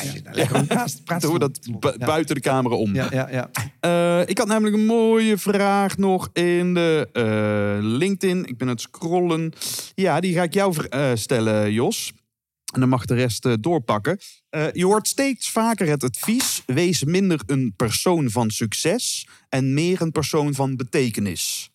[0.68, 2.06] Praat, praat Doen we dat bu- Ja.
[2.06, 2.94] buiten de camera om.
[2.96, 3.50] Ja, ja, ja.
[3.80, 8.46] Eh, ik had namelijk een mooie vraag nog in de eh, LinkedIn.
[8.46, 9.54] Ik ben aan het scrollen.
[9.96, 12.12] Ja, die ga ik jou eh, stellen, Jos.
[12.74, 14.18] En dan mag de rest doorpakken.
[14.74, 20.12] Je hoort steeds vaker het advies: wees minder een persoon van succes en meer een
[20.12, 21.70] persoon van betekenis.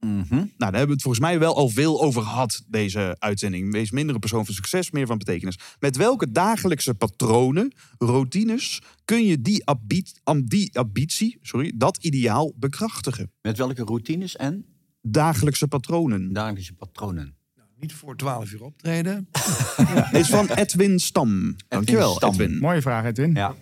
[0.00, 0.34] Mhm.
[0.34, 3.72] Nou, daar hebben we het volgens mij wel al veel over gehad, deze uitzending.
[3.72, 5.58] Wees minder een persoon van succes, meer van betekenis.
[5.78, 12.52] Met welke dagelijkse patronen, routines, kun je die, ambi- am- die ambitie, sorry, dat ideaal
[12.56, 13.32] bekrachtigen?
[13.42, 14.66] Met welke routines en
[15.02, 16.32] Dagelijkse patronen.
[16.32, 17.36] dagelijkse patronen?
[17.80, 19.28] Niet voor 12 uur optreden.
[20.12, 21.56] Is van Edwin Stam.
[21.68, 22.30] Dankjewel, Stam.
[22.30, 22.58] Edwin.
[22.58, 23.34] Mooie vraag, Edwin.
[23.34, 23.54] Ja.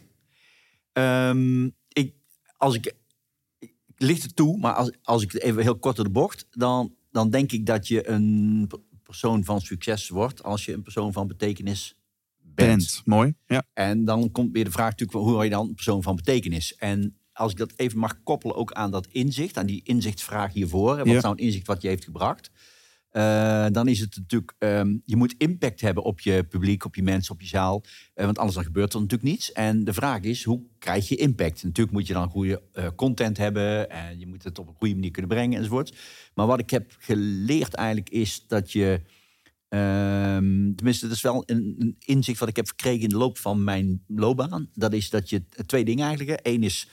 [0.93, 2.15] Ehm, ik,
[2.57, 2.93] als ik,
[3.97, 6.95] licht het toe, maar als, als ik het even heel kort door de bocht, dan,
[7.11, 8.71] dan denk ik dat je een
[9.03, 11.95] persoon van succes wordt als je een persoon van betekenis
[12.41, 12.69] bent.
[12.69, 13.03] Bent.
[13.05, 13.35] Mooi.
[13.47, 13.63] Ja.
[13.73, 16.75] En dan komt weer de vraag natuurlijk, hoe word je dan een persoon van betekenis?
[16.77, 20.91] En als ik dat even mag koppelen ook aan dat inzicht, aan die inzichtsvraag hiervoor.
[20.93, 21.17] En wat Ja.
[21.17, 22.51] is nou een inzicht wat je heeft gebracht?
[23.17, 27.03] Eh, dan is het natuurlijk, ehm, je moet impact hebben op je publiek, op je
[27.03, 27.83] mensen, op je zaal.
[28.15, 29.53] Eh, want anders dan gebeurt er natuurlijk niets.
[29.53, 31.65] En de vraag is, hoe krijg je impact?
[31.65, 33.91] Natuurlijk moet je dan goede eh, content hebben.
[33.91, 35.97] En je moet het op een goede manier kunnen brengen enzovoort.
[36.35, 39.01] Maar wat ik heb geleerd eigenlijk is dat je...
[39.69, 43.65] ehm, tenminste, dat is wel een, inzicht wat ik heb verkregen in de loop van
[43.65, 44.71] mijn loopbaan.
[44.75, 46.41] Dat is dat je twee dingen eigenlijk...
[46.43, 46.89] Eén is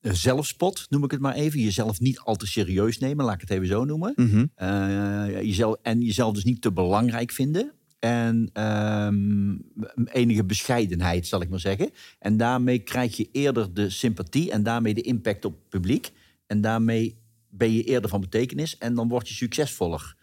[0.00, 1.60] zelfspot, noem ik het maar even.
[1.60, 4.12] Jezelf niet al te serieus nemen, laat ik het even zo noemen.
[4.16, 4.46] Mhm.
[4.54, 7.72] Eh, jezelf, en jezelf dus niet te belangrijk vinden.
[7.98, 9.56] En ehm,
[10.04, 11.90] enige bescheidenheid, zal ik maar zeggen.
[12.18, 16.10] En daarmee krijg je eerder de sympathie en daarmee de impact op het publiek.
[16.46, 17.18] En daarmee
[17.50, 20.16] ben je eerder van betekenis en dan word je succesvoller.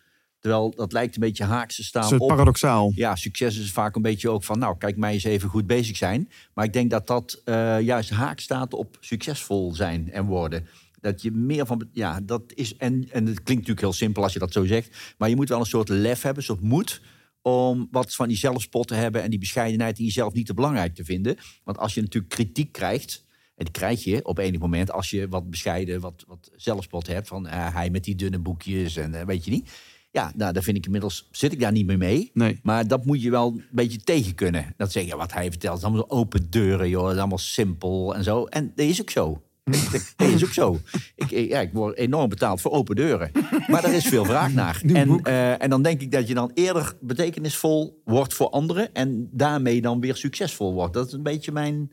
[0.45, 2.91] Terwijl dat lijkt een beetje haaks te staan is het op paradoxaal.
[2.95, 5.97] ja, succes is vaak een beetje ook van, nou, kijk mij eens even goed bezig
[5.97, 6.29] zijn.
[6.53, 10.67] Maar ik denk dat dat eh, juist haak staat op succesvol zijn en worden.
[11.01, 14.33] Dat je meer van, ja, dat is, en, en het klinkt natuurlijk heel simpel als
[14.33, 15.15] je dat zo zegt.
[15.17, 17.01] Maar je moet wel een soort lef hebben, een soort moed
[17.41, 20.95] om wat van die zelfspot te hebben en die bescheidenheid in jezelf niet te belangrijk
[20.95, 21.37] te vinden.
[21.63, 25.27] Want als je natuurlijk kritiek krijgt, en die krijg je op enig moment als je
[25.27, 27.27] wat bescheiden, wat, wat zelfspot hebt.
[27.27, 29.69] Van eh, hij met die dunne boekjes en eh, weet je niet.
[30.15, 32.31] Ja, nou, daar vind ik inmiddels, zit ik daar niet meer mee.
[32.33, 32.59] Nee.
[32.63, 34.73] Maar dat moet je wel een beetje tegen kunnen.
[34.77, 37.03] Dat zeg je, wat hij vertelt, is allemaal open deuren, joh.
[37.03, 38.45] Dat is allemaal simpel en zo.
[38.45, 39.43] En dat is ook zo.
[40.15, 40.79] Dat is ook zo.
[41.15, 43.31] Ik, ja, ik word enorm betaald voor open deuren.
[43.67, 44.81] Maar er is veel vraag naar.
[44.85, 48.93] En, eh, en dan denk ik dat je dan eerder betekenisvol wordt voor anderen...
[48.93, 50.93] en daarmee dan weer succesvol wordt.
[50.93, 51.91] Dat is een beetje mijn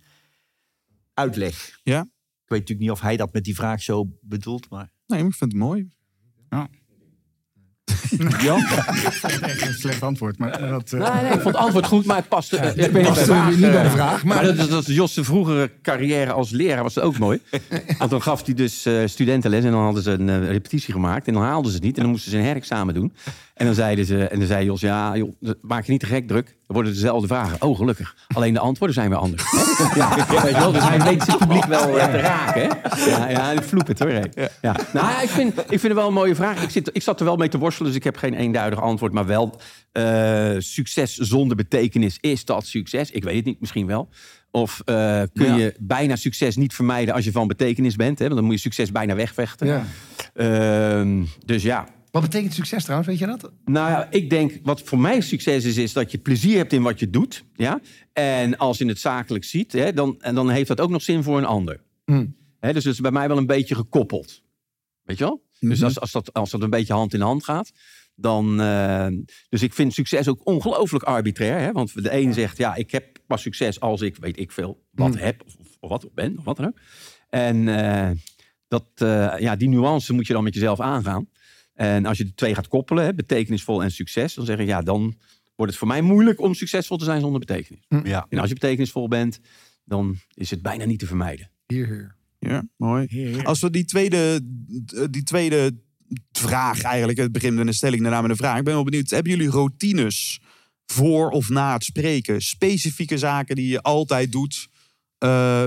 [1.14, 1.80] uitleg.
[1.82, 2.00] Ja.
[2.00, 4.92] Ik weet natuurlijk niet of hij dat met die vraag zo bedoelt, maar...
[5.06, 5.88] Nee, maar ik vind het mooi.
[9.42, 10.38] Echt een slecht antwoord.
[10.38, 12.56] Maar dat, eh, Nee, nee, ik vond het antwoord goed, maar het paste.
[12.56, 14.44] eh, ik weet niet, paste bij de vraag, niet bij de eh, vraag, maar- Maar
[14.44, 17.40] dat, is- dat is Jos' vroegere carrière als leraar was dat ook mooi.
[17.98, 21.26] Want dan gaf hij dus eh, studentenles en dan hadden ze een eh, repetitie gemaakt.
[21.26, 23.12] En dan haalden ze het niet en dan moesten ze een herexamen doen.
[23.54, 26.28] En dan zeiden ze, en dan zei Jos, ja, joh, maak je niet te gek
[26.28, 26.46] druk.
[26.46, 27.62] Dan worden dezelfde vragen.
[27.62, 28.16] Oh, gelukkig.
[28.34, 29.42] Alleen de antwoorden zijn weer anders.
[29.94, 32.62] Ja, weet je wel, dus hij weet zijn publiek wel eh, te raken.
[32.62, 33.10] Hè?
[33.10, 34.08] Ja, ja, ik vloep het hoor.
[34.08, 34.20] hè.
[34.60, 34.76] Ja.
[34.92, 36.62] Nou, ja, ik vind, ik vind het wel een mooie vraag.
[36.62, 39.12] Ik, zit, ik zat er wel mee te worstelen, dus ik heb geen eenduidig antwoord.
[39.12, 39.60] Maar wel,
[39.92, 43.10] eh, succes zonder betekenis, is dat succes?
[43.10, 44.08] Ik weet het niet, misschien wel.
[44.50, 45.56] Of eh, kun Ja.
[45.56, 48.18] je bijna succes niet vermijden als je van betekenis bent?
[48.18, 48.24] Hè?
[48.24, 49.66] Want dan moet je succes bijna wegvechten.
[49.66, 49.84] Ja.
[50.34, 53.52] Ehm, dus ja, Wat betekent succes trouwens, weet je dat?
[53.64, 56.82] nou ja, ik denk wat voor mij succes is, is dat je plezier hebt in
[56.82, 57.44] wat je doet.
[57.54, 57.80] Ja?
[58.12, 61.22] En als je het zakelijk ziet, hè, dan, en dan heeft dat ook nog zin
[61.22, 61.80] voor een ander.
[62.04, 62.36] Hmm.
[62.60, 64.42] Hè, dus het is bij mij wel een beetje gekoppeld.
[65.02, 65.42] Weet je wel?
[65.60, 67.72] Dus als, als, dat, als dat een beetje hand in hand gaat,
[68.14, 68.60] dan.
[68.60, 69.06] eh,
[69.48, 71.58] dus ik vind succes ook ongelooflijk arbitrair.
[71.58, 71.72] Hè?
[71.72, 75.18] Want de een zegt, ja, ik heb pas succes als ik, weet ik veel, wat
[75.18, 76.78] heb, of, of wat ben, of wat dan ook.
[77.28, 78.10] En eh,
[78.68, 81.28] dat, eh, ja, die nuance moet je dan met jezelf aangaan.
[81.82, 84.82] En als je de twee gaat koppelen, hè, betekenisvol en succes, dan zeg je, ja,
[84.82, 85.14] dan
[85.56, 87.86] wordt het voor mij moeilijk om succesvol te zijn zonder betekenis.
[88.02, 88.26] Ja.
[88.28, 89.40] En als je betekenisvol bent,
[89.84, 91.50] dan is het bijna niet te vermijden.
[91.66, 92.16] Hier, hier.
[92.38, 93.36] Ja, mooi.
[93.42, 94.40] Als we die tweede,
[95.10, 95.76] die tweede
[96.32, 98.58] vraag eigenlijk, het begin met een stelling, daarna met een vraag.
[98.58, 100.40] Ik ben wel benieuwd, hebben jullie routines
[100.86, 102.40] voor of na het spreken?
[102.40, 104.68] Specifieke zaken die je altijd doet?
[105.18, 105.66] Eh,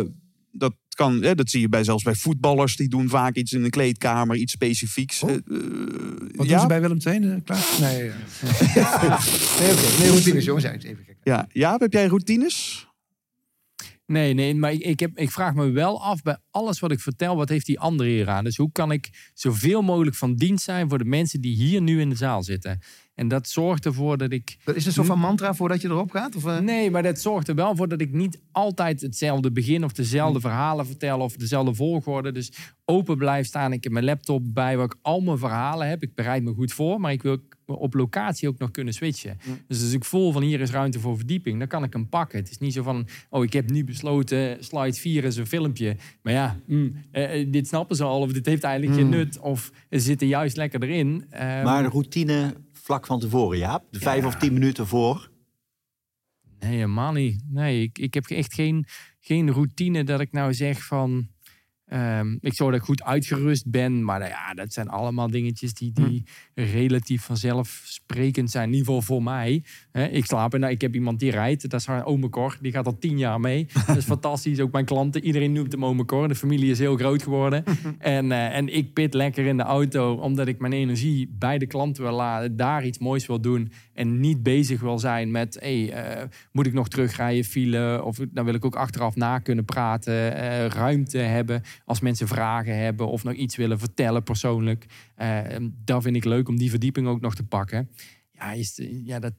[0.52, 3.64] dat, kan, hè, dat zie je bij, zelfs bij voetballers, die doen vaak iets in
[3.64, 5.24] de kleedkamer, iets specifieks.
[5.24, 5.30] Oh.
[5.30, 5.42] Eh, eh,
[6.36, 6.52] Wat ja?
[6.52, 7.32] doen ze bij Willem II?
[7.32, 7.66] eh, Klaar?
[7.80, 8.04] Nee,
[8.76, 9.20] ja.
[10.00, 10.64] nee routines, jongens.
[10.66, 11.18] Ja, even kijken.
[11.24, 12.88] Ja, Jaap, heb jij routines?
[14.06, 17.00] Nee, nee, maar ik, ik, heb, ik vraag me wel af bij alles wat ik
[17.00, 18.44] vertel, wat heeft die andere hier aan?
[18.44, 22.00] Dus hoe kan ik zoveel mogelijk van dienst zijn voor de mensen die hier nu
[22.02, 22.80] in de zaal zitten?
[23.16, 24.58] En dat zorgt ervoor dat ik.
[24.64, 26.36] Dat is een soort van mantra voordat je erop gaat?
[26.36, 26.60] Of, eh?
[26.60, 30.40] Nee, maar dat zorgt er wel voor dat ik niet altijd hetzelfde begin of dezelfde
[30.40, 32.32] verhalen vertel of dezelfde volgorde.
[32.32, 32.52] Dus
[32.86, 33.74] open blijf staan.
[33.74, 36.04] Ik heb mijn laptop bij waar ik al mijn verhalen heb.
[36.04, 39.38] Ik bereid me goed voor, maar ik wil op locatie ook nog kunnen switchen.
[39.68, 42.40] Dus als ik voel van hier is ruimte voor verdieping, dan kan ik hem pakken.
[42.40, 45.96] Het is niet zo van, oh ik heb nu besloten, slide 4 is een filmpje.
[46.22, 49.40] Maar ja, mm, eh, eh, dit snappen ze al of dit heeft eigenlijk geen nut.
[49.40, 51.26] Of ze zitten juist lekker erin.
[51.30, 52.56] Ehm, Maar de routine
[52.86, 53.84] vlak van tevoren, ja?
[53.90, 55.32] De vijf of tien minuten voor.
[56.60, 57.44] Nee, helemaal niet.
[57.48, 58.86] Nee, ik, ik heb echt geen,
[59.20, 61.28] geen routine dat ik nou zeg van...
[61.88, 64.04] ehm, ik zorg dat ik goed uitgerust ben.
[64.04, 68.68] Maar nou ja, dat zijn allemaal dingetjes die, die relatief vanzelfsprekend zijn.
[68.68, 69.64] In ieder geval voor mij.
[70.12, 71.70] Ik slaap en nou, ik heb iemand die rijdt.
[71.70, 72.58] Dat is haar ome Cor.
[72.62, 73.68] Die gaat al tien jaar mee.
[73.88, 74.60] Dat is fantastisch.
[74.60, 75.24] Ook mijn klanten.
[75.24, 76.28] Iedereen noemt hem ome Cor.
[76.28, 77.64] De familie is heel groot geworden.
[78.00, 80.14] en, eh, en ik pit lekker in de auto.
[80.14, 82.56] Omdat ik mijn energie bij de klanten wil laden.
[82.56, 83.72] Daar iets moois wil doen.
[83.94, 85.58] En niet bezig wil zijn met...
[85.60, 88.04] Hey, eh, moet ik nog terugrijden, file?
[88.04, 90.36] Of dan wil ik ook achteraf na kunnen praten.
[90.36, 93.08] eh, ruimte hebben als mensen vragen hebben.
[93.08, 94.86] Of nog iets willen vertellen persoonlijk.
[95.16, 95.40] Eh,
[95.86, 97.90] dat vind ik leuk om die verdieping ook nog te pakken.
[98.32, 99.34] Ja, is, ja, dat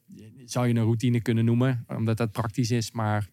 [0.45, 1.85] zou je een routine kunnen noemen.
[1.89, 2.93] Omdat dat praktisch is.
[2.93, 3.29] Maar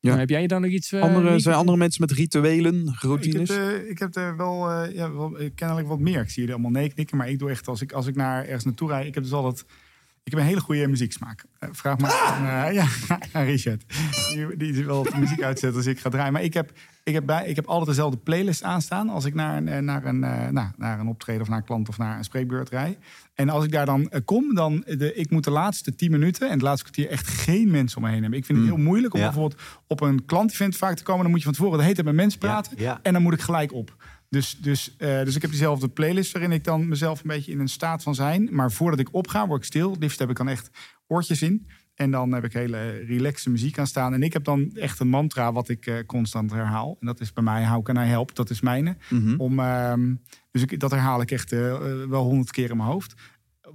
[0.00, 0.16] Ja.
[0.18, 0.92] heb jij dan nog iets...
[0.92, 3.50] eh, Andere, zijn andere mensen met rituelen, Ik heb, routines?
[3.50, 6.20] eh, ik heb er wel, eh, ja, wel kennelijk wat meer.
[6.20, 8.44] Ik zie jullie allemaal nee knikken, maar ik doe echt als ik, als ik naar
[8.44, 9.06] ergens naartoe rijd.
[9.06, 9.64] Ik heb dus altijd.
[10.24, 11.44] Ik heb een hele goede muzieksmaak.
[11.58, 12.86] Vraag maar aan, eh, ja,
[13.32, 13.84] aan Richard.
[14.32, 16.32] Die, die wel de muziek uitzet als ik ga draaien.
[16.32, 16.72] Maar ik heb,
[17.06, 20.04] ik heb, bij, ik heb altijd dezelfde playlist aanstaan als ik naar een, eh, naar,
[20.04, 22.98] een, eh, nou, naar een optreden of naar een klant of naar een spreekbeurt rijd.
[23.34, 26.46] En als ik daar dan eh, kom, dan de, ik moet de laatste 10 minuten
[26.46, 28.38] en het laatste kwartier echt geen mensen om me heen hebben.
[28.38, 29.26] Ik vind het heel moeilijk om Ja.
[29.26, 31.22] bijvoorbeeld op een klant-event vaak te komen.
[31.22, 32.72] Dan moet je van tevoren de hele tijd met mensen praten.
[32.76, 32.98] ja.
[33.02, 33.96] En dan moet ik gelijk op.
[34.28, 37.68] Dus, dus, dus ik heb diezelfde playlist waarin ik dan mezelf een beetje in een
[37.68, 38.48] staat van zijn.
[38.52, 39.90] Maar voordat ik opga, word ik stil.
[39.90, 40.70] Het liefst heb ik dan echt
[41.06, 41.66] oortjes in.
[41.96, 44.14] En dan heb ik hele relaxe muziek aan staan.
[44.14, 46.96] En ik heb dan echt een mantra wat ik eh, constant herhaal.
[47.00, 48.34] En dat is bij mij How Can I Help?
[48.34, 48.96] Dat is mijne.
[49.36, 50.14] Om, ehm,
[50.50, 53.14] dus ik, dat herhaal ik echt eh, eh, wel honderd keer in mijn hoofd.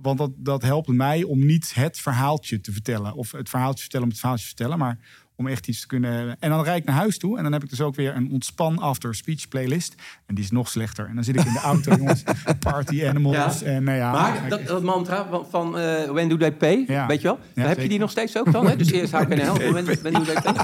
[0.01, 3.13] Want dat, dat helpt mij om niet het verhaaltje te vertellen.
[3.13, 4.79] Of het verhaaltje vertellen om het verhaaltje te vertellen.
[4.79, 4.97] Maar
[5.41, 6.35] om echt iets te kunnen...
[6.39, 7.37] En dan rijd ik naar huis toe.
[7.37, 9.95] En dan heb ik dus ook weer een ontspan after speech playlist.
[10.25, 11.05] En die is nog slechter.
[11.09, 12.23] En dan zit ik in de auto, jongens.
[12.59, 13.59] Party animals.
[13.59, 13.65] Ja.
[13.65, 17.07] En, nou ja, Maar dat, dat mantra van, van eh, When Do They Pay, Ja.
[17.07, 17.39] weet je wel?
[17.55, 18.67] Ja, heb je die nog steeds ook dan?
[18.67, 18.75] Hè?
[18.75, 20.53] Dus eerst How Can I Help, when, when Do They Pay.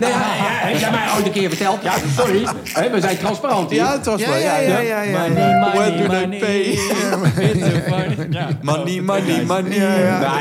[0.00, 1.82] Nee, ja, ja, heb jij mij ooit een keer verteld?
[1.82, 2.46] Ja, sorry.
[2.72, 3.78] Hè, we zijn transparant hier.
[3.78, 4.36] Ja, het was wel.
[4.36, 5.26] Ja, ja, ja, ja.
[5.28, 6.78] Money, When do they money, pay?
[8.62, 9.70] Money, money, money.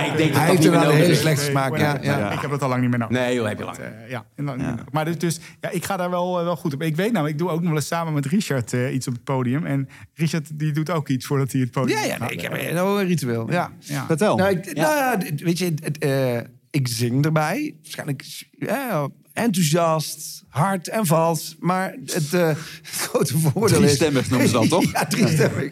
[0.06, 1.78] Ik denk dat Hij dat heeft niet er meer wel een hele slechte smaak.
[1.78, 2.32] Ja, ja.
[2.32, 3.18] Ik heb dat al lang niet meer nodig.
[3.18, 3.74] Nee, joh, heb je lang.
[3.80, 6.73] Eh, ja, en dan- maar dus, dus ja, ik ga daar wel, eh, wel goed
[6.73, 6.81] op.
[6.81, 9.14] Ik weet nou, ik doe ook nog wel eens samen met Richard eh, iets op
[9.14, 9.65] het podium.
[9.65, 12.19] En Richard die doet ook iets voordat hij het podium Ja, ja, gaat.
[12.19, 13.52] nee, ik heb een ritueel.
[13.52, 13.72] Ja.
[13.80, 14.06] Ja.
[14.06, 14.35] Vertel.
[14.38, 16.38] Nou, ik, nou weet je, het, eh,
[16.72, 17.76] ik zing erbij.
[17.81, 21.56] Waarschijnlijk ja, enthousiast, hard en vals.
[21.60, 23.84] Maar het, eh, het grote voordeel is...
[23.85, 24.91] Driestemmig noemen ze dat, toch?
[24.91, 25.72] ja, driestemmig.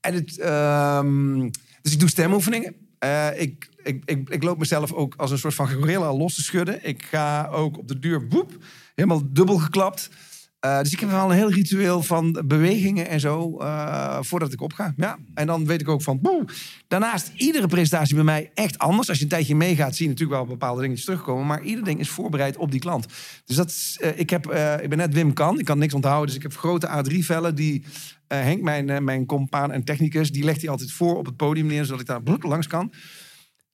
[0.00, 1.48] En het, ehm,
[1.82, 2.74] dus ik doe stemoefeningen.
[2.98, 6.42] Eh, ik, ik, ik, ik loop mezelf ook als een soort van gorilla los te
[6.42, 6.86] schudden.
[6.86, 10.10] Ik ga ook op de deur, boep, helemaal dubbel geklapt.
[10.64, 14.60] Eh, dus ik heb wel een heel ritueel van bewegingen en zo eh, voordat ik
[14.60, 14.92] opga.
[14.96, 15.18] Ja.
[15.34, 16.44] En dan weet ik ook van, boe.
[16.88, 19.08] Daarnaast, iedere presentatie bij mij echt anders.
[19.08, 21.46] Als je een tijdje meegaat, zie je natuurlijk wel bepaalde dingetjes terugkomen.
[21.46, 23.06] Maar ieder ding is voorbereid op die klant.
[23.44, 24.46] Dus dat eh, ik, heb,
[24.82, 25.58] ik ben net Wim Kan.
[25.58, 26.26] Ik kan niks onthouden.
[26.26, 27.84] Dus ik heb grote A3-vellen die
[28.26, 31.84] Henk, mijn, mijn compaan en technicus, die legt hij altijd voor op het podium neer,
[31.84, 32.92] zodat ik daar langs kan.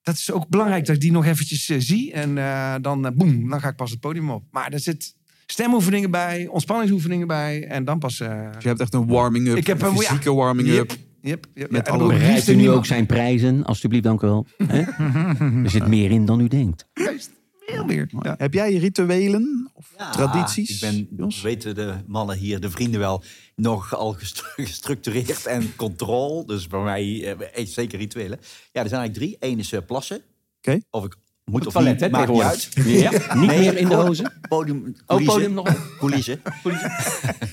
[0.03, 2.13] Dat is ook belangrijk dat ik die nog eventjes eh, zie.
[2.13, 4.45] En eh, dan, eh, boem, dan ga ik pas het podium op.
[4.51, 5.15] Maar er zit
[5.47, 7.65] stemoefeningen bij, ontspanningsoefeningen bij.
[7.67, 8.21] En dan pas...
[8.21, 9.99] eh, Dus je hebt echt een warming-up, Ik heb een een- ja.
[10.01, 10.91] fysieke warming-up.
[10.91, 11.71] Yep, yep, yep.
[11.71, 13.65] Met Ja, alle nu ook zijn prijzen?
[13.65, 14.47] Alsjeblieft, dank u wel.
[14.67, 14.81] Hè?
[15.65, 16.87] Er zit meer in dan u denkt.
[16.95, 17.31] Juist,
[17.71, 18.07] heel.
[18.23, 18.35] Ja.
[18.39, 20.71] Heb jij rituelen of Ja, tradities?
[20.75, 21.41] Ik ben, Jos?
[21.43, 23.23] weten de mannen hier, de vrienden wel,
[23.57, 26.45] nogal gestru- gestructureerd en controle.
[26.47, 27.03] Dus bij mij
[27.37, 28.39] eh, echt zeker rituelen.
[28.73, 29.51] Ja, er zijn eigenlijk drie.
[29.53, 30.21] Eén is eh, plassen.
[30.59, 30.81] Oké.
[30.91, 32.69] Of ik moet of toilet, hè, maakt niet uit.
[32.85, 34.33] Ja, niet Nee, meer in de hozen.
[34.49, 35.35] Podium, Oh, coulissen.
[35.35, 35.97] podium nog.
[35.99, 36.41] Coulissen.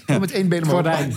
[0.08, 0.76] Ja, met één been omhoog.
[0.76, 1.16] Gordijn.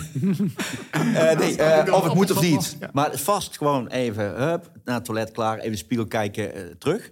[0.91, 2.77] Eh, nee, eh, of het moet of niet.
[2.93, 7.11] Maar vast gewoon even, hup, naar het toilet klaar, even spiegel kijken, eh, terug.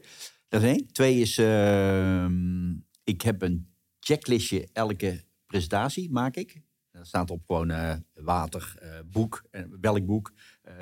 [0.50, 0.92] Dat is één.
[0.92, 2.72] Twee is, ehm,
[3.04, 3.68] ik heb een
[4.00, 6.62] checklistje elke presentatie, maak ik.
[6.92, 10.34] Dat staat op gewoon eh, water, eh, boek, eh, welk boek.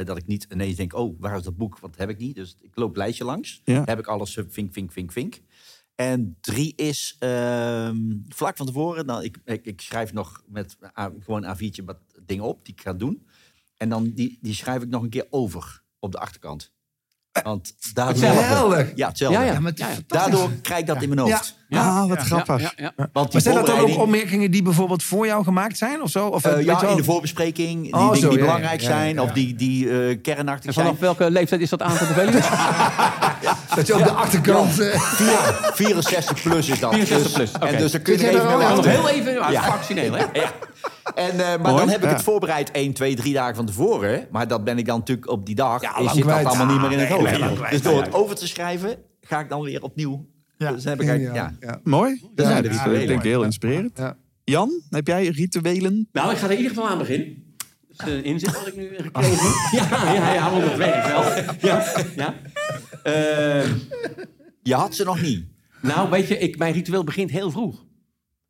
[0.04, 1.80] dat ik niet ineens denk, oh, waar is dat boek?
[1.80, 2.36] Want dat heb ik niet.
[2.36, 3.62] Dus ik loop het lijstje langs.
[3.64, 3.84] Ja.
[3.86, 5.40] Heb ik alles, vink, vink, vink, vink.
[5.96, 9.08] En drie is ehm, vlak van tevoren.
[9.08, 10.78] Dan, ik, ik, ik schrijf nog met
[11.20, 13.28] gewoon een A4'tje wat dingen op die ik ga doen.
[13.78, 16.74] En dan die, die schrijf ik nog een keer over op de achterkant.
[17.44, 19.38] Want daardoor, ja, hetzelfde.
[19.40, 19.54] Ja, ja.
[19.54, 19.96] Ja, maar het is Ja, ja.
[19.96, 20.32] fantastisch.
[20.40, 21.56] Daardoor krijg ik dat in mijn hoofd.
[21.70, 22.62] Ah, wat grappig.
[22.62, 22.92] Ja, ja.
[23.14, 26.02] Want Maar zijn dat dan ook opmerkingen die bijvoorbeeld voor jou gemaakt zijn?
[26.02, 26.28] Of zo?
[26.28, 26.90] Of, Eh, je ja, wel?
[26.92, 27.84] in de voorbespreking.
[27.84, 29.16] Die Oh, dingen zo, die ja, belangrijk ja, ja, zijn.
[29.16, 29.22] ja.
[29.22, 30.86] Of die, die eh, kernachtig En zijn.
[30.86, 32.34] vanaf welke leeftijd is dat aan te bevelen?
[33.76, 34.80] Dat je op de achterkant...
[34.80, 35.00] eh,
[35.74, 36.94] 64 plus is dat.
[36.94, 37.66] 64 Dus- plus, oké.
[37.66, 39.62] En dus dan kun je even er heel even, maar Ja.
[39.64, 40.24] fractioneel, hè?
[40.34, 40.52] Ja.
[41.16, 42.14] En, eh, maar Mooi, dan heb ik ja.
[42.16, 44.28] het voorbereid 1, 2, 3 dagen van tevoren.
[44.32, 45.82] Maar dat ben ik dan natuurlijk op die dag.
[45.82, 47.72] Ja, is zit dat allemaal niet meer in het Ah, hoofd.
[47.72, 50.26] dus door het over te schrijven, ga ik dan weer opnieuw.
[50.58, 50.72] Ja.
[50.72, 51.54] Dus heb ik eigenlijk, ja.
[51.60, 51.80] ja.
[51.84, 52.20] Mooi.
[52.22, 53.08] Dat Ja, zijn dat de is rituelen.
[53.08, 53.98] denk ik heel inspirerend.
[53.98, 54.18] Ja.
[54.44, 56.08] Jan, heb jij rituelen?
[56.12, 57.44] Nou, ik ga er in ieder geval aan beginnen.
[57.88, 59.90] Dat is een inzicht wat ik nu gekregen heb.
[59.90, 61.24] Ja, ja, ja, want dat werkt wel.
[61.72, 61.86] Ja,
[62.16, 62.36] ja.
[63.04, 63.70] Eh,
[64.64, 65.46] Je had ze nog niet.
[65.82, 67.86] nou, weet je, ik, mijn ritueel begint heel vroeg.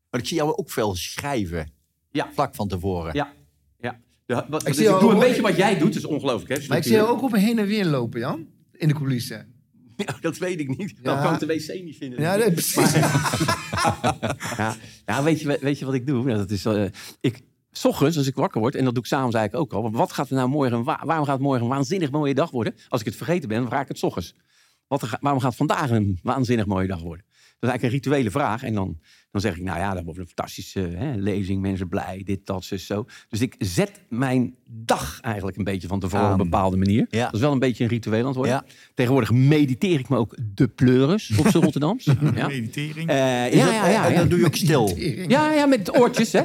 [0.10, 1.72] Maar ik zie jou ook veel schrijven.
[2.12, 2.30] Ja.
[2.34, 3.14] Vlak van tevoren.
[3.16, 3.34] Ja,
[3.80, 4.00] ja.
[4.26, 6.62] De, wat, Ik ik, zie ik doe een beetje wat jij doet, dat is ongelooflijk,
[6.62, 6.68] hè?
[6.68, 8.48] Maar ik zie jou ook op een heen en weer lopen, Jan.
[8.72, 9.57] In de coulissen.
[10.06, 10.90] Ja, dat weet ik niet.
[10.90, 11.14] Ja.
[11.14, 12.22] Dan kan ik de wc niet vinden.
[12.22, 12.92] Ja, nee, precies.
[14.58, 14.76] Ja,
[15.06, 16.24] nou, weet, je, weet je wat ik doe?
[16.24, 16.86] Nou, dat is, eh,
[17.22, 17.42] ik,
[17.72, 19.82] s ochtends, als ik wakker word, en dat doe ik s'avonds eigenlijk ook al.
[19.84, 22.76] Want wat gaat er nou morgen, wa- waarom gaat morgen een waanzinnig mooie dag worden?
[22.90, 24.36] Als ik het vergeten ben, dan vraag ik het s ochtends.
[24.88, 27.26] Wat er ga- waarom gaat vandaag een waanzinnig mooie dag worden?
[27.28, 28.64] Dat is eigenlijk een rituele vraag.
[28.64, 29.00] En dan,
[29.42, 32.64] dan zeg ik, nou ja, dat wordt een fantastische hè, lezing, mensen blij, dit, dat,
[32.64, 33.06] zus, zo.
[33.30, 37.06] Dus ik zet mijn dag eigenlijk een beetje van tevoren op een bepaalde manier.
[37.10, 37.26] Ja.
[37.26, 38.54] Dat is wel een beetje een ritueel aan het worden.
[38.54, 38.66] Ja.
[38.94, 42.04] Tegenwoordig mediteer ik me ook de pleuris op z'n Rotterdams.
[42.36, 42.48] ja.
[42.48, 43.10] Meditering.
[43.10, 44.18] Eh, ja, dat- ja, ja, En ja.
[44.18, 44.98] dan doe je ook stil.
[45.28, 46.42] Ja, ja, met oortjes, hè?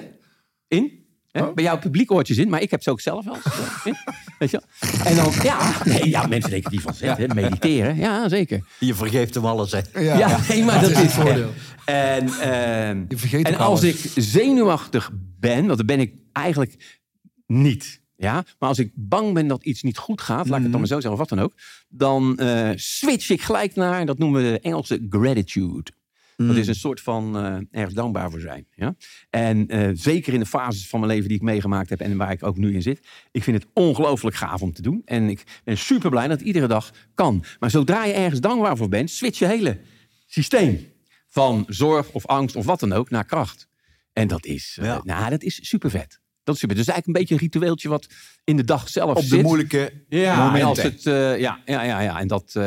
[0.69, 1.01] In.
[1.33, 1.43] Hè?
[1.43, 1.55] Oh.
[1.55, 3.37] Bij jou publiek oortjes in, maar ik heb ze ook zelf wel.
[4.39, 4.91] Weet je wel?
[5.07, 7.27] En dan, ja, nee, ja, mensen denken die van zet, hè?
[7.35, 7.97] mediteren.
[7.97, 8.65] Ja, zeker.
[8.79, 9.81] Je vergeeft hem alles, hè.
[10.01, 10.19] Ja.
[10.19, 11.51] Ja, nee, maar dat, is is het voordeel.
[11.85, 14.05] En, ehm, Je vergeet en als alles.
[14.05, 15.11] ik zenuwachtig
[15.41, 17.01] ben, want dat ben ik eigenlijk
[17.47, 18.01] niet.
[18.17, 20.71] Ja, maar als ik bang ben dat iets niet goed gaat, laat ik het dan
[20.71, 20.79] Mhm.
[20.79, 21.53] maar zo zeggen, of wat dan ook,
[21.89, 25.91] dan eh, switch ik gelijk naar, dat noemen we de Engelse gratitude.
[26.37, 28.67] Dat is een soort van eh, ergens dankbaar voor zijn.
[28.75, 28.95] Ja?
[29.31, 32.33] En eh, zeker in de fases van mijn leven die ik meegemaakt heb en waar
[32.33, 33.07] ik ook nu in zit.
[33.31, 35.03] Ik vind het ongelooflijk gaaf om te doen.
[35.05, 37.45] En ik ben super blij dat het iedere dag kan.
[37.59, 39.79] Maar zodra je ergens dankbaar voor bent, switch je hele
[40.27, 40.91] systeem.
[41.29, 43.69] Van zorg of angst of wat dan ook naar kracht.
[44.13, 45.01] En dat is, eh, Ja.
[45.05, 46.21] nou, dat is super vet.
[46.45, 46.77] Dat is super.
[46.77, 48.07] Dus eigenlijk een beetje een ritueeltje wat
[48.45, 49.31] in de dag zelf Op zit.
[49.31, 50.69] de moeilijke Ja, en momenten.
[50.69, 52.21] als het, ja, ja, ja, ja.
[52.21, 52.61] En dat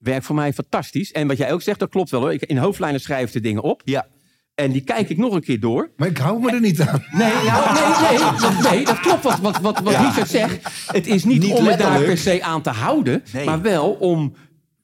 [0.00, 1.12] werkt voor mij fantastisch.
[1.12, 2.32] En wat jij ook zegt, dat klopt wel hoor.
[2.32, 3.82] Ik, in hoofdlijnen schrijf ik de dingen op.
[3.84, 4.06] Ja.
[4.54, 5.90] En die kijk ik nog een keer door.
[5.96, 7.04] Maar ik hou me er niet aan.
[7.10, 10.68] Nee, ja, nee, nee, dat, nee, dat klopt wat, wat, wat, wat Richard zegt.
[10.86, 13.22] Het is niet, Niet om het daar per se aan te houden.
[13.32, 13.44] Nee.
[13.44, 14.34] Maar wel om,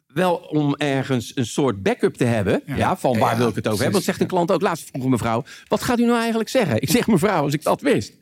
[0.06, 2.62] wel om ergens een soort backup te hebben.
[2.66, 3.96] Ja, van waar wil ik het over hebben.
[3.96, 5.44] Dat zegt een klant ook laatst vroeg een mevrouw.
[5.68, 6.82] Wat gaat u nou eigenlijk zeggen?
[6.82, 8.12] Ik zeg mevrouw, als ik dat wist.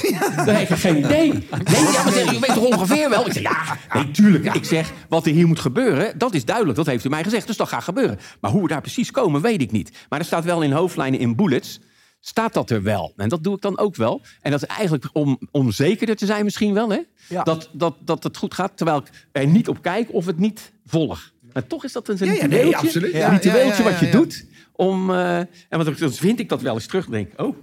[0.46, 1.32] Dan heb ik geen idee.
[1.32, 3.26] Nee, ja, maar zeg, u weet toch ongeveer wel?
[3.26, 4.54] Ik zeg, ja, nee, tuurlijk.
[4.54, 6.76] Ik zeg, wat er hier moet gebeuren, dat is duidelijk.
[6.76, 8.18] Dat heeft u mij gezegd, dus dat gaat gebeuren.
[8.40, 9.90] Maar hoe we daar precies komen, weet ik niet.
[10.08, 11.80] Maar er staat wel in hoofdlijnen, in bullets,
[12.20, 13.12] staat dat er wel.
[13.16, 14.22] En dat doe ik dan ook wel.
[14.40, 17.00] En dat is eigenlijk om, om zekerder te zijn misschien wel, hè?
[17.28, 17.42] Ja.
[17.42, 20.72] Dat, dat, dat het goed gaat, terwijl ik er niet op kijk of het niet
[20.86, 21.30] volg.
[21.52, 23.12] Maar toch is dat een ja, nee, ritueeltje, absoluut.
[23.12, 24.18] een Ja, ritueeltje ja, ja, wat je ja, ja.
[24.18, 24.46] doet.
[24.72, 27.06] Om, eh, en want dan vind ik dat wel eens terug.
[27.06, 27.56] denk ik, oh...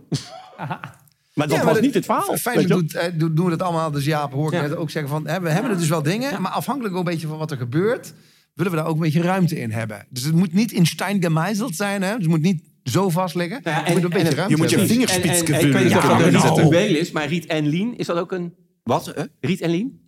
[1.39, 2.37] Maar dat Ja, maar was niet het verhaal.
[2.37, 3.91] Fijn je doet, eh, doen doen we dat allemaal.
[3.91, 4.61] Dus Jaap hoor ik Ja.
[4.67, 5.27] net ook zeggen van...
[5.27, 7.57] Hè, we hebben er dus wel dingen, maar afhankelijk ook een beetje van wat er
[7.57, 8.13] gebeurt...
[8.53, 10.05] willen we daar ook een beetje ruimte in hebben.
[10.09, 12.01] Dus het moet niet in Stein gemeizeld zijn.
[12.01, 12.09] Hè?
[12.13, 13.59] Dus het moet niet zo vast liggen.
[13.63, 15.67] Nou ja, Je moet een beetje en- ruimte je moet je vingerspits En- en- vullen.
[15.67, 16.61] Ik weet niet of Ja, dat een nou.
[16.61, 18.53] ritueel is, maar Riet en Lien, is dat ook een...
[18.83, 19.05] Wat?
[19.15, 19.23] hè?
[19.39, 19.99] Riet en Lien?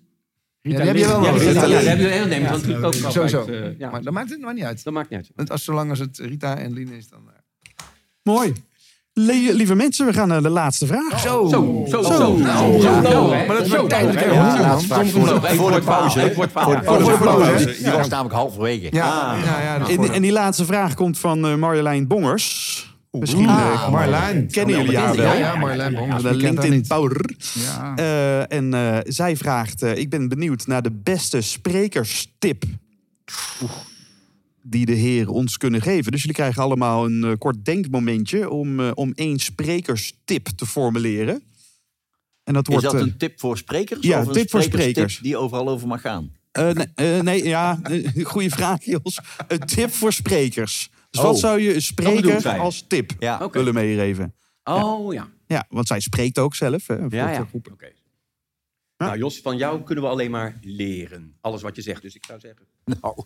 [0.61, 1.23] Ja, die heb je wel.
[1.23, 3.45] Ja, en Ja, die hebben we heel ook Sowieso.
[3.45, 3.91] eh.
[3.91, 4.83] Maar dat maakt het maar niet uit.
[4.83, 5.29] Dat maakt niet uit.
[5.35, 7.19] Want als, zolang als het Rita en Lien is, dan...
[7.27, 7.33] eh.
[8.23, 8.53] Mooi.
[9.13, 11.19] Lieve mensen, we gaan naar de laatste vraag.
[11.19, 11.47] Zo.
[11.49, 12.11] Zo, zo, zo.
[12.13, 12.37] Zo.
[12.37, 14.19] Nou, Ja, zo, maar dat is ook tijdelijk
[15.55, 16.31] Voor de pauze.
[16.35, 16.51] voor de
[17.23, 17.75] pauze.
[17.83, 18.87] Die was namelijk halverwege.
[18.91, 22.89] Ja, ja, ja, dat is En, die laatste vraag komt van eh, Marjolein Bongers.
[23.11, 24.47] Misschien eh, Ah, Marlijn.
[24.51, 25.33] kennen jullie haar wel.
[25.37, 26.23] Ja, Marlijn Bongers.
[26.23, 26.85] De LinkedIn?
[26.87, 27.29] Power.
[27.53, 27.93] Ja.
[27.95, 32.63] Eh, en eh, zij vraagt, eh, ik ben benieuwd naar de beste sprekerstip.
[34.63, 36.11] Die de Heer ons kunnen geven.
[36.11, 41.43] Dus jullie krijgen allemaal een eh, kort denkmomentje om, eh, om één sprekerstip te formuleren.
[42.43, 42.83] En dat Is wordt.
[42.91, 43.99] dat eh, een tip voor sprekers?
[44.01, 45.19] Ja, of een tip voor sprekerstip sprekers.
[45.19, 46.31] die overal over mag gaan?
[46.51, 47.79] eh, nee, nee, ja,
[48.23, 49.19] goede vraag, Jos.
[49.47, 50.89] Een tip voor sprekers.
[51.09, 53.49] Dus Oh, wat zou je een spreker als tip Ja.
[53.51, 54.33] Willen meegeven?
[54.63, 55.29] Oh ja.
[55.47, 56.87] Ja, want zij spreekt ook zelf.
[56.87, 57.47] Hè, Ja, ja.
[57.51, 57.91] Oké.
[58.97, 61.35] Nou, Jos, van jou kunnen we alleen maar leren.
[61.41, 62.01] Alles wat je zegt.
[62.01, 62.65] Dus ik zou zeggen,
[63.01, 63.23] Nou,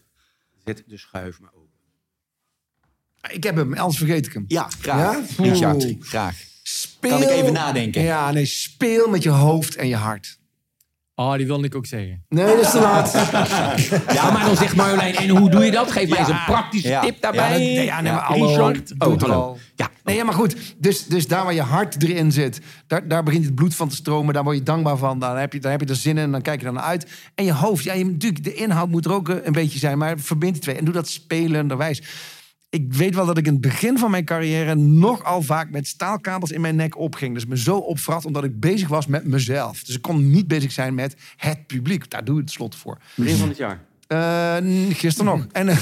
[0.65, 1.69] zet de schuif maar open.
[3.31, 4.45] Ik heb hem, anders vergeet ik hem.
[4.47, 5.29] ja, graag.
[5.37, 5.43] Ja?
[5.43, 6.43] Richard, graag.
[6.63, 7.09] Speel...
[7.09, 8.01] Kan ik even nadenken?
[8.01, 10.39] Ja, nee, speel met je hoofd en je hart.
[11.17, 12.25] Oh, die wilde ik ook zeggen.
[12.29, 13.11] Nee, dat is te laat.
[14.13, 15.91] Ja, maar dan zegt Marjolein, en hoe doe je dat?
[15.91, 17.01] Geef mij eens een praktische Ja.
[17.01, 17.43] tip daarbij.
[17.43, 18.31] Ja, dat- nee, ja, nee, maar.
[18.33, 18.87] Richard.
[18.99, 19.35] Doe Oh, het hallo.
[19.35, 19.57] al.
[19.75, 20.55] Ja, Nee, ja, maar goed.
[20.77, 23.95] Dus, dus daar waar je hart erin zit, daar, daar begint het bloed van te
[23.95, 24.33] stromen.
[24.33, 25.19] Daar word je dankbaar van.
[25.19, 26.83] Dan heb je, daar heb je er zin in en dan kijk je er naar
[26.83, 27.07] uit.
[27.35, 29.97] En je hoofd, ja, je, natuurlijk, de inhoud moet er ook eh, een beetje zijn.
[29.97, 32.01] Maar verbind die twee en doe dat spelenderwijs.
[32.75, 36.51] Ik weet wel dat ik in het begin van mijn carrière nogal vaak met staalkabels
[36.51, 37.33] in mijn nek opging.
[37.33, 39.83] Dus me zo opvrat omdat ik bezig was met mezelf.
[39.83, 42.09] Dus ik kon niet bezig zijn met het publiek.
[42.09, 42.97] Daar doe je het slot voor.
[43.15, 43.83] begin van het jaar.
[44.07, 45.47] Eh, gisteren nog.
[45.51, 45.75] En, eh,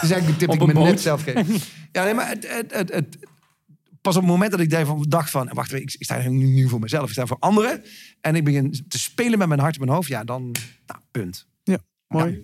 [0.00, 1.68] dus eigenlijk een tip die Op ik me net zelf geef.
[1.92, 3.18] Ja, nee, maar het, het, het, het-
[4.00, 5.50] pas op het moment dat ik daarvan dacht van...
[5.52, 7.82] wacht even, ik, ik sta hier nu voor mezelf, ik sta voor anderen.
[8.20, 10.08] En ik begin te spelen met mijn hart en mijn hoofd.
[10.08, 10.54] Ja, dan,
[10.86, 11.46] nou, punt.
[12.08, 12.42] Mooi.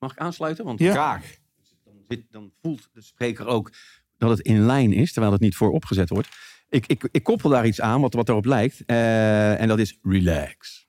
[0.00, 0.64] Mag ik aansluiten?
[0.64, 0.92] Want Ja.
[0.92, 1.36] Graag.
[1.84, 3.72] dan, dan voelt de spreker ook
[4.18, 6.28] dat het in lijn is, terwijl het niet voor opgezet wordt.
[6.68, 8.82] Ik, ik, ik koppel daar iets aan wat, wat erop lijkt.
[8.86, 10.86] eh, en dat is relax.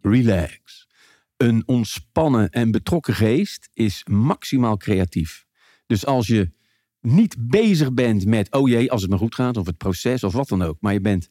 [0.00, 0.88] Relax.
[1.36, 5.46] Een ontspannen en betrokken geest is maximaal creatief.
[5.86, 6.52] Dus als je
[7.00, 10.32] niet bezig bent met, oh jee, als het maar goed gaat, of het proces, of
[10.32, 11.28] wat dan ook, maar je bent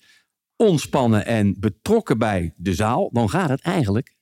[0.55, 4.15] ontspannen en betrokken bij de zaal, dan gaat het eigenlijk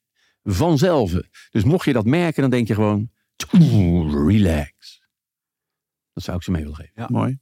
[0.53, 1.13] vanzelf.
[1.49, 3.11] Dus mocht je dat merken, dan denk je gewoon,
[3.53, 5.01] "Oeh, relax.
[6.13, 7.05] Dat zou ik ze mee willen geven.
[7.09, 7.39] Mooi.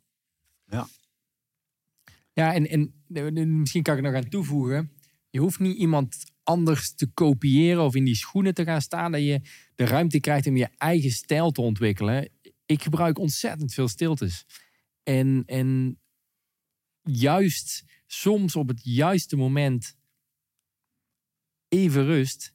[2.38, 4.92] Ja, en, en eh, misschien kan ik er nog aan toevoegen.
[5.30, 9.12] Je hoeft niet iemand anders te kopiëren of in die schoenen te gaan staan.
[9.12, 9.42] Dat je
[9.76, 12.30] de ruimte krijgt om je eigen stijl te ontwikkelen.
[12.66, 14.46] Ik gebruik ontzettend veel stiltes.
[15.04, 16.00] En, en
[17.02, 19.98] juist soms op het juiste moment
[21.68, 22.54] even rust.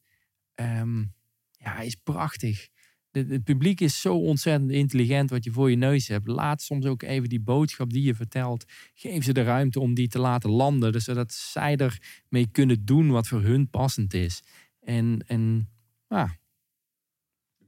[0.54, 1.04] Ehm,
[1.50, 2.68] ja, is prachtig.
[3.10, 6.26] De- Het publiek is zo ontzettend intelligent wat je voor je neus hebt.
[6.28, 8.64] Laat soms ook even die boodschap die je vertelt.
[8.94, 10.92] Geef ze de ruimte om die te laten landen.
[10.92, 14.42] Dus zodat zij ermee kunnen doen wat voor hun passend is.
[14.80, 15.68] En, en
[16.08, 16.36] ja,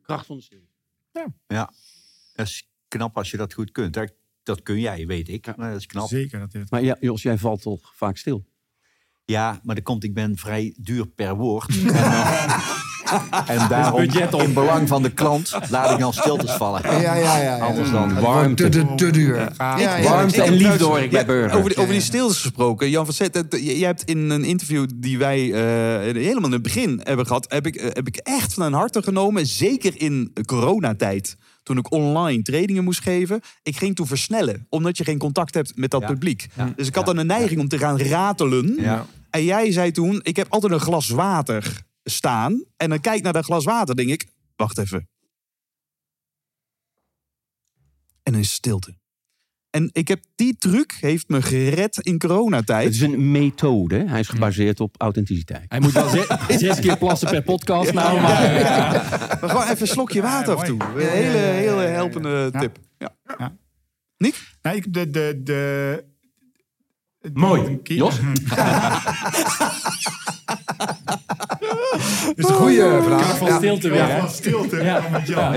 [0.02, 0.66] Kracht van de stilte.
[2.34, 3.94] Dat is knap als je dat goed kunt.
[3.94, 5.56] Dat, dat kun jij, weet ik.
[5.56, 6.08] Maar dat is knap.
[6.08, 6.70] Zeker dat dit.
[6.70, 8.44] Maar ja, Jos, jij valt toch vaak stil?
[9.24, 11.70] Ja, maar dat komt, ik ben vrij duur per woord.
[13.04, 14.00] En, dan- en daarom,
[14.40, 16.82] in belang van de klant, laat ik dan stiltes vallen.
[16.82, 17.38] Ja, ja, ja.
[17.38, 17.58] ja.
[17.58, 18.68] Anders dan warmte.
[18.68, 19.52] Te, te, te duur.
[19.58, 21.56] Ja, ja, Warmte en liefde hoor ik bij Burger.
[21.58, 22.90] Over die, over die stiltes gesproken.
[22.90, 27.00] Jan van Zet, jij hebt in een interview die wij eh, helemaal in het begin
[27.02, 27.46] hebben gehad...
[27.48, 29.46] Heb ik, eh, heb ik echt van een harte genomen.
[29.46, 31.36] Zeker in coronatijd.
[31.64, 33.40] Toen ik online trainingen moest geven.
[33.62, 34.66] Ik ging toen versnellen.
[34.68, 36.06] Omdat je geen contact hebt met dat Ja.
[36.06, 36.46] publiek.
[36.56, 36.72] Ja.
[36.76, 38.78] Dus ik had dan een neiging om te gaan ratelen.
[39.30, 42.64] En jij zei toen, ik heb altijd een glas water staan.
[42.76, 44.26] En dan kijk ik naar dat glas water, denk ik,
[44.56, 45.08] wacht even.
[48.22, 48.94] En is stilte.
[49.74, 52.90] En ik heb die truc heeft me gered in Het coronatijd.
[52.90, 54.04] is een methode.
[54.06, 55.64] Hij is gebaseerd op authenticiteit.
[55.68, 56.26] hij moet wel zes,
[56.66, 58.20] zes keer plassen per podcast nou.
[58.20, 58.52] Maar,
[59.40, 60.80] Maar gewoon even een slokje water af en toe.
[60.80, 62.78] Een hele, hele helpende tip.
[62.98, 63.14] Ja.
[64.62, 66.04] Nou, ik, de, de, de,
[67.32, 67.78] Mooi.
[67.82, 68.18] Jos?
[72.26, 73.38] Dat is een goede vraag.
[73.38, 74.82] van stilte weer, Ja, van stilte.
[74.82, 75.02] Ja.
[75.02, 75.52] van met Jan.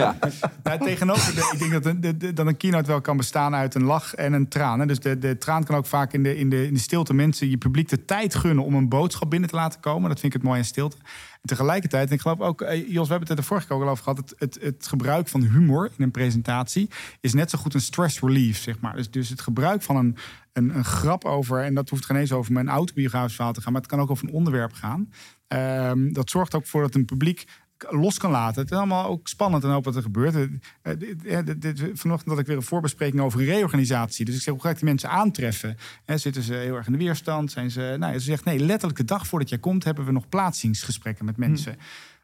[0.63, 3.55] Nou, tegenover, de- ik denk dat een, de- de- dat een keynote wel kan bestaan
[3.55, 4.79] uit een lach en een traan.
[4.79, 4.85] Hè.
[4.85, 7.49] Dus de, de traan kan ook vaak in de, in, de, in de stilte mensen
[7.49, 10.09] je publiek de tijd gunnen om een boodschap binnen te laten komen.
[10.09, 10.97] Dat vind ik het mooi aan stilte.
[11.41, 13.75] En tegelijkertijd, en ik geloof ook, eh, Jos, we hebben het er de vorige keer
[13.75, 14.17] ook al over gehad.
[14.17, 16.89] Het, het, het gebruik van humor in een presentatie
[17.21, 18.95] is net zo goed een stress relief, zeg maar.
[18.95, 20.15] Dus, dus het gebruik van een,
[20.53, 23.71] een, een grap over, en dat hoeft geen eens over mijn autobiografisch verhaal te gaan,
[23.71, 25.09] maar het kan ook over een onderwerp gaan.
[25.47, 27.45] Ehm, dat zorgt ook voor dat een publiek
[27.89, 28.61] los kan laten.
[28.61, 30.35] Het is allemaal ook spannend en hoop wat er gebeurt.
[30.35, 30.41] Eh,
[31.37, 34.25] eh, dit- eh, Vanochtend had ik weer een voorbespreking over een reorganisatie.
[34.25, 35.77] Dus ik zeg, hoe ga ik die mensen aantreffen?
[36.05, 37.51] Zitten ze heel erg in de weerstand?
[37.51, 39.83] Zijn ze, nou, ze zegt, nee, letterlijk de dag voordat jij komt...
[39.83, 41.77] hebben we nog plaatsingsgesprekken met mensen.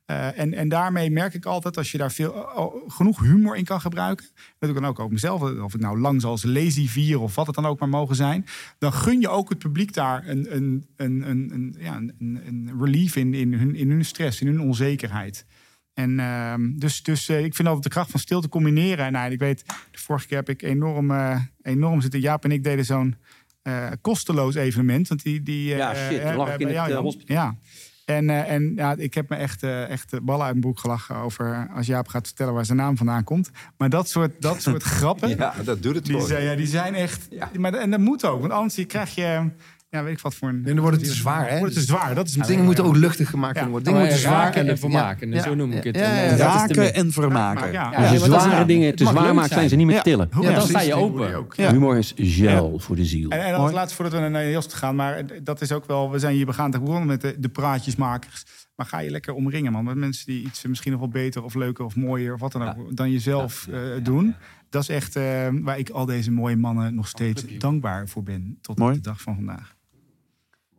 [0.05, 3.63] Eh, en, en daarmee merk ik altijd, als je daar veel, oh, genoeg humor in
[3.63, 4.25] kan gebruiken...
[4.35, 7.19] dat doe ik dan ook over mezelf, of ik nou lang zoals lazy vier...
[7.19, 8.45] of wat het dan ook maar mogen zijn...
[8.77, 12.71] dan gun je ook het publiek daar een, een, een, een, een, ja, een, een-
[12.79, 15.45] relief in, in, hun, in hun stress, in hun onzekerheid.
[15.93, 19.11] En ehm, dus, dus eh, ik vind altijd de kracht van stilte combineren.
[19.11, 22.19] Nou, ik weet, de vorige keer heb ik enorm, eh, enorm zitten.
[22.19, 23.15] Jaap en ik deden zo'n
[23.61, 25.07] eh, kosteloos evenement.
[25.07, 27.11] Want die, die, eh, Ja, shit, eh, lag ik in het, eh.
[27.25, 27.57] Ja.
[28.05, 31.15] En, eh, en ja, ik heb me echt, eh, echt ballen uit mijn broek gelachen
[31.15, 33.51] over als Jaap gaat vertellen waar zijn naam vandaan komt.
[33.77, 36.95] Maar dat soort, dat soort grappen, Ja, dat doet het die, zijn, ja, die zijn
[36.95, 37.27] echt.
[37.57, 39.49] Maar, en dat moet ook, want anders krijg je,
[39.93, 40.55] ja, weet ik wat voor een.
[40.55, 41.59] En dan wordt het te zwaar, hè?
[41.59, 43.83] Wordt het te zwaar, dat is Dingen moeten ook luchtig gemaakt worden.
[43.83, 45.41] Dingen Maar moeten zwaar raken en vermaken, Ja.
[45.43, 45.95] zo noem ik het.
[45.95, 47.71] Ja, ja, En, eh, Raken vermaken.
[47.71, 49.69] Ja, is- zware dingen te zwaar maakt, zijn.
[49.69, 50.29] ze niet meer tillen.
[50.39, 51.45] Ja, Ja, dan sta je open.
[51.55, 53.29] Humor is gel voor de ziel.
[53.29, 56.11] En, en als laatste voordat we naar Jos te gaan, maar dat is ook wel,
[56.11, 58.43] we zijn hier begaan te begonnen met de, de praatjesmakers.
[58.75, 61.53] Maar ga je lekker omringen, man, met mensen die iets misschien nog wel beter of
[61.53, 64.35] leuker of mooier of wat dan ook dan jezelf eh, doen.
[64.69, 68.57] Dat is echt eh, waar ik al deze mooie mannen nog steeds dankbaar voor ben
[68.61, 68.93] tot Mooi.
[68.95, 69.75] de dag van vandaag.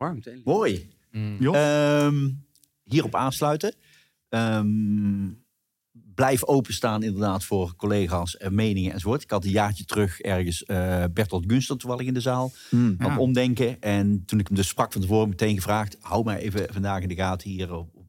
[0.05, 0.41] Warmte.
[0.45, 0.91] Mooi.
[1.39, 1.57] Jos?
[1.57, 2.31] Ehm,
[2.83, 3.75] hierop aansluiten.
[4.29, 5.29] Ehm,
[6.15, 9.23] blijf openstaan inderdaad voor collega's en meningen enzovoort.
[9.23, 12.53] Ik had een jaartje terug ergens eh Bertolt Gunster toevallig in de zaal.
[12.71, 13.19] Aan het Ja.
[13.19, 13.81] omdenken.
[13.81, 15.97] En toen ik hem dus sprak van tevoren meteen gevraagd...
[16.01, 18.07] hou mij even vandaag in de gaten hier op, op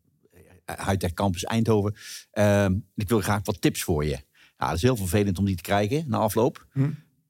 [0.66, 1.96] eh, Hightech Campus Eindhoven.
[2.32, 4.18] Ehm, ik wil graag wat tips voor je.
[4.58, 6.68] Ja, dat is heel vervelend om die te krijgen na afloop.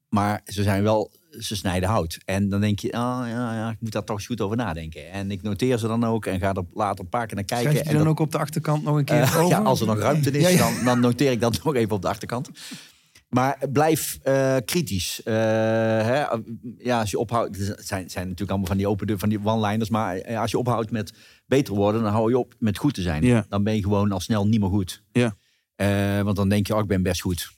[0.08, 2.18] Maar ze zijn wel, ze snijden hout.
[2.24, 5.10] En dan denk je, oh, ja, ja, ik moet daar toch eens goed over nadenken.
[5.10, 7.70] En ik noteer ze dan ook en ga er later een paar keer naar kijken.
[7.70, 9.48] Schrijf je en dan dat- ook op de achterkant nog een keer eh, over?
[9.48, 10.58] ja, als er nog ruimte is, Ja, ja.
[10.74, 12.50] Dan, dan noteer ik dat nog even op de achterkant.
[13.28, 15.22] Maar blijf eh, kritisch.
[15.22, 16.24] Eh, hè,
[16.78, 19.40] ja, als je ophoudt, het zijn, zijn natuurlijk allemaal van die open deur, van die
[19.44, 19.88] one-liners.
[19.90, 21.12] Maar als je ophoudt met
[21.46, 23.44] beter worden, dan hou je op met goed te zijn.
[23.48, 25.02] Dan ben je gewoon al snel niet meer goed.
[25.12, 25.36] Ja.
[26.22, 27.55] Want dan denk je, oh, ik ben best goed.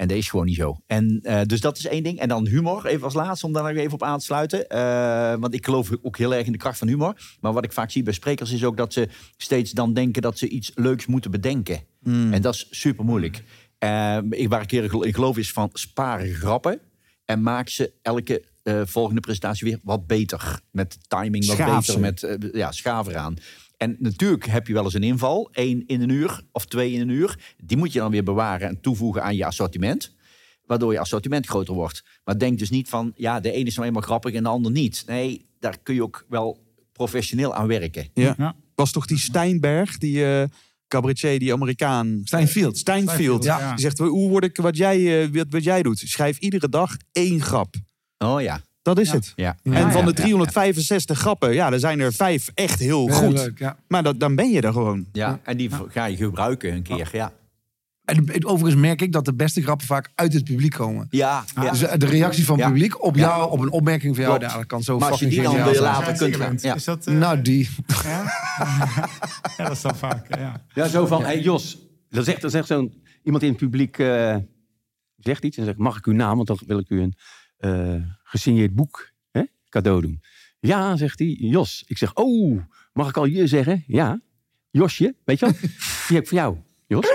[0.00, 0.80] En dat is gewoon niet zo.
[0.86, 2.18] En, eh, dus dat is één ding.
[2.18, 4.68] En dan humor, even als laatste, om daar nog even op aan te sluiten.
[4.68, 7.36] Eh, want ik geloof ook heel erg in de kracht van humor.
[7.40, 10.38] Maar wat ik vaak zie bij sprekers is ook dat ze steeds dan denken dat
[10.38, 11.80] ze iets leuks moeten bedenken.
[12.04, 13.42] En dat is super moeilijk.
[13.78, 16.80] Eh, ik, waar ik in geloof is van spaar grappen.
[17.24, 20.60] En maak ze elke eh, volgende presentatie weer wat beter.
[20.70, 22.00] Met timing wat beter.
[22.00, 23.36] Met eh, ja, schaaf eraan.
[23.80, 25.48] En natuurlijk heb je wel eens een inval.
[25.52, 27.54] één in een uur of twee in een uur.
[27.64, 30.14] Die moet je dan weer bewaren en toevoegen aan je assortiment.
[30.66, 32.04] Waardoor je assortiment groter wordt.
[32.24, 34.72] Maar denk dus niet van, ja, de ene is nou eenmaal grappig en de ander
[34.72, 35.02] niet.
[35.06, 36.58] Nee, daar kun je ook wel
[36.92, 38.08] professioneel aan werken.
[38.14, 38.34] Ja.
[38.38, 38.56] Ja.
[38.74, 40.44] Was toch die Steinberg, die eh
[40.88, 42.20] cabaretier, die Amerikaan?
[42.24, 42.78] Steinfield.
[42.78, 43.44] Steinfield.
[43.44, 43.70] ja.
[43.70, 45.98] Die zegt, hoe word ik wat jij, eh, wat, wat jij doet?
[45.98, 47.74] Schrijf iedere dag één grap.
[48.18, 49.32] Oh ja, Dat is het.
[49.36, 49.56] ja.
[49.62, 53.32] En van de 365 grappen, ja, er zijn er vijf echt heel Ja, goed.
[53.32, 53.76] leuk, ja.
[53.88, 55.06] Maar dat, dan ben je er gewoon.
[55.12, 57.08] Ja, en die ga je gebruiken een keer.
[57.12, 57.32] Ja,
[58.04, 61.06] En overigens merk ik dat de beste grappen vaak uit het publiek komen.
[61.10, 61.70] ja, ja.
[61.70, 62.70] Dus de reactie van het Ja.
[62.72, 64.52] publiek op jou, op een opmerking van jou, Klopt.
[64.52, 65.78] ja, dat kan zo Maar als je die dan weer zijn.
[65.80, 66.70] later kunt bent, gaan.
[66.70, 66.74] Ja.
[66.74, 67.68] Is dat, eh, Nou, die.
[68.04, 68.22] ja?
[69.56, 70.38] ja, dat is dan vaak.
[70.38, 70.64] Ja.
[70.74, 71.78] Ja, zo van, hey Jos,
[72.08, 74.36] dan zegt, dan zegt zo'n iemand in het publiek, eh,
[75.16, 77.14] zegt iets en zegt, mag ik uw naam, want dan wil ik u een
[77.56, 77.94] eh,
[78.30, 80.22] gesigneerd boek hè, cadeau doen.
[80.60, 81.84] Ja, zegt hij, Jos.
[81.86, 82.60] Ik zeg, oh,
[82.92, 83.84] mag ik al je zeggen?
[83.86, 84.20] Ja,
[84.70, 85.54] Josje, weet je wel?
[86.08, 87.06] Die heb ik voor jou, Jos.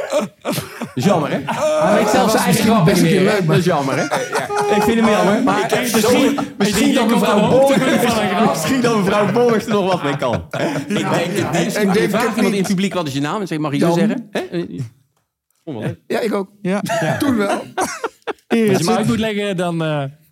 [0.42, 1.40] Dat is jammer, hè?
[1.46, 4.04] Hij weet zelfs zijn eigen grap best een keer leuk, Dat is jammer, hè?
[4.76, 9.92] Ik vind hem jammer, maar misschien, misschien dat mevrouw Borg, misschien dat mevrouw er nog
[9.92, 10.48] wat mee kan.
[10.88, 11.78] Ik denk het niet.
[11.78, 13.42] Ik denk het in het publiek, wat is je naam?
[13.42, 14.28] En zeg, mag je je zeggen?
[14.32, 14.40] Hè?
[14.40, 14.80] Eh,
[15.64, 15.96] Kom maar.
[16.08, 16.52] Ja, ik ook.
[16.62, 16.82] Ja.
[17.20, 17.50] Toen wel.
[18.48, 19.82] Als je me uit moet leggen, dan...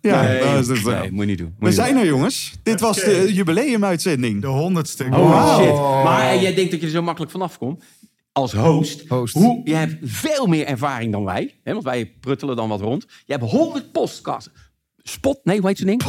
[0.04, 1.54] eh, Ja, Nee, dat is het nee, moet je niet doen.
[1.58, 2.52] Moet We zijn er, jongens.
[2.62, 4.40] Dit was de jubileumuitzending.
[4.40, 5.04] De honderdste.
[5.04, 5.74] Oh, shit.
[6.04, 7.84] Maar en jij denkt dat je er zo makkelijk vanaf komt.
[8.32, 9.08] Als host.
[9.08, 9.34] Host.
[9.34, 11.54] Hoe, je hebt veel meer ervaring dan wij.
[11.62, 13.06] Hè, want wij pruttelen dan wat rond.
[13.24, 14.50] Je hebt 100 podcasts.
[14.96, 16.02] Spot, nee, hoe heet zo'n ding?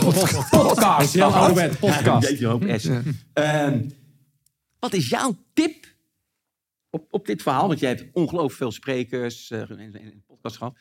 [0.49, 1.13] Podcast.
[1.13, 2.41] Heel ouderwet, podcast.
[2.41, 2.89] Hoop S.
[3.33, 3.81] Ehm,
[4.79, 5.85] wat is jouw tip
[6.89, 7.67] op, op dit verhaal?
[7.67, 10.77] Want jij hebt ongelooflijk veel sprekers eh, in, in de podcast gehad.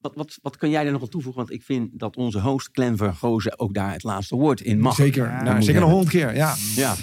[0.00, 1.40] Wat, wat, wat kun jij er nog aan toevoegen?
[1.42, 4.94] Want ik vind dat onze host Clem Vergozen ook daar het laatste woord in mag.
[4.94, 5.26] Zeker.
[5.26, 6.54] Ja, nou, zeker nog honderd keer, ja.
[6.76, 6.94] Ja.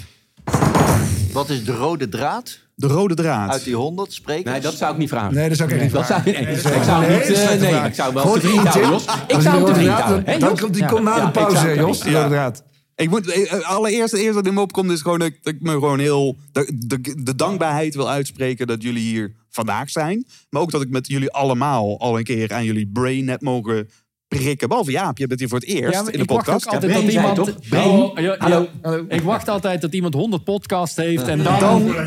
[1.32, 3.50] Wat is de rode draad De rode draad.
[3.50, 4.50] uit die 100 sprekers?
[4.52, 5.34] Nee, dat zou ik niet vragen.
[5.34, 6.22] Nee, dat zou ik echt niet vragen.
[6.24, 7.20] zou, nee, dat ik zou Nee, niet...
[7.28, 7.86] dat is eh, nee, waar.
[7.86, 9.06] ik zou wel Gewoon te vriend één houden, tip.
[9.28, 9.36] Jos.
[9.36, 10.40] Ik zou te rode vriend draad- houden.
[10.40, 10.88] Dan komt die Ja.
[10.88, 11.98] komt na Ja, de ik zou pauze, Jos.
[11.98, 12.22] Ja, houden.
[12.22, 12.64] inderdaad.
[12.94, 15.54] Ik moet, eh, allereerst, het eerste dat in me opkomt is gewoon dat ik, dat
[15.54, 20.26] ik me gewoon heel de, de, de dankbaarheid wil uitspreken dat jullie hier vandaag zijn.
[20.50, 23.88] Maar ook dat ik met jullie allemaal al een keer aan jullie brain heb mogen
[24.28, 24.68] prikken.
[24.68, 26.66] Behalve Jaap, je bent hier voor het eerst Ja, in de wacht podcast.
[26.66, 27.36] altijd dat iemand...
[27.36, 27.48] toch?
[27.86, 28.36] Oh, ja, ja.
[28.38, 28.68] Hallo.
[29.08, 31.60] Ik wacht altijd dat iemand 100 podcasts heeft en dan,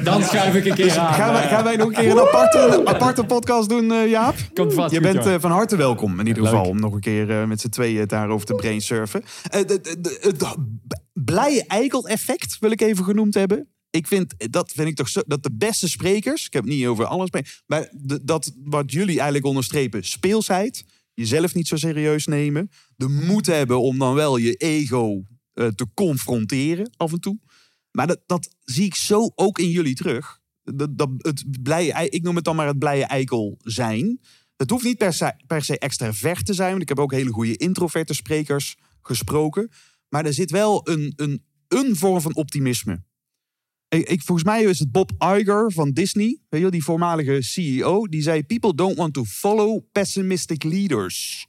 [0.04, 1.14] dan, schuif ik een keer aan.
[1.14, 4.36] Gaan wij, gaan wij nog een keer een aparte, aparte podcast doen, eh, Jaap?
[4.54, 7.00] Komt vast Je goed, bent eh, van harte welkom in ieder geval om nog een
[7.00, 9.24] keer eh, met z'n tweeën daarover te brainssurfen.
[9.50, 10.46] Eh, de- de- de- Het
[11.14, 13.68] blije eikel-effect wil ik even genoemd hebben.
[13.90, 16.86] Ik vind, dat vind ik toch zo, dat de beste sprekers, ik heb het niet
[16.86, 17.30] over alles,
[17.66, 17.90] maar
[18.24, 23.98] dat wat jullie eigenlijk onderstrepen, speelsheid, jezelf niet zo serieus nemen, de moed hebben om
[23.98, 27.40] dan wel je ego eh, te confronteren af en toe.
[27.92, 30.40] Maar dat, dat zie ik zo ook in jullie terug.
[30.64, 34.20] Dat, dat, het blije, ik noem het dan maar het blije eikel zijn.
[34.56, 36.70] Het hoeft niet per se, per se extravert te zijn.
[36.70, 39.70] Want ik heb ook hele goede introverte sprekers gesproken.
[40.10, 43.04] Maar er zit wel een, een, een vorm van optimisme.
[43.90, 47.42] Ik, ik- volgens mij is het Bob Iger van Disney, weet je, wel, die voormalige
[47.42, 51.48] CEO, die zei: People don't want to follow pessimistic leaders.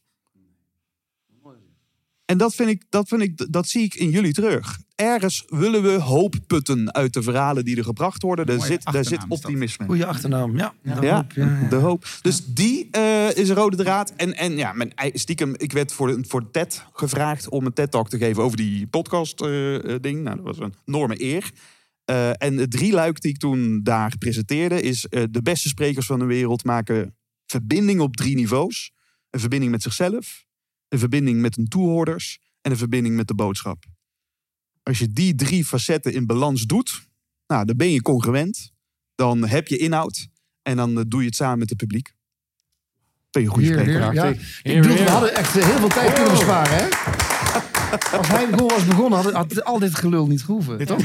[2.25, 4.79] En dat, vind ik, dat, vind ik, dat zie ik in jullie terug.
[4.95, 8.47] Ergens willen we hoop putten uit de verhalen die er gebracht worden.
[8.47, 9.87] Daar zit, daar zit optimisme.
[9.87, 10.75] Goeie achternaam, ja.
[10.83, 11.69] De Ja, hoop, ja, ja.
[11.69, 12.07] de hoop.
[12.23, 14.12] Dus die eh, is een rode draad.
[14.17, 18.09] En, en ja, mijn, stiekem, ik werd voor, de, voor TED gevraagd om een TED-talk
[18.09, 20.23] te geven over die podcast-ding.
[20.23, 21.51] nou, dat was een enorme eer.
[22.11, 25.07] Eh, en de drie luik die ik toen daar presenteerde is...
[25.07, 27.16] eh, de beste sprekers van de wereld maken
[27.47, 28.93] verbinding op drie niveaus.
[29.31, 30.45] Een verbinding met zichzelf,
[30.89, 32.39] een verbinding met hun toehoorders...
[32.61, 33.85] en een verbinding met de boodschap.
[34.82, 37.09] Als je die drie facetten in balans doet,
[37.47, 38.73] nou, dan ben je congruent.
[39.15, 40.28] Dan heb je inhoud.
[40.62, 42.15] En dan eh, doe je het samen met het publiek.
[43.31, 43.93] Ben je een goede spreker.
[43.93, 44.23] heer, ja.
[44.23, 44.61] Prachtig.
[44.62, 47.30] Ik bedoel, we hadden echt heel veel tijd kunnen besparen, hè?
[48.19, 50.87] Als hij gewoon was begonnen, had, had al dit gelul niet gehoeven.
[50.87, 51.01] Toch?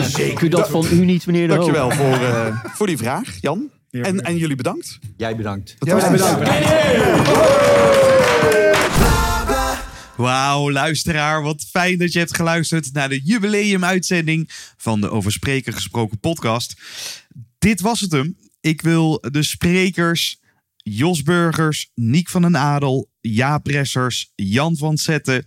[0.16, 1.54] Zeker dat van u niet, meneer de.
[1.54, 3.70] Dankjewel voor, eh, voor die vraag, Jan.
[3.90, 4.98] En, en jullie bedankt.
[5.16, 5.76] Jij bedankt.
[5.78, 6.46] Ja, bedankt.
[10.16, 15.72] Wauw, luisteraar, wat fijn dat je hebt geluisterd naar de jubileumuitzending van de Over Spreken
[15.72, 16.74] Gesproken podcast.
[17.58, 18.36] Dit was het hem.
[18.60, 20.40] Ik wil de sprekers
[20.76, 25.46] Jos Burgers, Niek van den Adel, Jaap Ressers, Jan van Zetten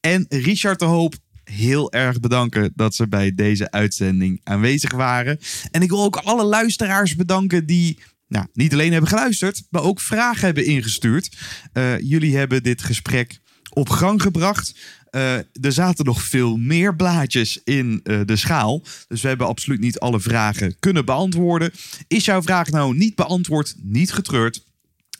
[0.00, 1.14] en Richard de Hoop
[1.44, 5.38] heel erg bedanken dat ze bij deze uitzending aanwezig waren.
[5.70, 10.00] En ik wil ook alle luisteraars bedanken die nou, niet alleen hebben geluisterd, maar ook
[10.00, 11.36] vragen hebben ingestuurd.
[11.72, 13.38] Eh, jullie hebben dit gesprek
[13.70, 14.74] op gang gebracht.
[15.10, 18.82] Eh, er zaten nog veel meer blaadjes in eh, de schaal.
[19.08, 21.70] Dus we hebben absoluut niet alle vragen kunnen beantwoorden.
[22.06, 24.66] Is jouw vraag nou niet beantwoord, niet getreurd?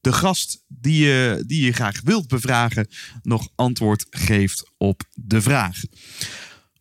[0.00, 2.88] de gast die je, die je graag wilt bevragen
[3.22, 5.80] nog antwoord geeft op de vraag.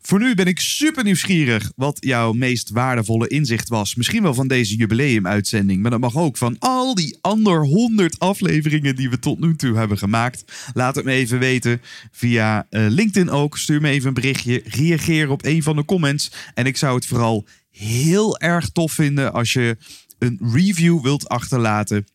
[0.01, 3.95] Voor nu ben ik super nieuwsgierig wat jouw meest waardevolle inzicht was.
[3.95, 8.95] Misschien wel van deze jubileumuitzending, maar dat mag ook van al die ander honderd afleveringen
[8.95, 10.43] die we tot nu toe hebben gemaakt.
[10.73, 13.57] Laat het me even weten via eh, LinkedIn ook.
[13.57, 16.31] Stuur me even een berichtje, reageer op een van de comments.
[16.53, 19.77] En ik zou het vooral heel erg tof vinden als je
[20.19, 22.05] een review wilt achterlaten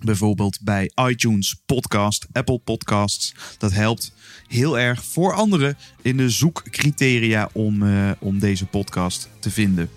[0.00, 3.34] Bijvoorbeeld bij iTunes Podcast, Apple Podcasts.
[3.58, 4.12] Dat helpt
[4.50, 9.90] heel erg voor anderen in de zoekcriteria om, eh, om deze podcast te vinden.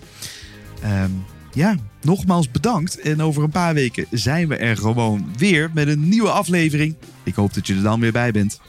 [0.82, 1.10] Ehm,
[1.52, 3.00] ja, nogmaals bedankt.
[3.00, 6.94] En over een paar weken zijn we er gewoon weer met een nieuwe aflevering.
[7.22, 8.60] Ik hoop dat je er dan weer bij bent.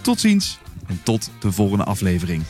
[0.00, 2.42] Tot ziens en tot de volgende aflevering.